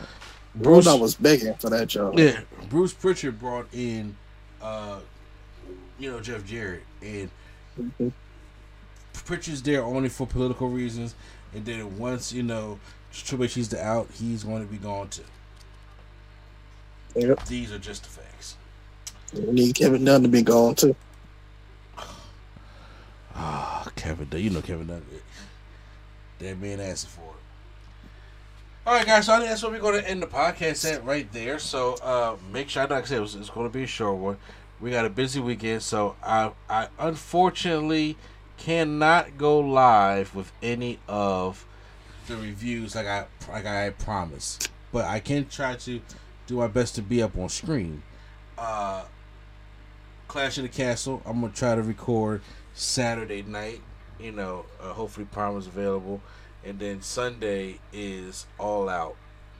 [0.55, 2.19] Bruce was begging for that job.
[2.19, 4.17] Yeah, Bruce Pritchard brought in,
[4.63, 5.01] uh,
[5.99, 7.31] you know, Jeff Jarrett, and
[7.81, 8.13] Mhm.
[9.13, 11.15] Pritchard's there only for political reasons,
[11.55, 12.79] and then once you know
[13.13, 15.23] Triple H is the out, he's going to be gone too.
[17.17, 17.47] Yep.
[17.47, 18.57] These are just the facts.
[19.33, 20.95] We need Kevin Dunn to be gone too.
[23.37, 25.03] Ah, Kevin Dunn, you know Kevin Dunn,
[26.45, 27.45] that man asking for it.
[28.87, 29.27] All right, guys.
[29.27, 31.59] So I think that's where we're going to end the podcast at right there.
[31.59, 34.37] So uh, make sure, like I said, it it's going to be a short one.
[34.81, 38.19] We got a busy weekend, so I, I unfortunately
[38.59, 41.67] cannot go live with any of
[42.27, 44.71] the reviews like I like I promised.
[44.93, 46.01] But I can try to
[46.47, 48.03] do my best to be up on screen.
[48.59, 49.05] Uh,
[50.29, 51.23] Clash of the Castle.
[51.25, 52.43] I'm gonna try to record
[52.75, 53.81] Saturday night.
[54.19, 56.21] You know, uh, hopefully Prime is available,
[56.65, 59.17] and then Sunday is All Out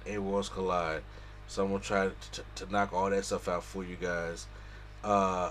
[0.07, 1.03] and Worlds Collide.
[1.47, 4.47] So I'm gonna try to, to knock all that stuff out for you guys.
[5.03, 5.51] Uh,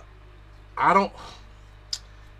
[0.77, 1.11] I don't.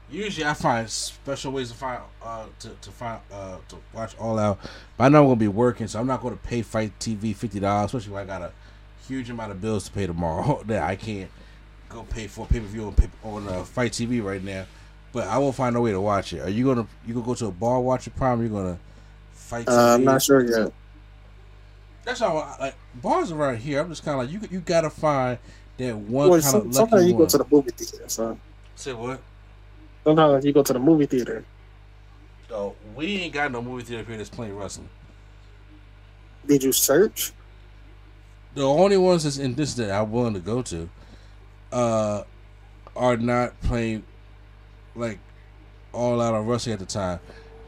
[0.09, 4.37] Usually, I find special ways to find uh to, to find uh to watch All
[4.39, 4.59] Out,
[4.97, 7.59] but I know I'm gonna be working, so I'm not gonna pay FITE TV fifty
[7.59, 8.51] dollars, especially when I got a
[9.07, 11.29] huge amount of bills to pay tomorrow that I can't
[11.89, 14.65] go pay for pay per view on, on uh, FITE TV right now.
[15.13, 16.39] But I will find a way to watch it.
[16.41, 18.41] Are you gonna you gonna go to a bar watch it Prime?
[18.41, 18.79] Or you gonna
[19.33, 20.73] Fight Uh, I'm not sure yet.
[22.03, 22.37] That's all.
[22.39, 24.47] I- Like bars around here, I'm just kind of like you.
[24.51, 25.37] You gotta find
[25.77, 28.03] that one Well, kind of sometimes you go to the movie theater.
[28.07, 28.37] So
[28.75, 29.21] Say what?
[30.03, 31.45] sometimes you go to the movie theater.
[32.51, 34.89] Oh, we ain't got no movie theater here that's playing wrestling.
[36.45, 37.31] Did you search?
[38.55, 40.89] The only ones that's in this that I'm willing to go to,
[41.71, 42.23] uh,
[42.95, 44.03] are not playing
[44.95, 45.19] like
[45.91, 47.19] all out on wrestling at the time,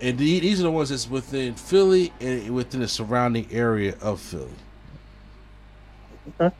[0.01, 4.19] and the, these are the ones that's within Philly and within the surrounding area of
[4.19, 4.49] Philly.
[6.39, 6.55] Okay.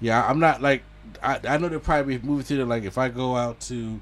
[0.00, 0.82] Yeah, I'm not like
[1.22, 4.00] I, I know there probably be a movie theater like if I go out to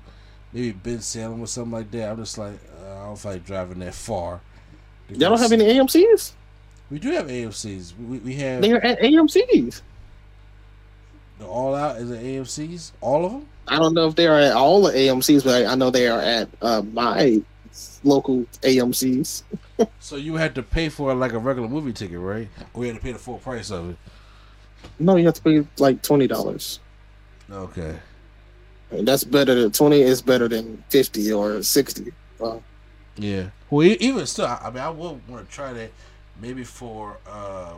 [0.53, 3.79] maybe Bensalem or something like that, I'm just like uh, I don't feel like driving
[3.81, 4.41] that far.
[5.09, 6.35] to Y'all don't have any AMC's?
[6.91, 7.95] We do have AMC's.
[7.97, 9.83] We, we have They're at AMC's.
[11.39, 13.47] the All Out is it AMC's, all of them.
[13.69, 16.21] I don't know if they are at all the AMC's, but I, know they are
[16.21, 17.41] at uh, my
[18.05, 19.45] local AMC's.
[19.99, 22.51] So you had to pay for like a regular movie ticket, right?
[22.75, 23.97] Or you had to pay the full price of it.
[24.99, 26.81] No, you have to pay like twenty dollars.
[27.51, 27.97] Okay.
[28.91, 32.13] And that's better than twenty is better than fifty or sixty.
[33.17, 33.47] Yeah.
[33.71, 35.91] Well, even still, I I mean, I would want to try that
[36.41, 37.77] maybe for uh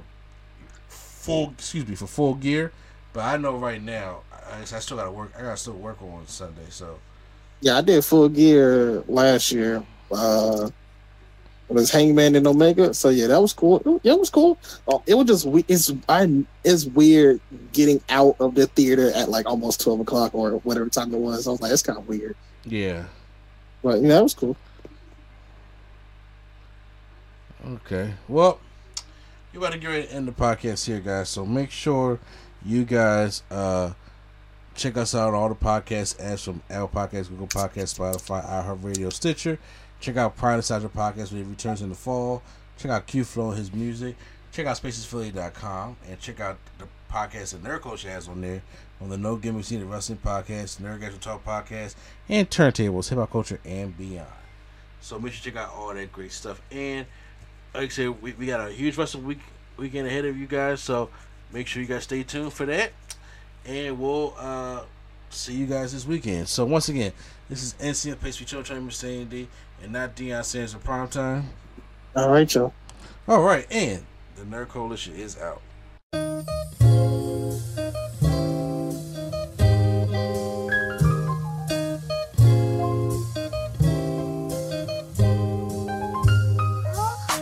[0.88, 2.72] full, excuse me, for full gear.
[3.12, 5.32] But I know right now, I, I still got to work.
[5.36, 6.66] I got to still work on Sunday.
[6.70, 6.98] So
[7.60, 9.82] yeah, I did full gear last year.
[10.10, 10.70] Uh,
[11.68, 12.92] it was Hangman and Omega.
[12.92, 13.80] So yeah, that was cool.
[14.04, 14.58] It, it was cool.
[14.88, 17.40] Oh, it was just we- it's I it's weird
[17.72, 21.46] getting out of the theater at like almost twelve o'clock or whatever time it was.
[21.46, 23.04] I was like, it's kind of weird, yeah.
[23.82, 24.56] but yeah, that was cool.
[27.66, 28.12] Okay.
[28.28, 28.58] Well,
[29.52, 31.28] you about to get ready to end the podcast here, guys.
[31.28, 32.18] So make sure
[32.64, 33.92] you guys uh
[34.74, 39.12] check us out on all the podcast apps from Apple Podcasts, Google Podcasts, Spotify, iHeartRadio,
[39.12, 39.58] Stitcher.
[40.00, 42.42] Check out Pride Nostalgia Podcast when it returns in the fall.
[42.78, 44.16] Check out Q Flow and his music.
[44.50, 48.62] Check out spacesphilly.com and check out the podcast that Nerd Coach has on there
[49.00, 51.94] on the No Gimmick Scene, the Wrestling Podcast, Nerd Talk Podcast,
[52.28, 54.26] and Turntables, Hip Hop Culture, and beyond.
[55.00, 56.60] So make sure you check out all that great stuff.
[56.70, 57.06] And
[57.74, 59.40] like I said, we, we got a huge wrestling week
[59.76, 61.10] weekend ahead of you guys, so
[61.52, 62.92] make sure you guys stay tuned for that.
[63.64, 64.82] And we'll uh,
[65.30, 66.48] see you guys this weekend.
[66.48, 67.12] So once again,
[67.48, 69.28] this is NCM Pastry Chill Train Mr.
[69.28, 69.48] D
[69.82, 71.50] and not Deion Sanders in prime time.
[72.16, 72.72] All right, y'all.
[73.28, 74.04] All right, and
[74.36, 75.62] the Nerd Coalition is out.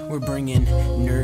[0.08, 0.59] We're bringing